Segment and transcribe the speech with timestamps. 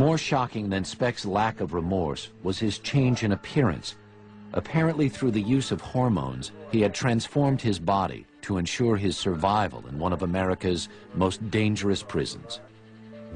[0.00, 3.96] More shocking than Speck's lack of remorse was his change in appearance.
[4.54, 9.84] Apparently through the use of hormones, he had transformed his body to ensure his survival
[9.88, 12.60] in one of America's most dangerous prisons.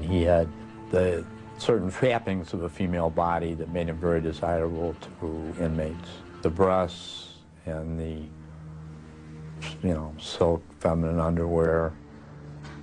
[0.01, 0.49] He had
[0.89, 1.23] the
[1.59, 6.09] certain trappings of a female body that made him very desirable to inmates.
[6.41, 7.27] The breasts
[7.67, 8.23] and the,
[9.87, 11.93] you know, silk feminine underwear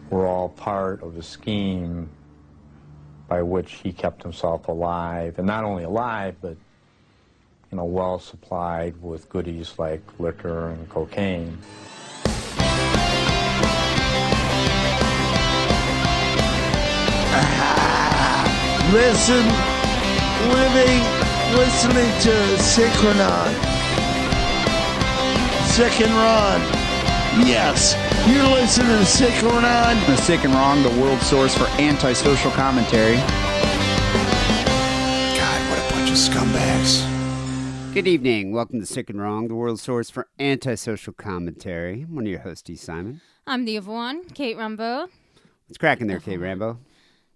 [0.08, 2.08] were all part of a scheme
[3.32, 6.54] by which he kept himself alive, and not only alive, but
[7.70, 11.56] you know, well supplied with goodies like liquor and cocaine.
[18.92, 19.46] Listen,
[20.52, 21.00] living,
[21.56, 23.54] listening to Sick and Wrong.
[25.68, 26.81] Sick and Wrong.
[27.40, 27.94] Yes,
[28.28, 29.96] you're listening to Sick and Wrong.
[30.06, 33.16] The Sick and Wrong, the world source for antisocial commentary.
[35.36, 37.02] God, what a bunch of scumbags.
[37.94, 38.52] Good evening.
[38.52, 42.02] Welcome to Sick and Wrong, the world source for antisocial commentary.
[42.02, 42.76] I'm one of your hosts, E.
[42.76, 43.22] Simon.
[43.46, 45.08] I'm the other one, Kate Rambo.
[45.66, 46.80] What's cracking there, Kate Rambo?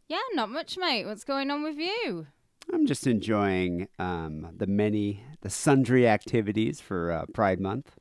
[0.08, 1.06] Yeah, not much, mate.
[1.06, 2.26] What's going on with you?
[2.70, 7.96] I'm just enjoying um, the many, the sundry activities for uh, Pride Month.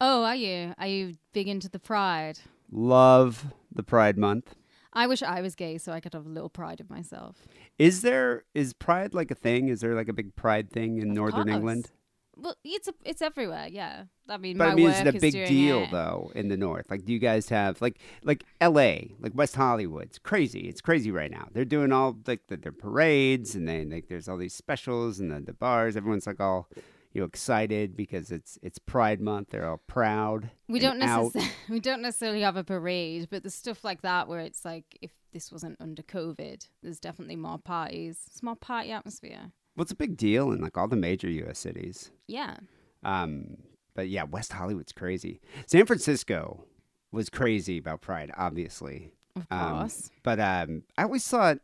[0.00, 0.74] Oh, are you?
[0.78, 2.38] Are you big into the pride?
[2.70, 4.54] Love the Pride Month.
[4.92, 7.36] I wish I was gay so I could have a little pride of myself.
[7.78, 9.68] Is there is Pride like a thing?
[9.68, 11.54] Is there like a big Pride thing in Of Northern course.
[11.56, 11.90] England?
[12.38, 13.66] Well, it's a, it's everywhere.
[13.70, 15.82] Yeah, I mean, But my I mean, work is it a is big doing deal
[15.84, 15.90] it.
[15.90, 16.90] though in the North?
[16.90, 19.14] Like, do you guys have like like L.A.
[19.20, 20.04] like West Hollywood?
[20.04, 20.68] It's crazy.
[20.68, 21.48] It's crazy right now.
[21.52, 25.30] They're doing all like the, their parades and then like there's all these specials and
[25.30, 25.96] the, the bars.
[25.96, 26.68] Everyone's like all
[27.12, 29.48] you know excited because it's it's Pride Month.
[29.50, 30.50] They're all proud.
[30.68, 34.40] We don't necessarily we don't necessarily have a parade, but there's stuff like that where
[34.40, 38.20] it's like if this wasn't under COVID, there's definitely more parties.
[38.28, 39.52] It's more party atmosphere.
[39.76, 41.58] Well, it's a big deal in like all the major U.S.
[41.58, 42.10] cities.
[42.26, 42.56] Yeah.
[43.02, 43.58] Um,
[43.94, 45.40] but yeah, West Hollywood's crazy.
[45.66, 46.64] San Francisco
[47.12, 49.12] was crazy about Pride, obviously.
[49.36, 50.10] Of Um, course.
[50.22, 51.58] but um, I always thought,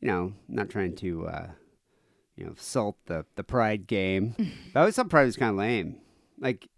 [0.00, 1.46] you know, not trying to, uh,
[2.36, 4.34] you know, salt the the Pride game.
[4.74, 5.96] I always thought Pride was kind of lame.
[6.38, 6.68] Like,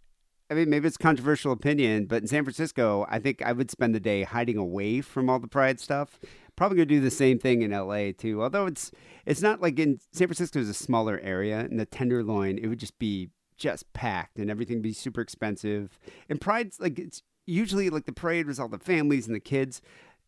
[0.50, 3.70] I mean, maybe it's a controversial opinion, but in San Francisco, I think I would
[3.70, 6.18] spend the day hiding away from all the Pride stuff.
[6.56, 8.42] Probably gonna do the same thing in LA too.
[8.42, 8.90] Although it's
[9.26, 12.80] it's not like in San Francisco is a smaller area, and the Tenderloin it would
[12.80, 15.98] just be just packed, and everything would be super expensive.
[16.28, 19.80] And Pride's like it's usually like the parade was all the families and the kids.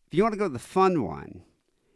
[0.07, 1.43] If you want to go to the fun one,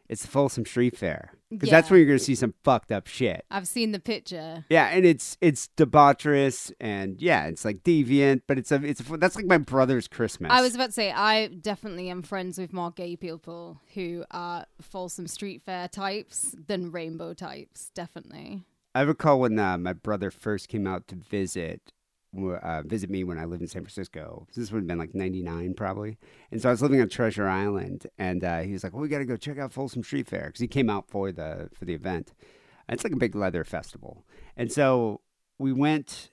[0.10, 1.94] it's the Folsom Street Fair because that's Yeah.
[1.94, 3.46] where you're going to see some fucked up shit.
[3.50, 4.66] I've seen the picture.
[4.70, 9.18] Yeah, and it's it's debaucherous and yeah, it's like deviant, but it's a it's a,
[9.18, 10.52] that's like my brother's Christmas.
[10.52, 14.66] I was about to say, I definitely am friends with more gay people who are
[14.82, 17.90] Folsom Street Fair types than rainbow types.
[17.96, 18.64] Definitely.
[18.94, 21.82] I recall when uh, my brother first came out to visit
[22.38, 24.48] uh, visit me when I lived in San Francisco.
[24.56, 26.18] This would have been like '99 probably,
[26.52, 29.10] and so I was living on Treasure Island, and uh, he was like, "Well, we
[29.10, 31.86] got to go check out Folsom Street Fair," because he came out for the for
[31.86, 32.34] the event.
[32.88, 34.26] And it's like a big leather festival,
[34.56, 35.22] and so
[35.58, 36.32] we went.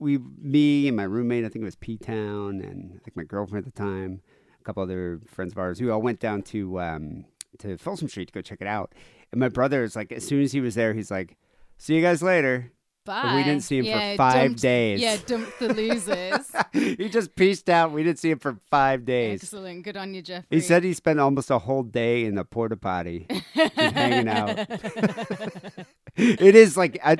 [0.00, 3.22] We, me and my roommate, I think it was P Town, and I think my
[3.22, 4.20] girlfriend at the time,
[4.60, 7.24] a couple other friends of ours, we all went down to um,
[7.60, 8.92] to Folsom Street to go check it out.
[9.32, 11.36] And my brother is like, as soon as he was there, he's like,
[11.78, 12.72] "See you guys later."
[13.04, 13.34] Bye.
[13.36, 15.00] We didn't see him Yeah, for five dumped- days.
[15.00, 16.50] Yeah, dump the losers.
[16.72, 17.92] he just pieced out.
[17.92, 19.42] We didn't see him for five days.
[19.42, 19.84] Excellent.
[19.84, 20.46] Good on you, Jeffrey.
[20.50, 24.56] He said he spent almost a whole day in the porta potty, just hanging out.
[26.16, 27.16] it is like I,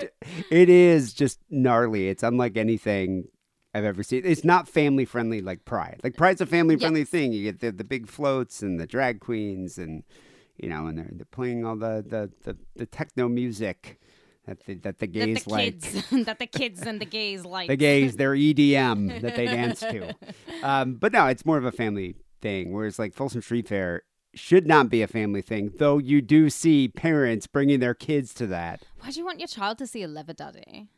[0.50, 2.08] it is just gnarly.
[2.08, 3.28] It's unlike anything
[3.74, 4.22] I've ever seen.
[4.24, 6.00] It's not family friendly like Pride.
[6.04, 7.08] Like Pride's a family friendly Yes.
[7.10, 7.32] thing.
[7.32, 10.04] You get the, the big floats and the drag queens and
[10.56, 14.00] you know, and they're they're playing all the the, the, the techno music
[14.46, 15.80] that the, that the that gays the like.
[15.80, 17.68] kids, that the kids and the gays like.
[17.74, 20.14] the gays, their EDM that they dance to.
[20.62, 22.72] Um, but no, it's more of a family thing.
[22.72, 24.02] Whereas like Folsom Street Fair
[24.34, 28.46] should not be a family thing, though you do see parents bringing their kids to
[28.46, 28.82] that.
[29.00, 30.88] Why do you want your child to see a leather daddy?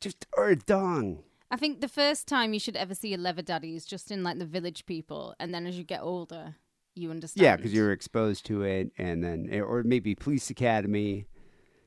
[0.00, 1.22] Just or a dong.
[1.52, 4.24] I think the first time you should ever see a leather daddy is just in
[4.24, 6.56] like the village people, and then as you get older,
[6.96, 7.44] you understand.
[7.44, 11.26] Yeah, because you're exposed to it, and then or maybe Police Academy.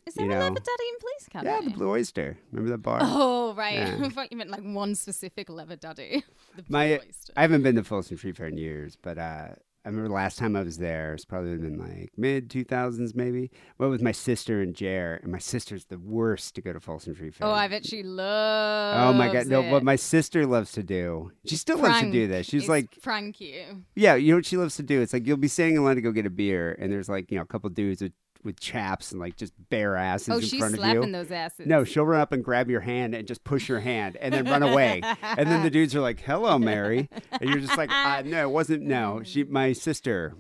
[0.10, 0.42] Is there you a know.
[0.42, 1.52] leather daddy in Police Academy?
[1.52, 2.38] Yeah, the Blue Oyster.
[2.52, 3.00] Remember that bar?
[3.02, 4.00] Oh right, Yeah.
[4.06, 6.24] I thought you meant like one specific leather daddy.
[6.56, 7.34] The My, Blue Oyster.
[7.38, 9.50] I haven't been to Folsom Street Fair in years, but uh,
[9.86, 11.14] I remember the last time I was there.
[11.14, 13.50] It's probably been like mid two thousands, maybe.
[13.78, 17.14] Went with my sister and Jer, and my sister's the worst to go to Folsom
[17.16, 17.48] Street Fair.
[17.48, 18.98] Oh, I bet she loves.
[19.00, 19.48] Oh my god!
[19.48, 19.72] No, it.
[19.72, 21.32] what my sister loves to do.
[21.46, 22.46] She still loves to do this.
[22.48, 23.84] She's It's like, prank you.
[23.96, 25.02] yeah, you know what she loves to do?
[25.02, 27.32] It's like you'll be standing in line to go get a beer, and there's like
[27.32, 28.12] you know a couple dudes with
[28.44, 31.12] with chaps and like just bare asses Oh, in she's front of slapping you.
[31.12, 31.68] those asses.
[31.68, 34.46] No, she'll run up and grab your hand and just push your hand and then
[34.46, 35.02] run away.
[35.24, 38.52] and then the dudes are like, "Hello, Mary," and you're just like, uh, "No, it
[38.52, 38.84] wasn't.
[38.84, 40.36] No, she, my sister,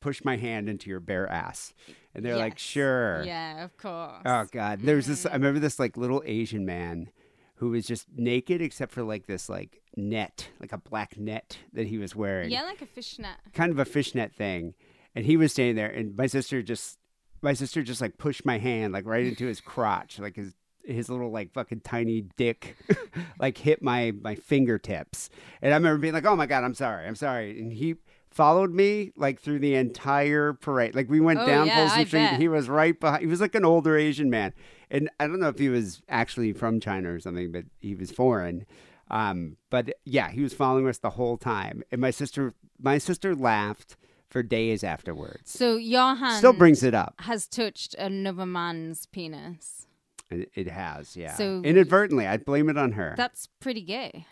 [0.00, 1.72] pushed my hand into your bare ass."
[2.14, 4.22] And they're like, "Sure." Yeah, of course.
[4.24, 5.24] Oh God, there was this.
[5.26, 7.08] I remember this like little Asian man
[7.56, 11.86] who was just naked except for like this like net, like a black net that
[11.86, 13.36] he was wearing yeah, like a fishnet.
[13.54, 14.74] kind of a fishnet thing,
[15.14, 16.98] and he was standing there, and my sister just,
[17.44, 20.54] my sister just like pushed my hand like right into his crotch, like his
[20.84, 22.76] his little like fucking tiny dick,
[23.38, 25.30] like hit my my fingertips,
[25.62, 27.96] and I remember being like, oh my god, I'm sorry, I'm sorry, and he
[28.30, 32.04] followed me like through the entire parade, like we went Oh, down yeah, Folsom I
[32.04, 32.40] Street, bet.
[32.40, 34.52] he was right behind, he was like an older Asian man,
[34.90, 38.10] and I don't know if he was actually from China or something, but he was
[38.10, 38.66] foreign.
[39.10, 43.34] Um, but yeah, he was following us the whole time, and my sister, my sister
[43.34, 43.96] laughed
[44.34, 45.52] for days afterwards.
[45.52, 47.14] So your hand Still brings it up.
[47.20, 49.86] has touched another man's penis.
[50.28, 51.34] It, it has, yeah.
[51.36, 53.14] So- inadvertently, I'd blame it on her.
[53.16, 54.26] That's pretty gay,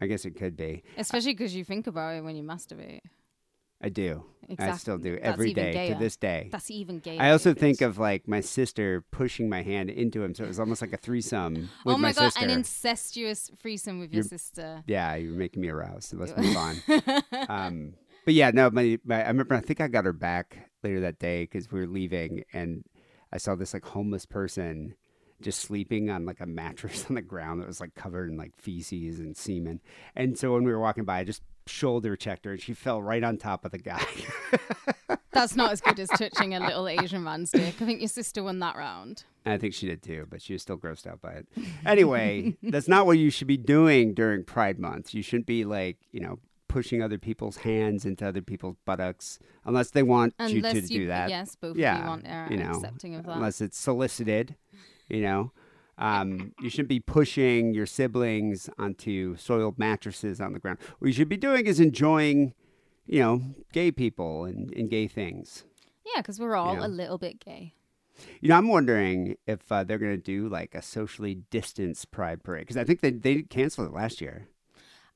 [0.00, 0.82] I guess it could be.
[0.96, 3.00] especially because you think about it when you masturbate.
[3.82, 4.24] I do.
[4.48, 4.78] I Exactly.
[4.78, 6.48] still do That's every even day to this day.
[6.50, 7.18] That's even gay.
[7.18, 10.58] I also think of like my sister pushing my hand into him, so it was
[10.60, 11.54] almost like a threesome
[11.84, 12.44] with oh my, god, sister.
[12.44, 14.82] an incestuous threesome with your You're- sister.
[14.86, 16.04] Yeah, you're making me aroused.
[16.10, 16.76] So let's move on.
[17.50, 17.94] um,
[18.30, 19.56] but yeah, no, my, my I remember.
[19.56, 22.84] I think I got her back later that day because we were leaving, and
[23.32, 24.94] I saw this like homeless person
[25.42, 28.52] just sleeping on like a mattress on the ground that was like covered in like
[28.56, 29.80] feces and semen.
[30.14, 33.02] And so when we were walking by, I just shoulder checked her, and she fell
[33.02, 34.06] right on top of the guy.
[35.32, 37.82] That's not as good as touching a little Asian man's dick.
[37.82, 39.24] I think your sister won that round.
[39.44, 41.48] I think she did too, but she was still grossed out by it.
[41.84, 45.14] Anyway, that's not what you should be doing during Pride Month.
[45.14, 46.38] You shouldn't be like, you know,
[46.70, 51.06] pushing other people's hands into other people's buttocks unless they want you to you, do
[51.08, 51.28] that.
[51.30, 53.32] yes, both yeah, you want are you know, accepting of that.
[53.36, 54.56] unless it's solicited,
[55.08, 55.52] you know.
[55.98, 60.78] Um, you shouldn't be pushing your siblings onto soiled mattresses on the ground.
[60.98, 62.54] What you should be doing is enjoying,
[63.06, 63.42] you know,
[63.74, 65.64] gay people and, and gay things.
[66.06, 66.86] yeah, because we're all Yeah.
[66.86, 67.74] a little bit gay.
[68.40, 72.42] You know, I'm wondering if uh, they're going to do like a socially distanced pride
[72.42, 74.48] parade because I think they they canceled it last year.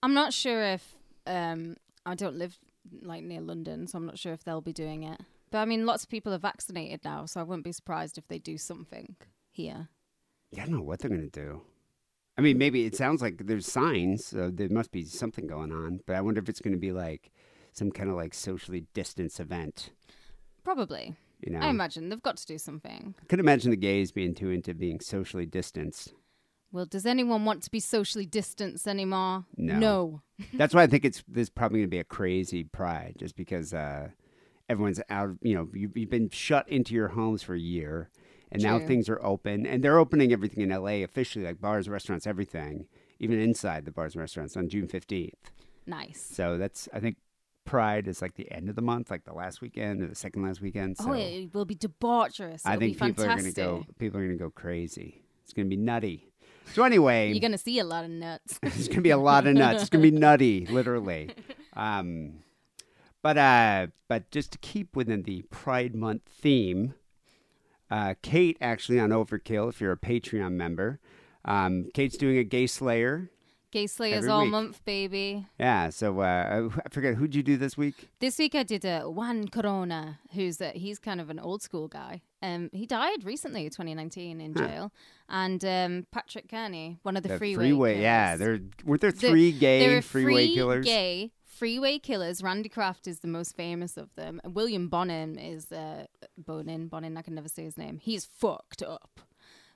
[0.03, 0.94] I'm not sure if
[1.27, 1.77] um,
[2.07, 2.59] I don't live
[3.03, 5.21] like near London, so I'm not sure if they'll be doing it.
[5.51, 8.29] But I mean, lots of people are vaccinated now, so I wouldn't be surprised if
[8.29, 9.17] they do something
[9.51, 9.89] here.
[10.51, 11.63] Yeah, I don't know what they're going to do.
[12.37, 16.01] I mean, maybe it sounds like there's signs, so there must be something going on.
[16.07, 17.31] But I wonder if it's going to be like
[17.73, 19.91] some kind of like socially distanced event.
[20.65, 21.15] Probably.
[21.41, 23.15] You know, I imagine they've got to do something.
[23.21, 26.15] I could imagine the gays being too into being socially distanced.
[26.75, 29.45] Well, does anyone want to be socially distanced anymore?
[29.57, 29.79] No.
[29.79, 30.23] No.
[30.55, 33.73] That's why I think it's there's probably going to be a crazy pride, just because
[33.73, 34.09] uh,
[34.69, 35.37] everyone's out.
[35.41, 38.11] You know, you, you've been shut into your homes for a year,
[38.51, 42.27] and now things are open, and they're opening everything in LA officially, like bars, restaurants,
[42.27, 42.89] everything,
[43.21, 45.53] even inside the bars and restaurants on June fifteenth.
[45.87, 46.29] Nice.
[46.29, 47.19] So that's I think
[47.65, 50.43] Pride is like the end of the month, like the last weekend or the second
[50.43, 50.97] last weekend.
[50.99, 52.63] So oh, it will be debaucherous.
[52.65, 53.85] I It'll think be people are going to go.
[53.97, 55.23] People are going to go crazy.
[55.45, 56.33] It's going to be nutty.
[56.73, 58.59] So anyway, You're going to see a lot of nuts.
[58.63, 59.83] It's gonna be a lot of nuts.
[59.83, 61.31] It's gonna be nutty, literally.
[61.77, 62.45] Um,
[63.21, 66.95] but uh, but just to keep within the Pride Month theme,
[67.91, 71.01] uh, Kate actually on Overkill, if you're a Patreon member,
[71.45, 73.29] um, Kate's doing a Gay Slayer.
[73.75, 74.51] Gay Slayers Every all week.
[74.53, 75.47] month, baby.
[75.59, 75.91] Yeah.
[75.91, 78.09] So uh, I forget who'd you do this week?
[78.21, 81.89] This week I did a Juan Corona, who's a, he's kind of an old school
[81.89, 82.23] guy.
[82.41, 84.93] Um, he died recently, 2019, in jail.
[85.29, 88.01] And um, Patrick Kearney, one of the, The freeway.
[88.01, 88.39] Yeah, killers.
[88.39, 90.85] there weren't there The- three gay there freeway three killers.
[90.87, 92.45] Gay freeway killers.
[92.45, 94.41] Randy Kraft is the most famous of them.
[94.45, 96.07] William Bonin is uh,
[96.39, 96.87] Bonin.
[96.87, 97.17] Bonin.
[97.17, 97.99] I can never say his name.
[97.99, 99.21] He's fucked up.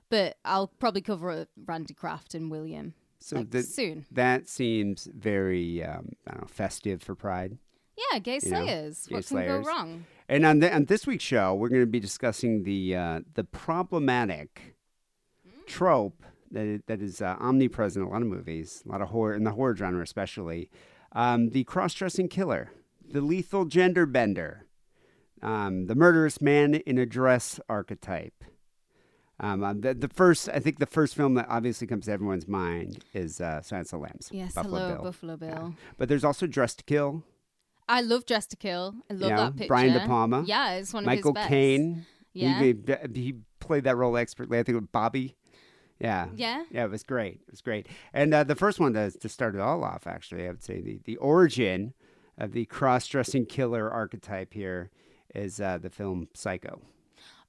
[0.09, 4.05] But I'll probably cover uh, Randy Kraft and William So like, that soon.
[4.11, 7.57] that seems very um, I don't know festive for Pride.
[7.97, 9.07] Yeah, gay you know, slayers.
[9.07, 10.05] gay what can go wrong?
[10.29, 13.43] And on, the, on this week's show, we're going to be discussing the uh, the
[13.43, 14.75] problematic
[15.65, 19.33] trope that that is uh, omnipresent in a lot of movies, a lot of horror
[19.33, 20.69] in the horror genre, especially
[21.11, 22.71] um, the cross-dressing killer,
[23.07, 24.65] the lethal gender bender,
[25.41, 28.43] um, the murderous man in a dress archetype.
[29.39, 32.47] Um, uh, the, the first, I think, the first film that obviously comes to everyone's
[32.47, 34.29] mind is uh, Silence of the Lambs.
[34.31, 35.03] Yes, Buffalo hello, Bill.
[35.03, 35.49] Buffalo Bill.
[35.49, 35.69] Yeah.
[35.97, 37.23] But there's also Dressed to Kill.
[37.87, 38.95] I love Dressed to Kill.
[39.09, 39.67] I love know, that picture.
[39.67, 40.43] Brian De Palma.
[40.45, 41.49] Yeah, it's one Michael of his best.
[41.49, 42.05] Caine.
[42.33, 42.61] Yeah.
[42.61, 42.75] He,
[43.15, 44.59] he played that role expertly.
[44.59, 45.35] I think with Bobby.
[45.99, 46.27] Yeah.
[46.35, 46.63] Yeah.
[46.69, 47.41] Yeah, it was great.
[47.47, 47.87] It was great.
[48.13, 50.81] And uh, the first one to, to start it all off, actually, I would say
[50.81, 51.93] the, the origin
[52.37, 54.91] of the cross dressing killer archetype here
[55.35, 56.81] is uh, the film Psycho,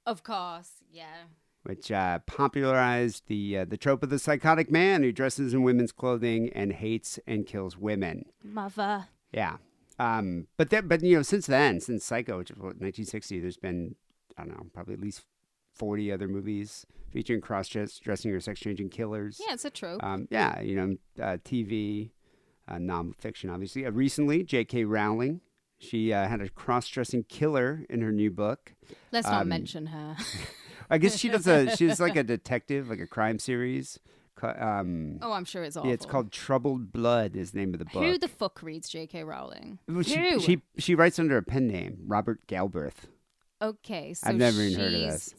[0.05, 1.23] Of course, yeah.
[1.63, 5.91] Which uh, popularized the uh, the trope of the psychotic man who dresses in women's
[5.91, 8.25] clothing and hates and kills women.
[8.43, 9.07] Mother.
[9.31, 9.57] Yeah.
[9.99, 13.57] Um, but then, but you know, since then, since Psycho, which was what, 1960, there's
[13.57, 13.95] been
[14.37, 15.23] I don't know, probably at least
[15.75, 19.39] 40 other movies featuring cross dressing or sex changing killers.
[19.45, 20.03] Yeah, it's a trope.
[20.03, 22.11] Um, yeah, you know, uh, TV,
[22.67, 23.85] uh, nonfiction, obviously.
[23.85, 24.85] Uh, recently, J.K.
[24.85, 25.41] Rowling,
[25.77, 28.73] she uh, had a cross-dressing killer in her new book.
[29.11, 30.15] Let's not um, mention her.
[30.91, 33.99] I guess she does a she does like a detective, like a crime series.
[34.43, 35.87] Um, oh, I'm sure it's awful.
[35.87, 37.35] yeah, it's called Troubled Blood.
[37.35, 38.03] Is the name of the book.
[38.03, 39.23] Who the fuck reads J.K.
[39.23, 39.79] Rowling?
[39.87, 40.39] Well, she, Who?
[40.39, 43.07] she she writes under a pen name, Robert Galbraith.
[43.61, 45.35] Okay, so I've never even heard of she's this.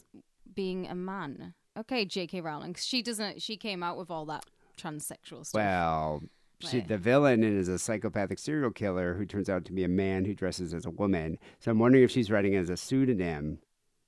[0.54, 1.54] Being a man.
[1.76, 2.40] Okay, J.K.
[2.40, 2.76] Rowling.
[2.78, 3.42] She doesn't.
[3.42, 4.44] She came out with all that
[4.80, 5.54] transsexual stuff.
[5.54, 6.23] Well,
[6.61, 10.25] she, the villain is a psychopathic serial killer who turns out to be a man
[10.25, 11.38] who dresses as a woman.
[11.59, 13.59] So I'm wondering if she's writing as a pseudonym,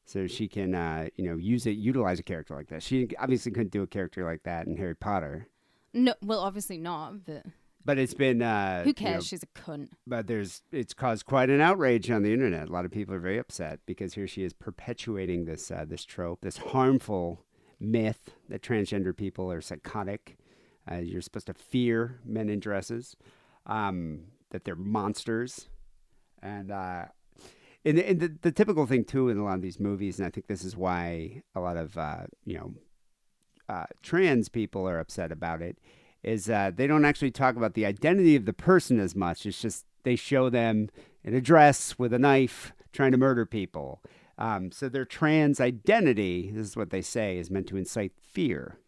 [0.04, 2.82] so she can, uh, you know, use it, utilize a character like that.
[2.82, 5.48] She obviously couldn't do a character like that in Harry Potter,
[5.92, 7.24] no, well, obviously not.
[7.24, 7.44] But
[7.84, 9.14] but it's been uh, who you cares?
[9.14, 9.88] know, She's a cunt.
[10.06, 12.68] but there's it's caused quite an outrage on the internet.
[12.68, 16.04] A lot of people are very upset because here she is perpetuating this uh, this
[16.04, 17.44] trope, this harmful
[17.78, 20.36] myth that transgender people are psychotic.
[20.90, 23.16] Uh, you're supposed to fear men in dresses,
[23.66, 25.68] um, that they're monsters,
[26.42, 27.04] and uh,
[27.84, 30.26] and, the, and the, the typical thing too in a lot of these movies, and
[30.26, 32.74] I think this is why a lot of uh, you know
[33.68, 35.78] uh, trans people are upset about it
[36.22, 39.44] is uh, they don't actually talk about the identity of the person as much.
[39.44, 40.88] It's just they show them
[41.22, 44.02] in a dress with a knife trying to murder people.
[44.38, 48.78] Um, so their trans identity, this is what they say, is meant to incite fear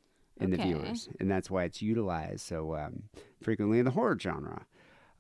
[0.41, 3.05] in the viewers, and that's why it's utilized so um,
[3.41, 4.67] frequently in the horror genre.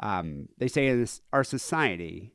[0.00, 2.34] Um, they say in this, our society,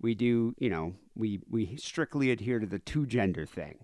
[0.00, 3.78] we do, you know, we we strictly adhere to the two gender thing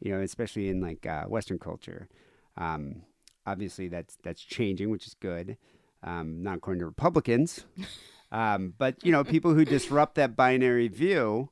[0.00, 2.08] you know, especially in like uh, Western culture.
[2.56, 3.02] Um,
[3.46, 5.56] obviously, that's that's changing, which is good.
[6.02, 7.64] Um, not according to Republicans,
[8.32, 11.50] um, but you know, people who disrupt that binary view,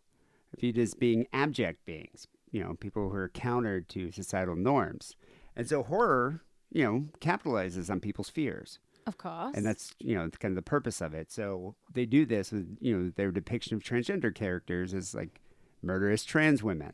[0.58, 2.26] viewed as being abject beings.
[2.52, 5.16] You know, people who are counter to societal norms,
[5.56, 9.54] and so horror, you know, capitalizes on people's fears Of course.
[9.54, 11.30] and that's you know kind of the purpose of it.
[11.30, 15.40] So they do this with you know their depiction of transgender characters as like
[15.82, 16.92] murderous trans women,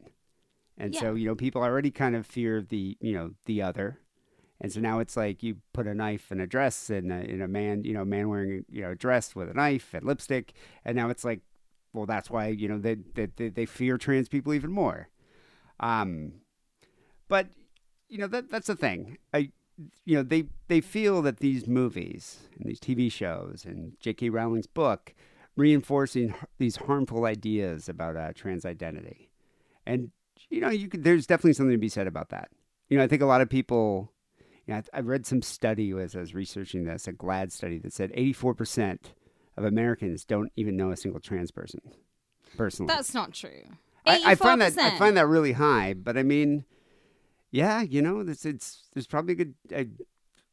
[0.77, 3.99] and so you know people already kind of fear the you know the other,
[4.61, 7.41] and so now it's like you put a knife and a dress and a, in
[7.41, 10.53] a man you know man wearing you know a dress with a knife and lipstick,
[10.85, 11.41] and now it's like
[11.95, 15.09] well that's why you know they they they, they fear trans people even more,
[15.81, 16.33] um,
[17.29, 17.47] but
[18.11, 19.17] you know that that's the thing.
[19.33, 19.51] I
[20.05, 24.31] you know they they feel that these movies and these TV shows and J.K.
[24.31, 25.15] Rowling's book
[25.57, 29.31] reinforcing these harmful ideas about uh, trans identity,
[29.87, 30.11] and
[30.51, 32.51] you know you could, there's definitely something to be said about that.
[32.89, 34.11] You know, I think a lot of people.
[34.67, 37.79] You know, I, I read some study as I was researching this, a GLAAD study
[37.79, 38.99] that said 84%
[39.57, 41.81] of Americans don't even know a single trans person
[42.57, 42.95] personally.
[42.95, 43.65] That's not true.
[44.07, 46.65] I, I find that I find that really high, but I mean,
[47.53, 49.85] yeah, you know, it's it's there's probably a good uh,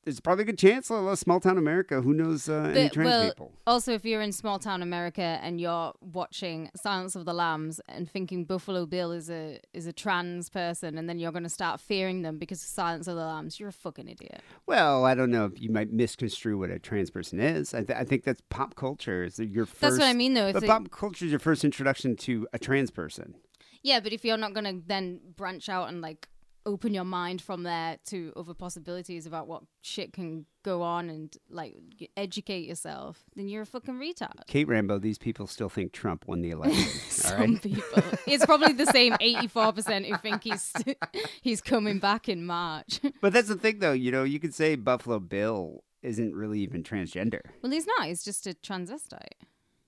[0.05, 2.01] there's probably a good chance a small town America.
[2.01, 3.51] Who knows uh, any But, trans well, people?
[3.67, 8.09] also, if you're in small town America and you're watching Silence of the Lambs and
[8.09, 11.79] thinking Buffalo Bill is a is a trans person, and then you're going to start
[11.79, 14.41] fearing them because of Silence of the Lambs, you're a fucking idiot.
[14.65, 17.73] Well, I don't know if you might misconstrue what a trans person is.
[17.73, 19.23] I, th- I think that's pop culture.
[19.23, 19.81] Is your first?
[19.81, 20.51] That's what I mean, though.
[20.53, 23.35] But it- pop culture is your first introduction to a trans person.
[23.83, 26.27] Yeah, but if you're not going to then branch out and like
[26.65, 31.37] open your mind from there to other possibilities about what shit can go on and
[31.49, 31.75] like
[32.17, 34.45] educate yourself, then you're a fucking retard.
[34.47, 36.83] Kate Rambo, these people still think Trump won the election.
[37.09, 37.61] Some right.
[37.61, 38.03] people.
[38.27, 40.73] It's probably the same 84% who think he's
[41.41, 42.99] he's coming back in March.
[43.21, 43.91] But that's the thing, though.
[43.91, 47.41] You know, you could say Buffalo Bill isn't really even transgender.
[47.61, 48.07] well, he's not.
[48.07, 49.43] He's just a transvestite.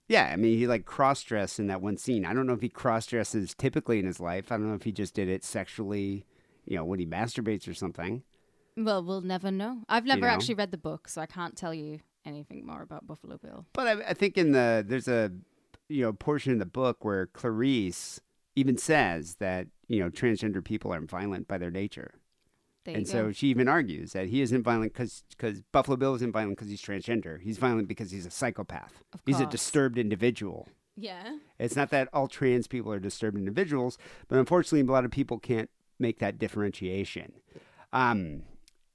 [0.07, 2.25] Yeah, I mean, he like cross dressed in that one scene.
[2.25, 4.51] I don't know if he cross dresses typically in his life.
[4.51, 6.25] I don't know if he just did it sexually,
[6.71, 8.23] you know, when he masturbates or something.
[8.77, 9.81] Well, we'll never know.
[9.89, 10.27] I've never know?
[10.27, 13.65] actually read the book, so I can't tell you anything more about Buffalo Bill.
[13.73, 15.33] But I, I think in the there's a
[15.89, 18.21] you know portion in the book where Clarice
[18.55, 22.13] even says that you know transgender people are violent by their nature,
[22.85, 25.23] There and so she even argues that he isn't violent because
[25.73, 27.41] Buffalo Bill isn't violent because he's transgender.
[27.41, 29.03] He's violent because he's a psychopath.
[29.13, 30.69] Of He's a disturbed individual.
[30.95, 31.37] Yeah.
[31.59, 33.97] It's not that all trans people are disturbed individuals,
[34.29, 35.69] but unfortunately, a lot of people can't
[36.01, 37.33] make that differentiation.
[37.93, 38.43] Um,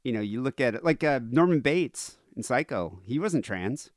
[0.04, 3.00] you know, you look at it like uh, Norman Bates in Psycho.
[3.04, 3.90] He wasn't trans.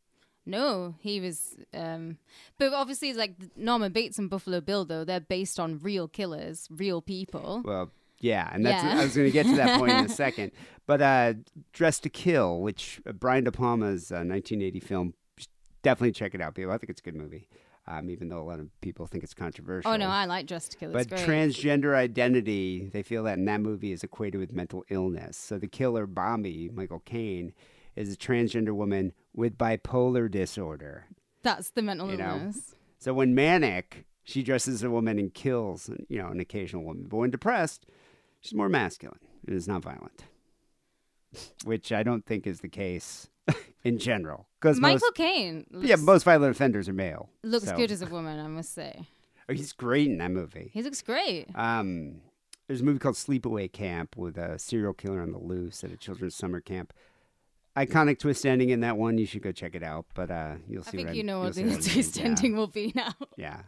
[0.45, 1.55] No, he was.
[1.73, 2.17] Um,
[2.57, 7.01] but obviously, like Norman Bates and Buffalo Bill, though they're based on real killers, real
[7.01, 7.61] people.
[7.63, 8.99] Well, yeah, and that's Yeah.
[8.99, 10.51] I was going to get to that point in a second.
[10.87, 11.33] But uh,
[11.73, 15.13] Dressed to Kill, which uh, Brian De Palma's uh, 1980 film,
[15.83, 16.71] definitely check it out, people.
[16.71, 17.47] I think it's a good movie,
[17.89, 19.91] um, even though a lot of people think it's controversial.
[19.91, 20.91] Oh no, I like Dressed to Kill.
[20.91, 21.21] But great.
[21.27, 25.35] transgender identity, they feel that in that movie is equated with mental illness.
[25.37, 27.53] So the killer, Bobbi, Michael Caine,
[27.95, 31.07] is a transgender woman with bipolar disorder.
[31.41, 32.29] That's the mental You know.
[32.37, 32.75] illness.
[32.99, 37.07] So when manic, she dresses as a woman and kills, you know, an occasional woman.
[37.09, 37.87] But when depressed,
[38.41, 40.25] she's more masculine and is not violent,
[41.63, 43.29] which I don't think is the case
[43.83, 44.47] in general.
[44.59, 45.65] Because Michael Caine.
[45.71, 47.29] Yeah, most violent offenders are male.
[47.43, 49.07] looks so- good as a woman, I must say.
[49.47, 50.69] Oh, he's great in that movie.
[50.73, 51.47] He looks great.
[51.55, 52.21] Um,
[52.67, 55.97] there's a movie called Sleepaway Camp with a serial killer on the loose at a
[55.97, 56.93] children's summer camp.
[57.75, 59.17] Iconic twist ending in that one.
[59.17, 60.05] You should go check it out.
[60.13, 60.89] But uh, you'll see.
[60.89, 62.25] I think what you I'm- know what the I twist Yeah.
[62.25, 63.13] ending will be now.
[63.37, 63.61] Yeah.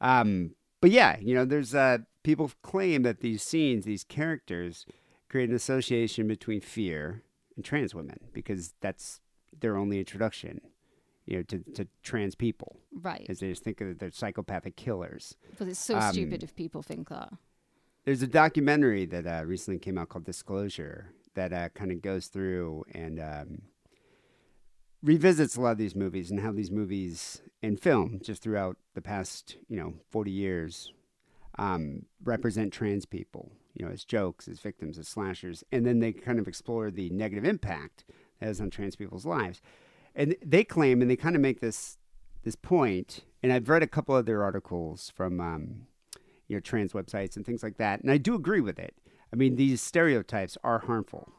[0.00, 4.84] Um, but yeah, you know, there's uh, people claim that these scenes, these characters,
[5.28, 7.22] create an association between fear
[7.56, 9.20] and trans women because that's
[9.60, 10.60] their only introduction,
[11.26, 12.76] you know, to, to trans people.
[12.92, 13.20] Right.
[13.20, 15.36] Because they just think that they're psychopathic killers.
[15.58, 17.32] But it's so um, stupid if people think that.
[18.04, 22.26] There's a documentary that uh, recently came out called Disclosure that uh, kind of goes
[22.26, 23.62] through and um,
[25.02, 29.00] revisits a lot of these movies and how these movies in film, just throughout the
[29.00, 30.92] past, you know, 40 years,
[31.58, 35.64] um, represent trans people, you know, as jokes, as victims, as slashers.
[35.72, 38.04] And then they kind of explore the negative impact
[38.40, 39.60] that has on trans people's lives.
[40.14, 41.98] And they claim, and they kind of make this
[42.44, 45.86] this point, and I've read a couple other articles from um,
[46.46, 48.94] you know trans websites and things like that, and I do agree with it.
[49.32, 51.32] I mean, these stereotypes are harmful,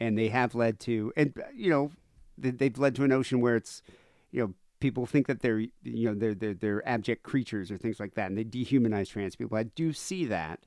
[0.00, 1.90] and they have led to, and you know,
[2.38, 3.82] they- they've led to a notion where it's,
[4.30, 7.98] you know, people think that they're, you know, they're they're, they're abject creatures or things
[8.00, 9.58] like that, and they dehumanize trans people.
[9.58, 10.60] I do see that.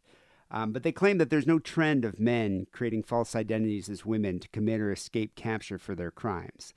[0.52, 4.40] Um, but they claim that there's no trend of men creating false identities as women
[4.40, 6.74] to commit or escape capture for their crimes.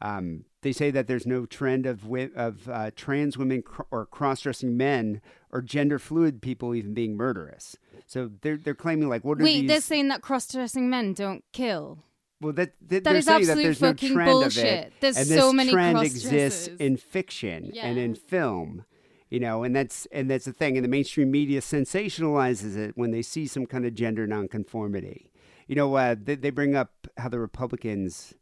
[0.00, 4.04] Um, they say that there's no trend of wi- of uh, trans women cr- or
[4.06, 7.76] cross-dressing men or gender fluid people even being murderous.
[8.06, 9.68] So they're they're claiming like what are Wait, these?
[9.68, 12.04] they're saying that cross-dressing men don't kill.
[12.42, 14.64] well, that, that, That that absolute there's no fucking trend of bullshit.
[14.66, 18.84] it, There's and so this many trend exists in fiction and in film.
[19.28, 20.76] You know, and that's and that's the thing.
[20.76, 25.32] And the mainstream media sensationalizes it when they see some kind of gender nonconformity.
[25.66, 28.34] You know, uh, they, they bring up how the Republicans,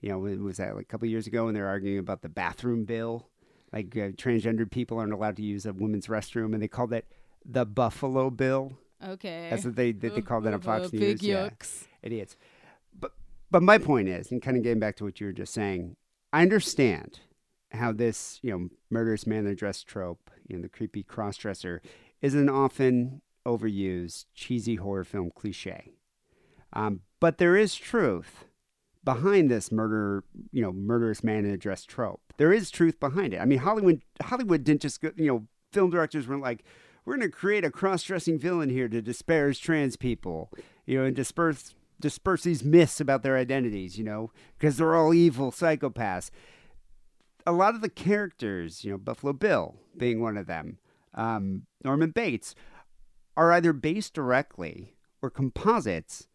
[0.00, 2.84] you know, was that like a couple years ago when they're arguing about the bathroom
[2.84, 3.28] bill,
[3.72, 7.06] like uh, transgendered people aren't allowed to use a women's restroom, and they called it
[7.44, 8.72] the Buffalo Bill.
[9.06, 9.48] Okay.
[9.50, 11.22] That's what they they, they called that on Fox Uh, News.
[11.22, 11.50] Yeah
[12.02, 12.36] idiots.
[12.98, 13.12] But
[13.50, 15.96] but my point is, and kind of getting back to what you were just saying,
[16.32, 17.20] I understand
[17.72, 21.36] how this you know murderous man in a dress trope, you know the creepy cross
[21.36, 21.82] dresser,
[22.20, 25.92] is an often overused cheesy horror film cliche.
[26.72, 28.44] Um, but there is truth
[29.04, 32.32] behind this murder, you know, murderous man in a dress trope.
[32.36, 33.40] There is truth behind it.
[33.40, 36.64] I mean, Hollywood Hollywood didn't just go, you know, film directors weren't like,
[37.04, 40.50] we're going to create a cross-dressing villain here to disparage trans people,
[40.86, 45.14] you know, and disperse disperse these myths about their identities, you know, because they're all
[45.14, 46.30] evil psychopaths.
[47.46, 50.78] A lot of the characters, you know, Buffalo Bill being one of them,
[51.14, 52.54] um, Norman Bates,
[53.36, 56.28] are either based directly or composites,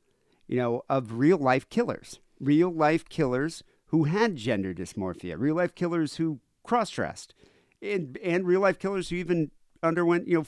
[0.47, 5.73] you know, of real life killers, real life killers who had gender dysmorphia, real life
[5.75, 7.33] killers who cross dressed,
[7.81, 9.51] and, and real life killers who even
[9.83, 10.45] underwent, you know,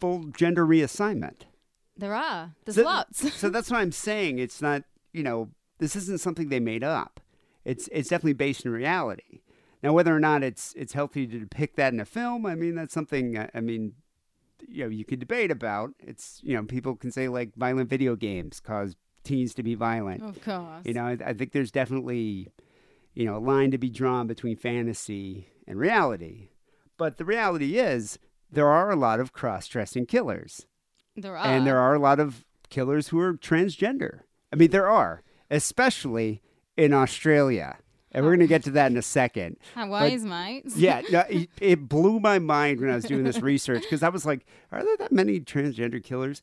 [0.00, 1.42] full gender reassignment.
[1.96, 2.54] There are.
[2.64, 3.32] There's So- lots.
[3.38, 7.20] so that's why I'm saying it's not, you know, this isn't something they made up.
[7.64, 9.40] It's it's definitely based in reality.
[9.84, 12.74] Now, whether or not it's it's healthy to depict that in a film, I mean,
[12.74, 13.36] that's something.
[13.36, 13.92] uh, I mean,
[14.66, 15.90] you know, you could debate about.
[16.00, 20.22] It's you know, people can say like violent video games cause teens to be violent.
[20.22, 20.86] of course.
[20.86, 22.48] You know, I, I think there's definitely,
[23.12, 26.48] you know, a line to be drawn between fantasy and reality.
[26.96, 28.18] But the reality is,
[28.50, 30.66] there are a lot of cross-dressing killers
[31.14, 31.46] there are.
[31.46, 34.20] and there are a lot of killers who are transgender.
[34.50, 36.40] I mean, there are, especially
[36.76, 37.78] in Australia.
[38.14, 39.56] And we're going to get to that in a second.
[39.74, 40.64] How wise, mate.
[40.76, 44.08] Yeah, no, it, it blew my mind when I was doing this research because I
[44.08, 46.40] was like, are there that many transgender killers?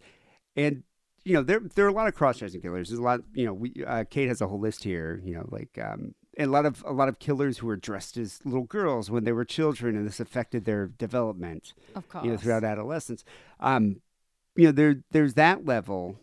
[0.55, 0.83] And
[1.23, 2.89] you know, there there are a lot of cross-dressing killers.
[2.89, 5.21] There's a lot, you know, we uh, Kate has a whole list here.
[5.23, 8.17] You know, like um, and a lot of a lot of killers who were dressed
[8.17, 12.25] as little girls when they were children, and this affected their development Of course.
[12.25, 13.23] you know, throughout adolescence.
[13.59, 14.01] Um,
[14.55, 16.17] you know, there there's that level,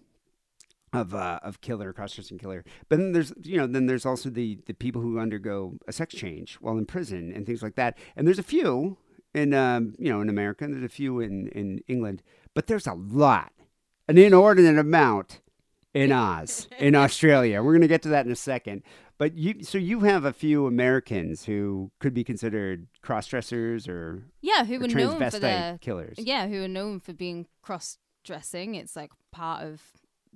[0.93, 2.65] of uh, of killer cross-dressing killer.
[2.89, 6.15] But then there's you know then there's also the the people who undergo a sex
[6.15, 7.97] change while in prison and things like that.
[8.17, 8.99] And there's a few
[9.35, 12.23] in um, you know in America and there's a few in in England,
[12.55, 13.53] but there's a lot,
[14.09, 15.41] an inordinate amount
[15.95, 17.63] in Oz in Australia.
[17.63, 18.83] We're gonna get to that in a second.
[19.19, 24.65] But you so you have a few Americans who could be considered cross-dressers or Yeah,
[24.65, 26.17] who or were known for their killers.
[26.19, 28.77] Yeah, who are known for being cross dressing.
[28.77, 29.83] It's like part of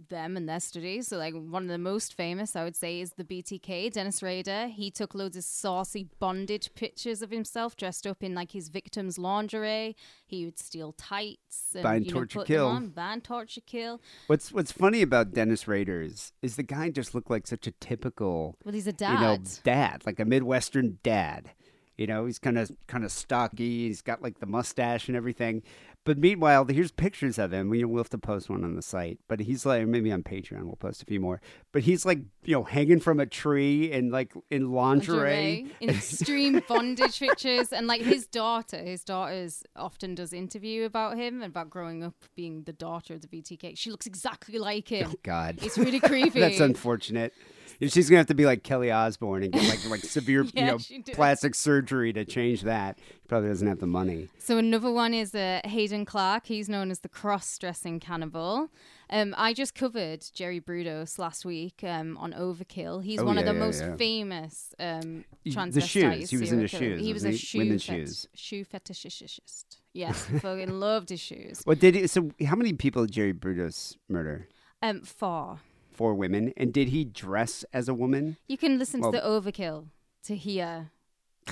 [0.08, 1.08] them and their studies.
[1.08, 4.68] So, like, one of the most famous, I would say, is the BTK, Dennis Rader.
[4.68, 9.18] He took loads of saucy bondage pictures of himself dressed up in like his victim's
[9.18, 9.96] lingerie.
[10.26, 12.68] He would steal tights and Bind, you know, torture, put kill.
[12.68, 14.00] Them on, bind, torture, kill.
[14.26, 18.56] What's What's funny about Dennis Rader's is the guy just looked like such a typical,
[18.64, 19.14] Well, he's a dad.
[19.14, 21.52] you know, dad, like a Midwestern dad.
[21.98, 23.86] You know, he's kind of kind of stocky.
[23.86, 25.62] He's got like the mustache and everything.
[26.04, 27.68] But meanwhile, here's pictures of him.
[27.68, 29.18] We, we'll have to post one on the site.
[29.28, 31.40] But he's like, maybe on Patreon, we'll post a few more.
[31.70, 35.70] But he's like, you know, hanging from a tree and like in lingerie.
[35.80, 41.42] in extreme bondage pictures and like his daughter his daughter often does interview about him
[41.42, 45.10] and about growing up being the daughter of the btk she looks exactly like him
[45.12, 47.32] Oh God, it's really creepy that's unfortunate.
[47.80, 50.98] She's gonna have to be like Kelly Osbourne and get like like severe, Yeah, you
[50.98, 52.98] know, plastic surgery to change that.
[52.98, 54.28] She probably doesn't have the money.
[54.38, 58.68] so another one is uh, Hadden Clark he's known as the cross-dressing cannibal
[59.08, 63.46] um, i just covered jerry brudos last week um, on overkill he's Oh, one of
[63.46, 63.96] the yeah, most yeah.
[63.96, 65.86] famous um, The transvestite
[66.20, 66.30] shoes.
[66.30, 66.96] He was into killer.
[66.96, 68.28] shoes, he was a shoe Women's fet- shoes.
[68.34, 69.62] shoe fetishist
[69.94, 72.06] yes fucking loved his shoes What did he?
[72.06, 74.46] So, how many people did Jerry Brudos murder?
[74.82, 75.60] um, four
[75.92, 76.52] Four women.
[76.56, 78.36] And did he dress as a woman?
[78.48, 79.86] You can listen Well- to the Overkill
[80.24, 80.90] to hear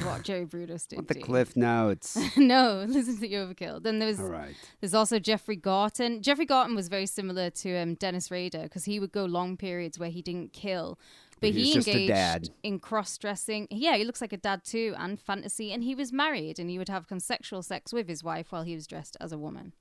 [0.03, 0.97] what Jerry Brudos did.
[0.99, 1.25] What the you.
[1.25, 2.17] Cliff Notes?
[2.37, 3.83] no, listen to the Overkill.
[3.83, 4.55] Then there was All right.
[4.81, 6.23] there's also Jeffrey Gorton.
[6.23, 9.99] Jeffrey Gorton was very similar to um, Dennis Rader because he would go long periods
[9.99, 10.99] where he didn't kill.
[11.41, 13.67] But He he engaged in cross dressing.
[13.71, 15.73] Yeah, he looks like a dad too, and fantasy.
[15.73, 18.75] And he was married, and he would have consensual sex with his wife while he
[18.75, 19.73] was dressed as a woman.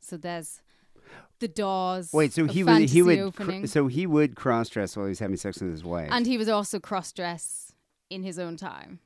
[0.00, 0.60] So there's
[1.38, 2.12] the doors.
[2.12, 5.18] Wait, so he would he would cr- so he would cross dress while he was
[5.18, 6.08] having sex with his wife.
[6.10, 7.72] and he was also cross dress
[8.10, 9.00] in his own time.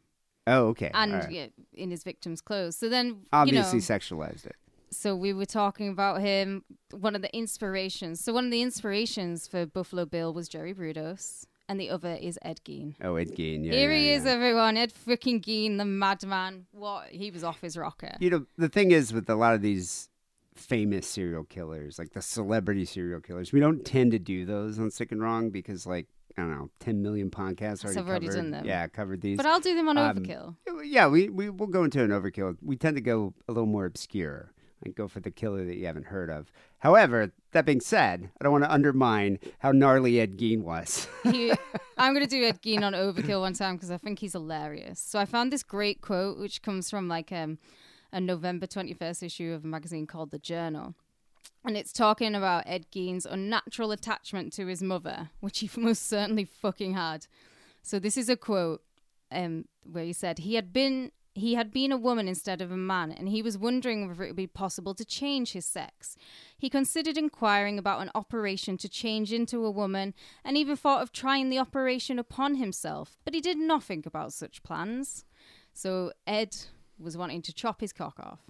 [0.46, 0.90] oh, okay.
[0.94, 1.30] and right.
[1.30, 2.76] yeah, in his victim's clothes.
[2.76, 4.56] So then, Obviously you know, sexualized it.
[4.90, 6.64] so we were talking about him.
[6.92, 8.22] One of the inspirations.
[8.22, 12.38] So one of the inspirations for Buffalo Bill was Jerry Brudos, and the other is
[12.42, 12.94] Ed Gein.
[13.02, 13.64] Oh, Ed Gein.
[13.64, 14.16] Yeah, Here yeah, he yeah.
[14.16, 14.76] is, everyone.
[14.76, 16.66] Ed freaking Gein, the madman.
[16.72, 17.08] What?
[17.10, 18.16] He was off his rocker.
[18.20, 20.09] You know, the thing is with a lot of these
[20.60, 24.90] famous serial killers, like the celebrity serial killers, we don't tend to do those on
[24.90, 26.06] Sick and Wrong because, like,
[26.38, 28.36] I don't know, 10 million podcasts already I've already covered.
[28.42, 28.64] done them.
[28.66, 29.36] Yeah, covered these.
[29.36, 30.56] But I'll do them on Um, Overkill.
[30.84, 32.56] Yeah, we, we we'll go into an overkill.
[32.62, 35.84] We tend to go a little more obscure and go for the killer that you
[35.86, 36.50] haven't heard of.
[36.78, 41.06] However, that being said, I don't want to undermine how gnarly Ed Gein was.
[41.24, 41.52] He,
[41.98, 44.98] I'm going to do Ed Gein on Overkill one time because I think he's hilarious.
[44.98, 47.58] So I found this great quote, which comes from like um,
[48.12, 50.94] a November 21st issue of a magazine called The Journal.
[51.64, 56.44] And it's talking about Ed Gein's unnatural attachment to his mother, which he most certainly
[56.44, 57.26] fucking had.
[57.82, 58.82] So this is a quote
[59.30, 62.76] um, where he said he had been he had been a woman instead of a
[62.76, 66.16] man, and he was wondering whether it would be possible to change his sex.
[66.58, 70.12] He considered inquiring about an operation to change into a woman,
[70.44, 74.64] and even thought of trying the operation upon himself, but he did nothing about such
[74.64, 75.24] plans.
[75.72, 76.56] So Ed
[77.00, 78.40] was wanting to chop his cock off.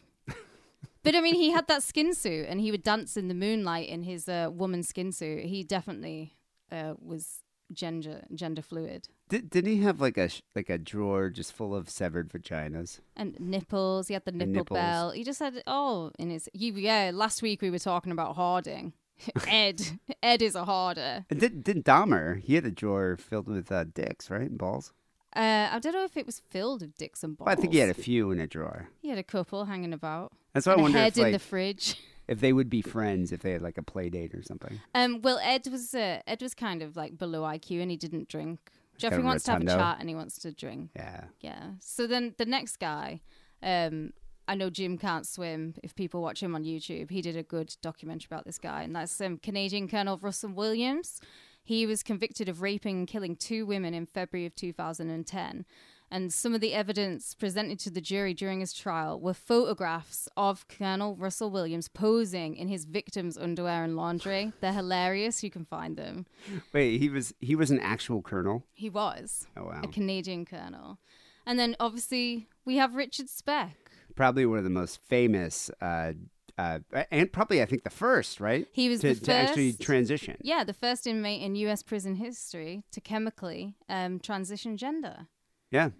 [1.03, 3.89] But I mean, he had that skin suit, and he would dance in the moonlight
[3.89, 5.47] in his uh, woman skin suit.
[5.47, 6.37] He definitely
[6.71, 9.09] uh, was gender gender fluid.
[9.29, 13.01] Did, didn't he have like a sh- like a drawer just full of severed vaginas?
[13.17, 14.09] and nipples.
[14.09, 14.79] He had the nipple nipples.
[14.79, 15.15] belt.
[15.15, 16.49] He just had it all in his.
[16.53, 18.93] You, yeah, last week we were talking about hoarding.
[19.49, 19.83] Ed,
[20.23, 21.25] Ed is a hoarder.
[21.31, 22.43] And did did Dahmer?
[22.43, 24.93] He had a drawer filled with uh, dicks, right, and balls.
[25.35, 27.49] Uh, I don't know if it was filled with dicks and balls.
[27.49, 28.89] I think he had a few in a drawer.
[29.01, 30.33] He had a couple hanging about.
[30.53, 31.97] That's why I a wonder head if in like the fridge.
[32.29, 34.81] if they would be friends if they had like a play date or something.
[34.95, 38.29] Um, well, Ed was uh, Ed was kind of like below IQ, and he didn't
[38.29, 38.59] drink.
[38.99, 40.91] Jeffrey of wants to have a chat, and he wants to drink.
[40.95, 41.25] Yeah.
[41.41, 41.71] Yeah.
[41.81, 43.21] So then the next guy,
[43.63, 44.13] um,
[44.47, 45.75] I know Jim can't swim.
[45.83, 48.95] If people watch him on YouTube, he did a good documentary about this guy, and
[48.95, 51.21] that's um, Canadian Colonel Russell Williams.
[51.63, 55.65] He was convicted of raping and killing two women in February of 2010.
[56.13, 60.67] And some of the evidence presented to the jury during his trial were photographs of
[60.67, 64.53] Colonel Russell Williams posing in his victims' underwear and laundry.
[64.61, 65.45] They're hilarious.
[65.45, 66.27] You can find them.
[66.73, 68.65] Wait, he was he was an actual colonel.
[68.73, 69.83] He was Oh wow.
[69.85, 70.99] a Canadian colonel.
[71.47, 73.77] And then obviously we have Richard Speck.
[74.17, 76.15] Probably one of the most famous uh,
[76.61, 78.67] uh, and probably I think the first, right?
[78.73, 80.37] He was to, the to actually transition.
[80.43, 81.83] Yeah, the first inmate in U.S.
[81.83, 85.27] prison history to chemically um, transition gender.
[85.71, 85.91] Yeah.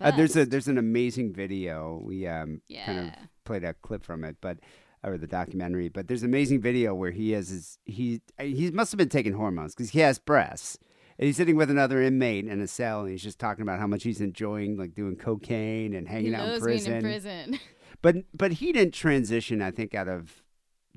[0.00, 2.00] Uh, there's a there's an amazing video.
[2.02, 3.12] We um, kind of
[3.44, 4.58] played a clip from it, but
[5.04, 5.88] or the documentary.
[5.88, 9.34] But there's an amazing video where he has his he he must have been taking
[9.34, 10.78] hormones because he has breasts.
[11.18, 13.86] And he's sitting with another inmate in a cell, and he's just talking about how
[13.86, 16.92] much he's enjoying like doing cocaine and hanging He out in prison.
[16.94, 17.58] in prison.
[18.02, 20.42] But but he didn't transition, I think, out of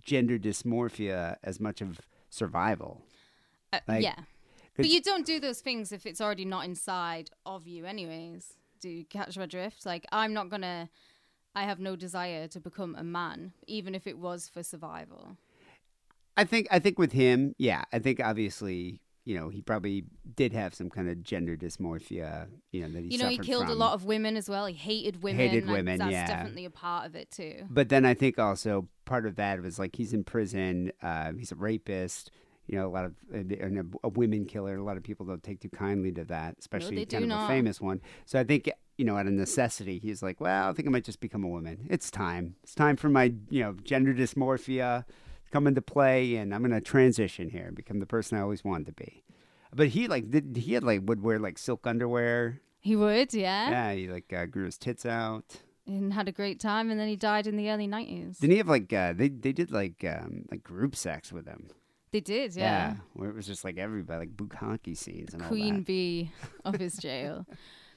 [0.02, 2.00] gender dysmorphia as much of
[2.30, 3.02] survival.
[3.74, 4.20] Uh, Like, yeah.
[4.76, 8.54] But you don't do those things if it's already not inside of you, anyways.
[8.80, 9.86] Do you catch my drift?
[9.86, 10.90] Like, I'm not gonna.
[11.54, 15.36] I have no desire to become a man, even if it was for survival.
[16.38, 20.06] I think I think with him, yeah, I think obviously, you know, he probably
[20.36, 23.66] did have some kind of gender dysmorphia, you know, that he you know, he killed
[23.66, 23.74] from.
[23.74, 24.66] a lot of women as well.
[24.66, 25.40] He hated women.
[25.40, 26.28] Hated like, women, That's yeah.
[26.28, 27.66] definitely a part of it too.
[27.70, 30.92] But then I think also part of that was like he's in prison.
[31.02, 32.32] Uh, he's a rapist.
[32.68, 34.76] You know, a lot of and a, a women killer.
[34.76, 37.48] A lot of people don't take too kindly to that, especially they kind of a
[37.48, 38.00] famous one.
[38.26, 41.06] So I think you know, out of necessity, he's like, well, I think I might
[41.06, 41.88] just become a woman.
[41.90, 42.56] It's time.
[42.64, 45.06] It's time for my you know gender dysmorphia
[45.52, 48.88] come into play, and I'm gonna transition here and become the person I always wanted
[48.88, 49.24] to be.
[49.74, 52.62] But he like did he had like would wear like silk underwear.
[52.82, 55.58] He would, yeah, Yeah, he like uh, grew his tits out.
[55.86, 56.90] and had a great time.
[56.90, 58.38] And then he died in the early nineties.
[58.40, 61.68] Didn't he have like uh, they they did like um, like group sex with him?
[62.12, 62.96] They did, yeah.
[63.14, 66.32] where it was just like everybody like bukkake scenes and all Queen bee
[66.66, 67.46] of his jail.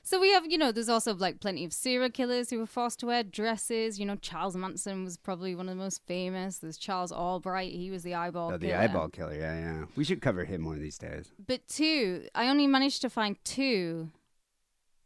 [0.05, 2.99] So we have, you know, there's also like plenty of serial killers who were forced
[3.01, 4.01] to wear dresses.
[4.01, 6.59] You know, Charles Manson was probably one of the most famous.
[6.59, 7.73] There's Charles Albright.
[7.73, 8.79] He was the eyeball Oh, the killer.
[8.79, 9.35] eyeball killer.
[9.35, 9.85] Yeah, yeah.
[9.95, 11.31] We should cover him one of these days.
[11.47, 14.11] But two, I only managed to find two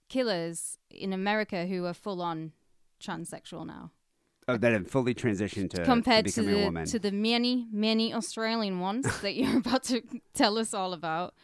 [0.09, 2.53] killers in America who are full on
[3.01, 3.91] transsexual now.
[4.49, 8.79] Oh, that have fully transitioned to, compared to to, the to the many many Australian
[8.79, 10.01] ones that you're about to
[10.35, 11.35] tell us all about.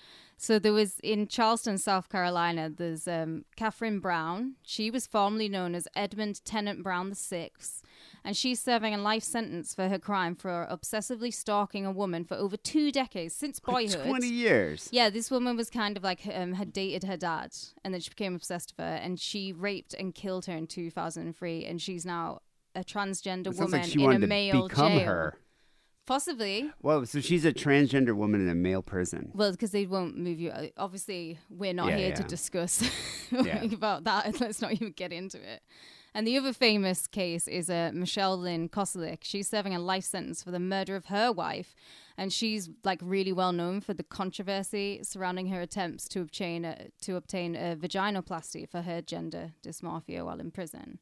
[0.42, 2.68] So there was in Charleston, South Carolina.
[2.68, 4.56] There's um, Catherine Brown.
[4.64, 7.80] She was formerly known as Edmund Tennant Brown the Sixth,
[8.24, 12.34] and she's serving a life sentence for her crime for obsessively stalking a woman for
[12.34, 14.04] over two decades since boyhood.
[14.04, 14.88] Twenty years.
[14.90, 18.10] Yeah, this woman was kind of like um, had dated her dad, and then she
[18.10, 22.40] became obsessed with her, and she raped and killed her in 2003, and she's now
[22.74, 25.06] a transgender woman like in a male become jail.
[25.06, 25.38] her.
[26.12, 26.70] Possibly.
[26.82, 29.30] Well, so she's a transgender woman in a male prison.
[29.34, 30.50] Well, because they won't move you.
[30.50, 32.82] uh, Obviously, we're not Yeah, here to discuss
[33.32, 33.62] Yeah.
[33.64, 34.38] about that.
[34.38, 35.62] Let's not even get into it.
[36.14, 39.20] And the other famous case is uh, Michelle Lynn Kosilek.
[39.22, 41.74] She's serving a life sentence for the murder of her wife,
[42.18, 46.88] and she's like really well known for the controversy surrounding her attempts to obtain a,
[47.00, 50.98] to obtain a vaginoplasty for her gender dysmorphia while in prison.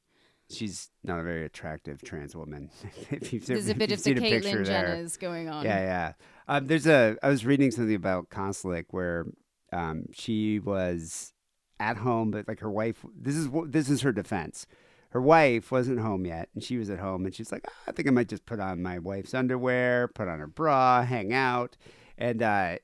[0.51, 2.71] She's not a very attractive trans woman.
[3.11, 4.67] if you've, There's if a bit of the seen a picture Caitlyn.
[4.67, 5.65] Jenner's going on.
[5.65, 6.13] Yeah, yeah.
[6.49, 7.17] Um, there's a.
[7.23, 9.27] I was reading something about Kosilek where
[9.73, 11.33] um, she was
[11.79, 13.05] at home, but like her wife.
[13.17, 14.67] This is this is her defense.
[15.11, 17.93] Her wife wasn't home yet, and she was at home, and she's like, "Ah, I
[17.93, 21.77] think I might just put on my wife's underwear, put on her bra, hang out,
[22.17, 22.79] and uh,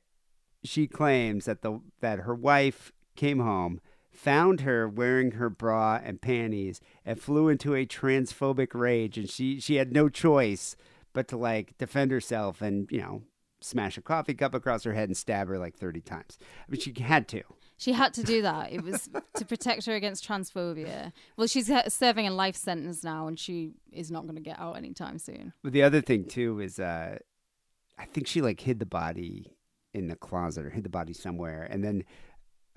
[0.64, 3.80] she claims that the that her wife came home.
[4.16, 9.60] Found her wearing her bra and panties and flew into a transphobic rage, and she
[9.60, 10.74] she had no choice
[11.12, 13.22] but to like defend herself and you know
[13.60, 16.78] smash a coffee cup across her head and stab her like 30 times i mean
[16.80, 17.42] she had to
[17.78, 18.72] She had to do that.
[18.72, 21.12] It was to protect her against transphobia.
[21.36, 24.76] Well, she's serving a life sentence now, and she is not going to get out
[24.78, 25.52] anytime soon.
[25.62, 27.18] but the other thing too is uh
[27.98, 29.56] i think she like hid the body
[29.94, 32.02] in the closet or hid the body somewhere and then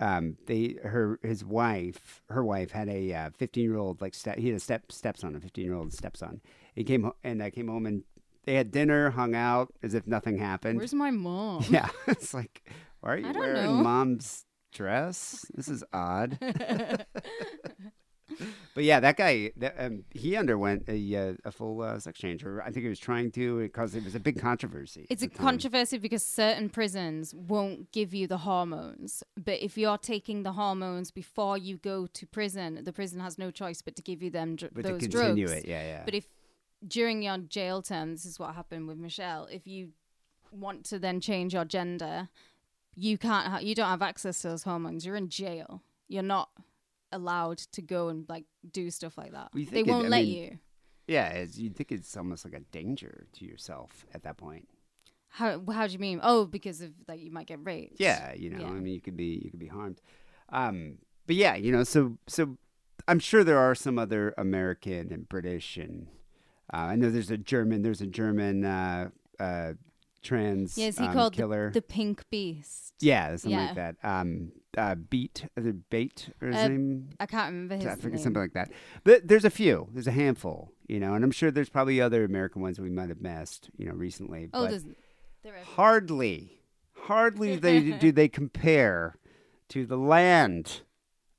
[0.00, 4.48] um they her his wife her wife had a 15 year old like step he
[4.48, 6.40] had a step stepson a 15 year old stepson
[6.74, 8.02] he came ho- and i came home and
[8.44, 11.64] they had dinner hung out as if nothing happened Where's my mom?
[11.70, 12.62] Yeah, it's like,
[13.00, 13.82] why are you wearing know.
[13.82, 15.44] mom's dress?
[15.54, 16.38] This is odd.
[18.74, 22.44] but yeah, that guy, that, um, he underwent a uh, a full uh, sex change,
[22.44, 25.06] or I think he was trying to, because it was a big controversy.
[25.10, 25.36] It's a time.
[25.36, 29.22] controversy because certain prisons won't give you the hormones.
[29.36, 33.50] But if you're taking the hormones before you go to prison, the prison has no
[33.50, 35.64] choice but to give you them dr- But those to continue drugs.
[35.64, 36.02] it, yeah, yeah.
[36.04, 36.28] But if
[36.86, 39.48] during your jail term, this is what happened with Michelle.
[39.50, 39.90] If you
[40.52, 42.28] want to then change your gender,
[42.94, 43.46] you can't.
[43.48, 45.04] Ha- you don't have access to those hormones.
[45.04, 45.82] You're in jail.
[46.08, 46.50] You're not
[47.12, 49.50] allowed to go and like do stuff like that.
[49.54, 50.58] Well, They won't I let mean- you.
[51.06, 54.68] yeah, it's, you'd think it's almost like a danger to yourself at that point.
[55.28, 56.20] How how do you mean?
[56.22, 58.00] Oh, because of like you might get raped.
[58.00, 58.66] Yeah, you know, Yeah.
[58.68, 60.00] I mean, you could be you could be harmed.
[60.48, 62.56] Um, but yeah, you know, so so
[63.06, 66.08] I'm sure there are some other American and British and
[66.72, 67.82] Uh, I know there's a German.
[67.82, 69.72] There's a German uh, uh,
[70.22, 71.70] trans Yeah, is he um, called killer.
[71.70, 72.94] the Pink Beast?
[73.00, 73.66] yeah, something Yeah.
[73.66, 73.96] like that.
[74.02, 77.08] Um, uh, Beat, it Bait or his Uh, name?
[77.18, 78.22] I can't remember his I forget name.
[78.22, 78.70] something like that.
[79.04, 79.88] But there's a few.
[79.92, 83.08] There's a handful, you know, and I'm sure there's probably other American ones we might
[83.08, 84.48] have missed, you know, recently.
[84.52, 84.82] Oh, but
[85.74, 86.60] hardly,
[86.94, 89.16] hardly they do they compare
[89.70, 90.82] to the land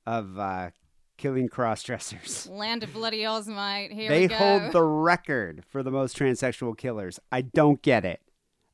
[0.06, 0.72] of uh,
[1.18, 2.48] killing cross dressers.
[2.50, 3.92] Land of Bloody Oz, mate.
[3.92, 4.36] Here They we go.
[4.36, 7.20] hold the record for the most transsexual killers.
[7.32, 8.22] I don't get it.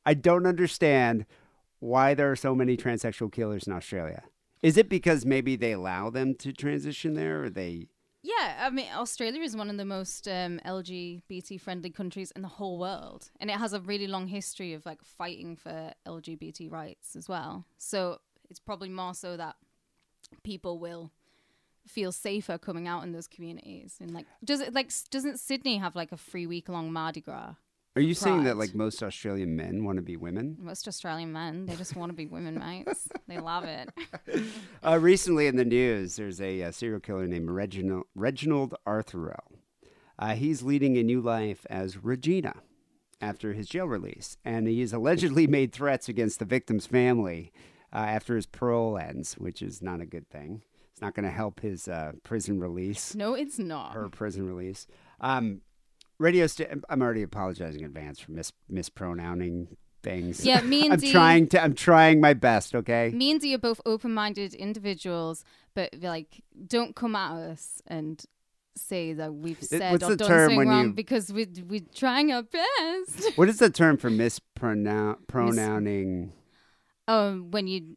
[0.08, 1.26] I don't understand
[1.80, 4.22] why there are so many transsexual killers in Australia.
[4.62, 7.88] Is it because maybe they allow them to transition there, or they?
[8.22, 12.48] Yeah, I mean, Australia is one of the most um, LGBT friendly countries in the
[12.48, 17.14] whole world, and it has a really long history of like fighting for LGBT rights
[17.14, 17.66] as well.
[17.76, 19.56] So it's probably more so that
[20.42, 21.12] people will
[21.86, 23.98] feel safer coming out in those communities.
[24.00, 27.56] And like, does it like doesn't Sydney have like a three week long Mardi Gras?
[27.98, 30.56] Are you saying that like most Australian men want to be women?
[30.60, 33.08] Most Australian men, they just want to be women, mates.
[33.26, 33.90] They love it.
[34.86, 39.58] Uh, recently in the news, there's a, uh serial killer named Reginald, Reginald Arthurell.
[40.16, 42.54] Uh, he's leading a new life as Regina
[43.20, 47.52] after his jail release, and he has allegedly made threats against the victim's family
[47.92, 50.62] uh, after his parole ends, which is not a good thing.
[50.92, 53.94] It's not going to help his uh, prison release, No, it's not.
[53.94, 54.86] her prison release.
[55.20, 55.62] Um,
[56.18, 56.46] radio.
[56.46, 60.44] St- I'm already apologizing in advance for mis- mispronouncing things.
[60.44, 61.62] Yeah, me and I'm trying to.
[61.62, 62.74] I'm trying my best.
[62.74, 63.10] Okay.
[63.14, 68.24] me and Dee are both open-minded individuals, but like, don't come at us and
[68.76, 72.42] say that we've said what's or done something wrong you- because we we're trying our
[72.44, 73.32] best.
[73.36, 76.32] What is the term for mispronoun pronouncing?
[77.08, 77.96] um, when you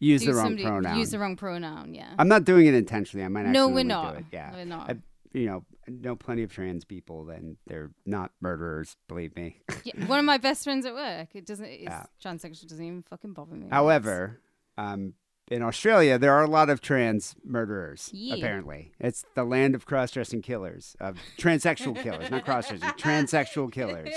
[0.00, 0.98] Use the wrong pronoun.
[0.98, 1.94] Use the wrong pronoun.
[1.94, 2.14] Yeah.
[2.18, 3.24] I'm not doing it intentionally.
[3.24, 4.16] I might no, we're do not.
[4.16, 4.24] it.
[4.32, 4.90] Yeah, We're not.
[4.90, 4.96] I,
[5.34, 8.96] you know, know plenty of trans people, and they're not murderers.
[9.08, 9.58] Believe me.
[9.84, 11.28] Yeah, one of my best friends at work.
[11.34, 11.66] It doesn't.
[11.66, 12.04] It's Yeah.
[12.24, 12.68] transsexual.
[12.68, 13.68] Doesn't even fucking bother me.
[13.70, 14.40] However,
[14.78, 15.14] um,
[15.50, 18.10] in Australia, there are a lot of trans murderers.
[18.12, 18.36] Yeah.
[18.36, 24.08] Apparently, it's the land of cross-dressing killers, of transsexual killers, not cross-dressing, transsexual killers.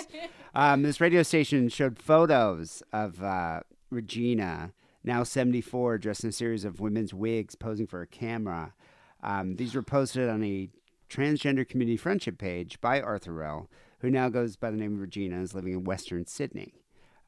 [0.54, 4.72] Um, this radio station showed photos of uh, Regina,
[5.04, 8.74] now 74, dressed in a series of women's wigs, posing for a camera.
[9.22, 10.70] Um, these were posted on a
[11.16, 13.68] transgender community friendship page by Arthurell,
[14.00, 16.74] who now goes by the name of Regina and is living in Western Sydney.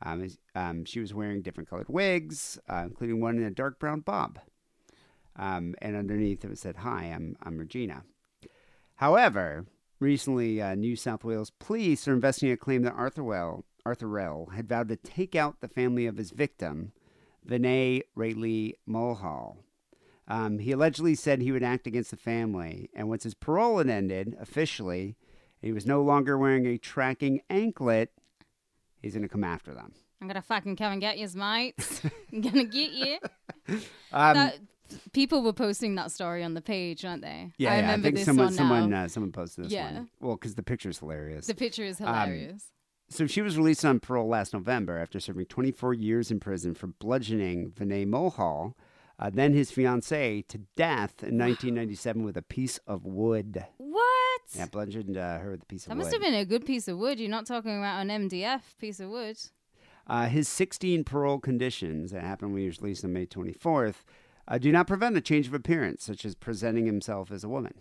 [0.02, 4.02] Um, um, she was wearing different colored wigs, uh, including one in a dark brown
[4.02, 4.40] bob.
[5.36, 8.04] Um, and underneath it said, Hi, I'm, I'm Regina.
[8.96, 9.66] However,
[10.00, 14.68] recently, uh, New South Wales police are investigating a claim that Arthur, well, Arthurell had
[14.68, 16.92] vowed to take out the family of his victim,
[17.48, 19.64] Vinay Rayleigh Mulhall.
[20.28, 23.90] Um, he allegedly said he would act against the family, and once his parole had
[23.90, 25.16] ended officially,
[25.62, 28.12] he was no longer wearing a tracking anklet.
[29.02, 29.94] He's going to come after them.
[30.20, 31.76] I'm gonna fucking come and get you, mate.
[32.34, 33.20] I'm gonna get you.
[34.12, 34.58] Um, that,
[35.14, 37.52] people were posting that story on the page, aren't they?
[37.60, 39.04] yeah, I yeah, remember I think this someone, one someone, now.
[39.04, 39.94] uh, someone posted this Yeah.
[39.94, 40.10] one.
[40.20, 41.46] Well, because the picture's hilarious.
[41.46, 42.72] the picture is um, hilarious.
[43.10, 46.88] So she was released on parole last November after serving 24 years in prison for
[46.88, 48.74] bludgeoning Vinay Mohal,
[49.20, 53.66] uh, then his fiancee, to death in 1997 with a piece of wood.
[53.78, 54.42] what?
[54.54, 55.92] Yeah, bludgeoned uh, her with a piece of wood.
[55.92, 56.04] That wood.
[56.06, 57.20] must have been a good piece of wood.
[57.20, 59.38] You're not talking about an MDF piece of wood.
[60.06, 63.96] Uh, his 16 parole conditions that happened when he was released on May 24th
[64.48, 67.74] uh, do not prevent a change of appearance, such as presenting himself as a woman.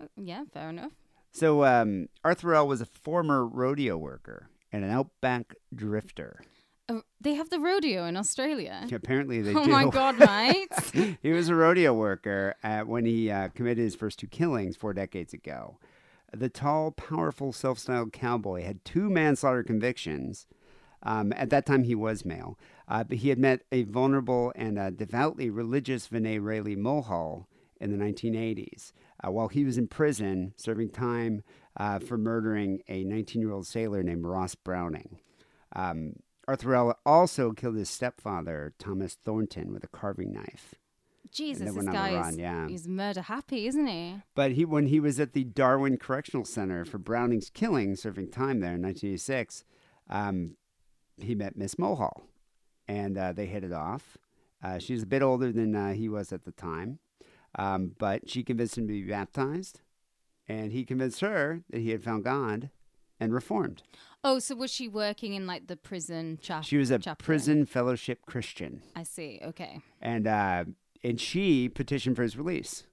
[0.00, 0.92] Uh, Yeah, fair enough.
[1.30, 6.40] So um, Arthurell was a former rodeo worker and an outback drifter.
[7.20, 8.86] They have the rodeo in Australia.
[8.92, 9.70] Apparently, they oh do.
[9.70, 11.18] my god, mate!
[11.22, 14.94] he was a rodeo worker uh, when he uh, committed his first two killings four
[14.94, 15.78] decades ago.
[16.32, 20.46] The tall, powerful, self styled cowboy had two manslaughter convictions.
[21.02, 24.78] Um, at that time, he was male, uh, but he had met a vulnerable and
[24.78, 27.46] uh, devoutly religious Vinay Rayleigh Mohal
[27.80, 28.92] in the 1980s
[29.24, 31.42] uh, while he was in prison serving time
[31.76, 35.20] uh, for murdering a 19 year old sailor named Ross Browning.
[35.74, 36.14] Um,
[36.48, 40.74] Arthurell also killed his stepfather, Thomas Thornton, with a carving knife.
[41.30, 42.66] Jesus, this went on the guy is yeah.
[42.66, 44.16] he's murder happy, isn't he?
[44.34, 48.60] But he, when he was at the Darwin Correctional Center for Browning's killing, serving time
[48.60, 49.64] there in 1986,
[50.08, 50.56] um,
[51.20, 52.22] he met Miss Mohall,
[52.86, 54.16] and uh, they hit it off.
[54.62, 56.98] Uh, she was a bit older than uh, he was at the time,
[57.58, 59.82] um, but she convinced him to be baptized,
[60.48, 62.70] and he convinced her that he had found God
[63.20, 63.82] and reformed.
[64.24, 66.62] Oh, so was she working in like the prison chapel?
[66.64, 67.24] She was a chapter?
[67.24, 69.40] prison fellowship Christian, I see.
[69.42, 69.80] Okay.
[70.00, 70.64] and uh,
[71.04, 72.84] and she petitioned for his release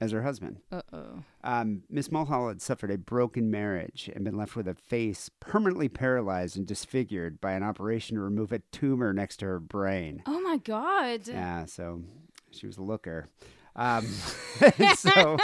[0.00, 0.58] as her husband.
[0.70, 1.22] Uh oh.
[1.42, 5.88] Um, Miss Mulhall had suffered a broken marriage and been left with a face permanently
[5.88, 10.22] paralyzed and disfigured by an operation to remove a tumor next to her brain.
[10.26, 11.26] Oh my god.
[11.26, 12.02] Yeah, so
[12.50, 13.28] she was a looker.
[13.76, 14.06] Um,
[14.96, 15.36] so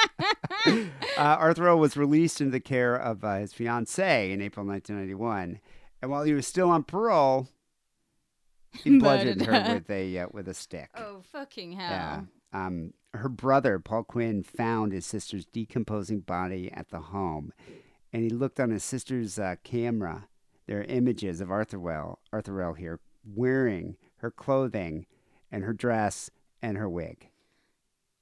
[0.67, 5.61] uh, Arthur was released into the care of uh, his fiancee in April 1991,
[6.03, 7.49] and while he was still on parole,
[8.73, 9.75] he bludgeoned her her.
[9.75, 10.91] with a uh, with a stick.
[10.97, 11.91] Oh fucking hell.
[11.91, 12.21] Yeah.
[12.53, 17.53] Um, her brother, Paul Quinn, found his sister's decomposing body at the home,
[18.13, 20.29] and he looked on his sister's uh, camera.
[20.67, 25.07] There are images of Arthurell, Arthur Well here, wearing her clothing
[25.51, 26.31] and her dress
[26.63, 27.30] and her wig.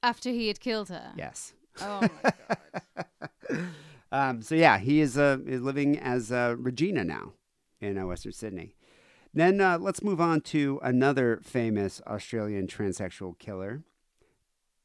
[0.01, 1.13] After he had killed her.
[1.17, 1.53] Yes.
[1.81, 2.33] Oh my
[3.49, 3.67] god.
[4.11, 7.33] Um, so yeah, he is uh, is living as uh, Regina now
[7.79, 8.75] in uh, Western Sydney.
[9.33, 13.83] Then uh, let's move on to another famous Australian transsexual killer,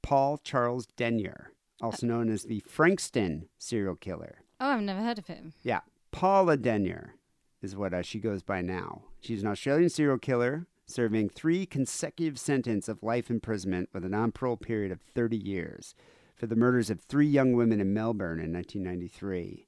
[0.02, 4.42] Paul Charles Denyer, also known as the Frankston serial killer.
[4.60, 5.54] Oh, I've never heard of him.
[5.62, 5.80] Yeah,
[6.12, 7.14] Paula Denyer
[7.62, 9.04] is what uh, she goes by now.
[9.20, 14.56] She's an Australian serial killer serving three consecutive sentences of life imprisonment with a non-parole
[14.56, 15.94] period of 30 years
[16.36, 19.66] for the murders of three young women in Melbourne in 1993.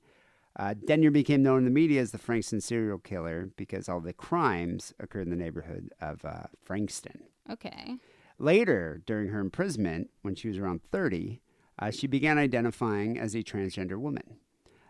[0.58, 4.12] Uh, Denyer became known in the media as the Frankston serial killer because all the
[4.12, 7.24] crimes occurred in the neighborhood of uh, Frankston.
[7.50, 7.96] Okay.
[8.38, 11.40] Later, during her imprisonment, when she was around 30,
[11.78, 14.38] uh, she began identifying as a transgender woman,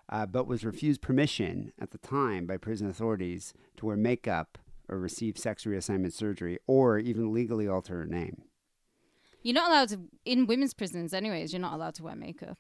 [0.08, 4.58] uh, but was refused permission at the time by prison authorities to wear makeup
[4.88, 8.42] or receive sex reassignment surgery or even legally alter her name.
[9.42, 12.58] You're not allowed to in women's prisons anyways, you're not allowed to wear makeup.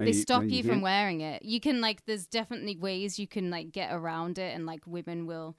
[0.00, 1.42] Are They you- stop no, you, from wearing it.
[1.44, 5.26] You can like there's definitely ways you can like get around it and like women
[5.26, 5.56] will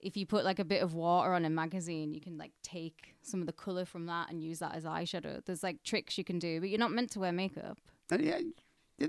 [0.00, 3.16] if you put like a bit of water on a magazine, you can like take
[3.22, 5.44] some of the color from that and use that as eyeshadow.
[5.44, 7.78] There's like tricks you can do, but you're not meant to wear makeup.
[8.12, 8.38] Uh, yeah,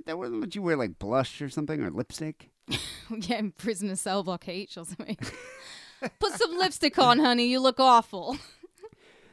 [0.08, 2.50] that wasn't what you wear, like blush or something, or lipstick.
[3.12, 5.18] yeah, in prisoner cell block H or something.
[6.20, 7.48] Put some lipstick on, honey.
[7.48, 8.38] You look awful.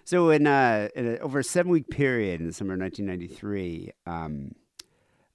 [0.07, 3.91] So, in, uh, in a, over a seven week period in the summer of 1993,
[4.07, 4.53] um,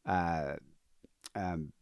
[0.06, 0.56] uh,
[1.36, 1.74] um,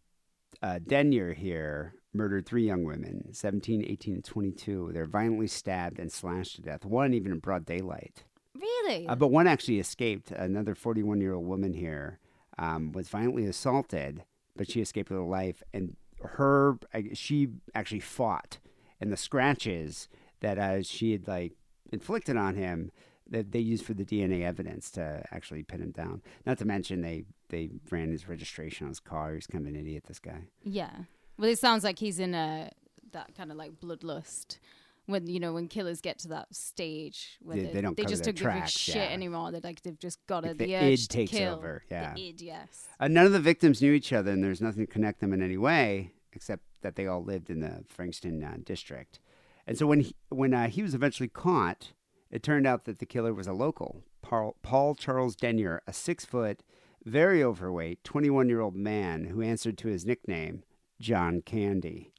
[0.64, 4.90] uh, Denyer here murdered three young women, 17, 18, and 22.
[4.92, 8.24] They're violently stabbed and slashed to death, one even in broad daylight.
[8.56, 9.08] Really?
[9.08, 10.32] Uh, but one actually escaped.
[10.32, 12.20] Another 41 year old woman here
[12.58, 14.24] um, was violently assaulted,
[14.56, 15.62] but she escaped with her life.
[15.74, 16.78] And her,
[17.14, 18.58] she actually fought.
[19.02, 20.08] And the scratches
[20.42, 21.54] that uh, she had like
[21.92, 22.92] inflicted on him,
[23.30, 26.22] that they used for the DNA evidence to actually pin him down.
[26.46, 29.34] Not to mention they they ran his registration on his car.
[29.36, 30.04] He's kind of an idiot.
[30.08, 30.46] This guy.
[30.64, 30.92] Yeah.
[31.38, 32.72] Well, it sounds like he's in a
[33.12, 34.58] that kind of like bloodlust.
[35.06, 38.24] When you know when killers get to that stage where They- they, don't they just
[38.24, 39.02] don't give a shit yeah.
[39.06, 39.52] anymore.
[39.52, 41.56] They're like they've just got Like the, the urge id takes kill.
[41.56, 42.14] over, yeah.
[42.14, 42.88] The id, yes.
[43.00, 45.42] Uh, none of the victims knew each other, and there's nothing to connect them in
[45.42, 49.20] any way except that they all lived in the Frankston uh, district.
[49.68, 51.94] And so when he, when uh, he was eventually caught,
[52.32, 56.26] it turned out that the killer was a local, Paul, Paul Charles Denyer, a six
[56.26, 56.64] foot,
[57.06, 60.64] very overweight, 21 year old man who answered to his nickname,
[61.00, 62.12] John Candy.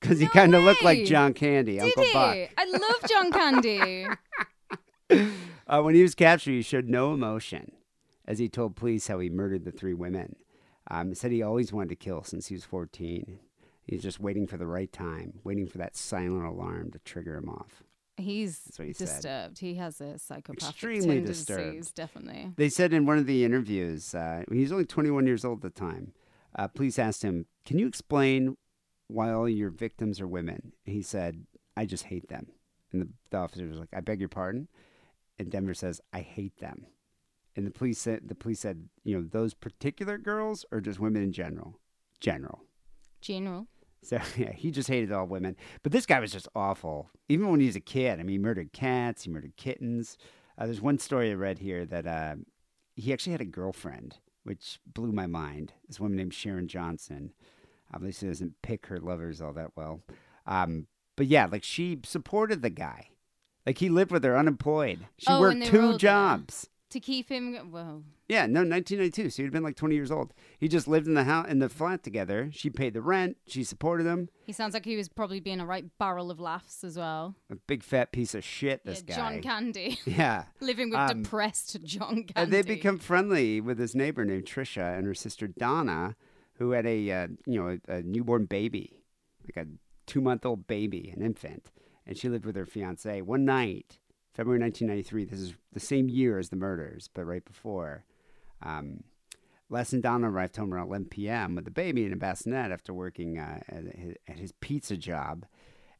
[0.00, 1.04] Because he No kind of looked like!
[1.04, 2.12] John Candy, Did Uncle he?
[2.12, 2.36] Buck.
[2.56, 4.06] I love John Candy.
[5.66, 7.70] Uh, when he was captured, he showed no emotion
[8.26, 10.34] as he told police how he murdered the three women.
[10.90, 13.38] Um, he said he always wanted to kill since he was 14.
[13.90, 17.36] He was just waiting for the right time, waiting for that silent alarm to trigger
[17.36, 17.82] him off.
[18.16, 19.06] He's he said.
[19.06, 19.58] disturbed.
[19.58, 21.94] He has a psychopathic Extremely tendencies, disturbed.
[21.96, 22.52] definitely.
[22.54, 25.74] They said in one of the interviews, uh, he was only 21 years old at
[25.74, 26.12] the time.
[26.56, 28.56] Uh, police asked him, Can you explain
[29.08, 30.72] why all your victims are women?
[30.84, 32.46] He said, I just hate them.
[32.92, 34.68] And the, the officer was like, I beg your pardon?
[35.36, 36.86] And Denyer says, I hate them.
[37.56, 41.24] And the police said, the police said, you know, those particular girls or just women
[41.24, 41.80] in general?
[42.20, 42.60] General.
[43.20, 43.66] General.
[44.02, 45.56] So yeah, he just hated all women.
[45.82, 47.10] But this guy was just awful.
[47.28, 50.16] Even when he was a kid, I mean, he murdered cats, he murdered kittens.
[50.58, 52.34] Uh, there's one story I read here that uh,
[52.96, 55.72] he actually had a girlfriend, which blew my mind.
[55.88, 57.32] This woman named Sharon Johnson.
[57.92, 60.00] Obviously, doesn't pick her lovers all that well.
[60.46, 60.86] Um,
[61.16, 63.08] but yeah, like she supported the guy.
[63.66, 65.06] Like he lived with her unemployed.
[65.18, 66.68] She Oh, worked when they were two jobs.
[66.90, 69.30] To keep him, well, Yeah, no, 1992.
[69.30, 70.32] So he'd been like 20 years old.
[70.58, 72.50] He just lived in the house in the flat together.
[72.52, 73.36] She paid the rent.
[73.46, 74.28] She supported him.
[74.44, 77.36] he sounds like he was probably being a right barrel of laughs as well.
[77.50, 78.84] A big fat piece of shit.
[78.84, 79.20] This yeah, guy.
[79.20, 79.98] John Candy.
[80.04, 80.44] Yeah.
[80.60, 82.32] Living with Um, depressed John Candy.
[82.34, 86.16] And they become friendly with his neighbor named Trisha and her sister Donna,
[86.54, 89.04] who had a uh, you know a, a newborn baby,
[89.44, 89.68] like a
[90.06, 91.70] two month old baby, an infant,
[92.04, 93.22] and she lived with her fiance.
[93.22, 93.98] One night,
[94.34, 95.24] February 1993.
[95.24, 98.04] This is the same year as the murders, but right before.
[98.62, 99.04] Um,
[99.68, 101.54] Les and Donna arrived home around 11 p.m.
[101.54, 105.46] with the baby in a bassinet after working uh, at, his, at his pizza job.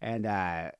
[0.01, 0.73] And uh,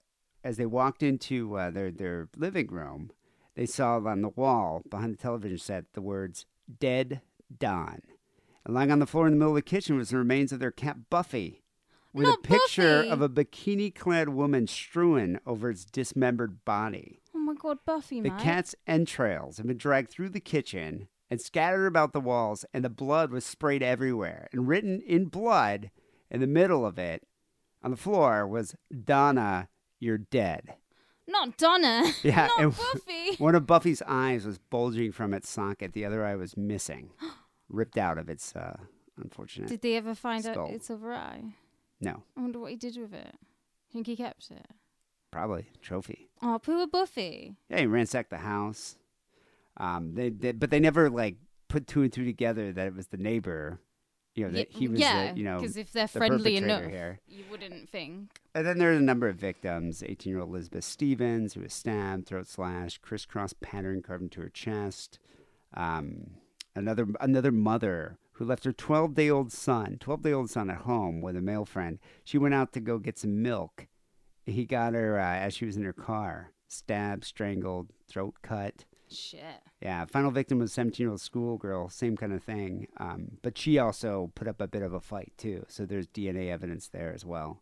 [0.43, 3.11] as they walked into uh, their, their living room,
[3.55, 6.47] they saw on the wall behind the television set the words
[6.79, 7.21] Dead
[7.57, 8.01] Don.
[8.65, 10.59] And lying on the floor in the middle of the kitchen was the remains of
[10.61, 11.63] their cat Buffy,
[12.13, 13.09] with Not a picture Buffy.
[13.11, 17.20] of a bikini clad woman strewn over its dismembered body.
[17.35, 18.41] Oh my god, Buffy, The mate.
[18.41, 22.89] cat's entrails had been dragged through the kitchen and scattered about the walls, and the
[22.91, 24.49] blood was sprayed everywhere.
[24.53, 25.91] And written in blood
[26.31, 27.23] in the middle of it
[27.83, 28.75] on the floor was
[29.05, 29.69] Donna,
[30.01, 30.75] you're dead.
[31.29, 32.03] Not Donna.
[32.25, 33.37] Yeah, Not and Buffy.
[33.39, 37.11] One of Buffy's eyes was bulging from its socket, the other eye was missing,
[37.69, 38.77] ripped out of its uh,
[39.17, 39.69] unfortunate.
[39.69, 40.67] Did they ever find Skull.
[40.67, 41.55] out its other eye?
[42.01, 43.37] no, I wonder what he did with it.
[43.93, 44.67] Think he kept it?
[45.31, 46.29] Probably trophy.
[46.43, 47.55] Oh, poor Buffy.
[47.69, 48.97] Yeah, he ransacked the house.
[49.77, 51.37] Um, they, they but they never like
[51.69, 53.81] put two and two together that it was the neighbor.
[54.35, 56.85] You know that he was yeah, the, you know because if they're the friendly enough,
[56.85, 57.19] here.
[57.27, 58.41] you wouldn't think.
[58.55, 60.03] And then there's a number of victims.
[60.07, 64.49] 18 year old Elizabeth Stevens, who was stabbed, throat slashed, crisscross pattern carved into her
[64.49, 65.19] chest.
[65.75, 66.33] Um,
[66.75, 70.79] another another mother who left her 12 day old son, 12 day old son at
[70.79, 71.99] home with a male friend.
[72.25, 73.87] She went out to go get some milk.
[74.51, 78.85] He got her uh, as she was in her car, stabbed, strangled, throat cut.
[79.09, 79.63] Shit.
[79.83, 82.87] Yeah, final victim was 17 year old schoolgirl, same kind of thing.
[82.99, 85.65] Um, but she also put up a bit of a fight, too.
[85.69, 87.61] So there's DNA evidence there as well.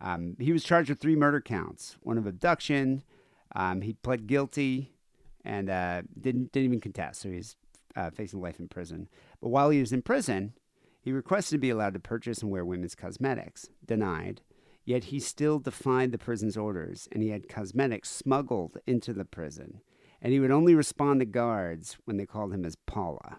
[0.00, 3.02] Um, he was charged with three murder counts one of abduction.
[3.54, 4.92] Um, he pled guilty
[5.44, 7.22] and uh, didn't, didn't even contest.
[7.22, 7.56] So he's
[7.96, 9.08] uh, facing life in prison.
[9.40, 10.52] But while he was in prison,
[11.00, 13.68] he requested to be allowed to purchase and wear women's cosmetics.
[13.84, 14.42] Denied.
[14.88, 19.82] Yet he still defied the prison's orders, and he had cosmetics smuggled into the prison.
[20.22, 23.36] And he would only respond to guards when they called him as Paula.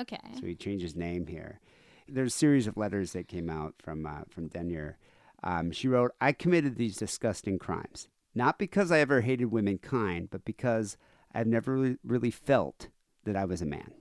[0.00, 0.16] Okay.
[0.40, 1.60] So he changed his name here.
[2.08, 4.96] There's a series of letters that came out from uh, from Denyer.
[5.42, 10.46] Um, she wrote, "I committed these disgusting crimes not because I ever hated womankind, but
[10.46, 10.96] because
[11.34, 12.88] I've never really, really felt
[13.24, 13.92] that I was a man."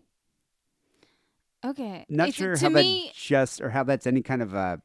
[1.65, 2.05] Okay.
[2.07, 4.77] Not It's- sure how me, that just or how that's any kind of uh,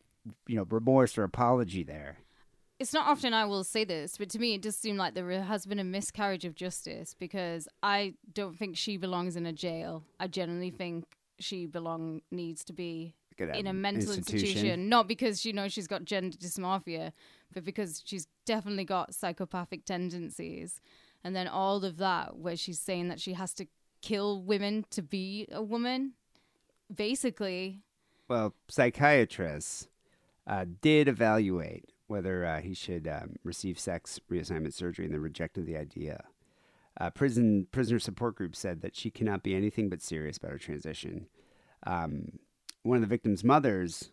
[0.46, 2.18] you know remorse or apology there.
[2.78, 5.30] it's not often I will say this, but to me, it does seem like there
[5.42, 10.02] has been a miscarriage of justice because I don't think she belongs in a jail.
[10.18, 11.04] I generally think
[11.38, 14.88] she belong needs to be in a mental institution.
[14.88, 17.12] not because you know she's got gender dysmorphia,
[17.52, 20.80] but because she's definitely got psychopathic tendencies,
[21.24, 23.66] and then all of that where she's saying that she has to
[24.02, 26.12] kill women to be a woman.
[26.94, 27.80] Basically,
[28.28, 29.88] Well, psychiatrists
[30.46, 35.66] uh, did evaluate whether uh, he should um, receive sex reassignment surgery, and then rejected
[35.66, 36.24] the idea.
[37.00, 40.58] Uh, prison prisoner support group said that she cannot be anything but serious about her
[40.58, 41.26] transition.
[41.86, 42.38] Um,
[42.82, 44.10] one of the victim's mothers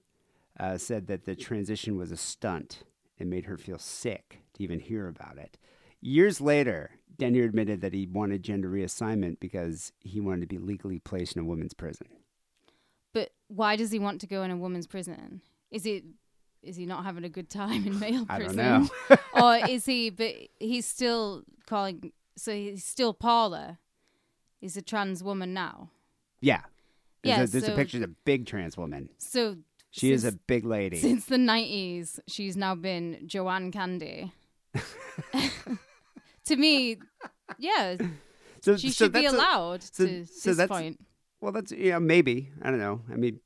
[0.60, 2.84] uh, said that the transition was a stunt
[3.20, 5.58] and made her feel sick to even hear about it.
[6.00, 10.98] Years later, Denyer admitted that he wanted gender reassignment because he wanted to be legally
[10.98, 12.08] placed in a women's prison.
[13.14, 15.42] but why does he want to go in a woman's prison?
[15.70, 16.04] Is it
[16.64, 18.90] is he not having a good time in male I don't prison?
[19.10, 19.18] know.
[19.42, 20.10] or is he?
[20.10, 22.12] But he's still calling.
[22.38, 23.80] So he's still Paula.
[24.60, 25.90] He's a trans woman now.
[26.40, 26.62] Yeah.
[27.24, 29.10] There's, Yeah, a, there's so- a picture of a big trans woman.
[29.18, 29.58] So
[29.92, 30.98] She is a big lady.
[30.98, 34.32] Since the nineties, she's now been Joanne Candy.
[36.46, 36.98] to me,
[37.58, 37.98] yeah,
[38.62, 41.00] so, she so should be allowed so- to so this point.
[41.42, 42.52] well, that's yeah, maybe.
[42.62, 43.02] I don't know.
[43.12, 43.40] I mean,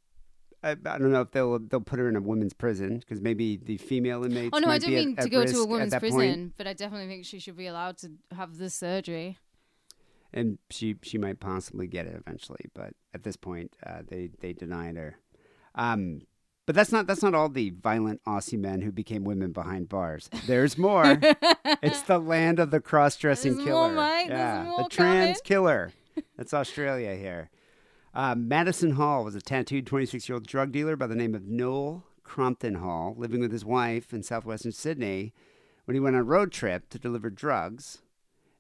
[0.65, 3.57] I, I don't know if they'll they'll put her in a women's prison because maybe
[3.57, 4.49] the female inmates.
[4.53, 6.67] Oh no, I don't at- mean at to go to a women's prison, point, but
[6.67, 9.37] I definitely think she should be allowed to have the surgery.
[10.33, 12.65] and she she might possibly get it eventually.
[12.73, 15.17] But at this point, uh, they they denied her.
[15.75, 16.21] Um,
[16.65, 20.29] but that's not that's not all the violent Aussie men who became women behind bars.
[20.47, 21.19] There's more.
[21.83, 23.95] it's the land of the cross-dressing There's more, killer.
[23.95, 25.43] There's Yeah, more the trans coming.
[25.43, 25.91] killer.
[26.37, 27.49] That's Australia here.
[28.15, 32.75] Um, Madison Hall was a tattooed 26-year-old drug dealer by the name of Noel Crompton
[32.75, 35.33] Hall, living with his wife in southwestern Sydney
[35.83, 37.99] when he went on a road trip to deliver drugs.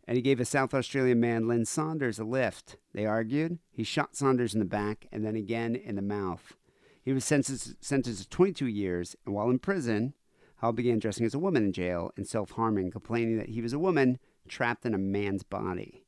[0.07, 2.75] And he gave a South Australian man, Lynn Saunders, a lift.
[2.93, 3.57] They argued.
[3.71, 6.57] He shot Saunders in the back and then again in the mouth.
[7.01, 10.15] He was sentenced, sentenced to 22 years, and while in prison,
[10.57, 13.71] Hall began dressing as a woman in jail and self harming, complaining that he was
[13.71, 16.03] a woman trapped in a man's body.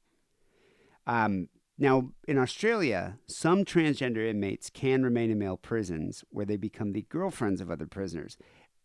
[1.07, 1.47] Um,
[1.77, 7.05] now, in Australia, some transgender inmates can remain in male prisons where they become the
[7.09, 8.37] girlfriends of other prisoners,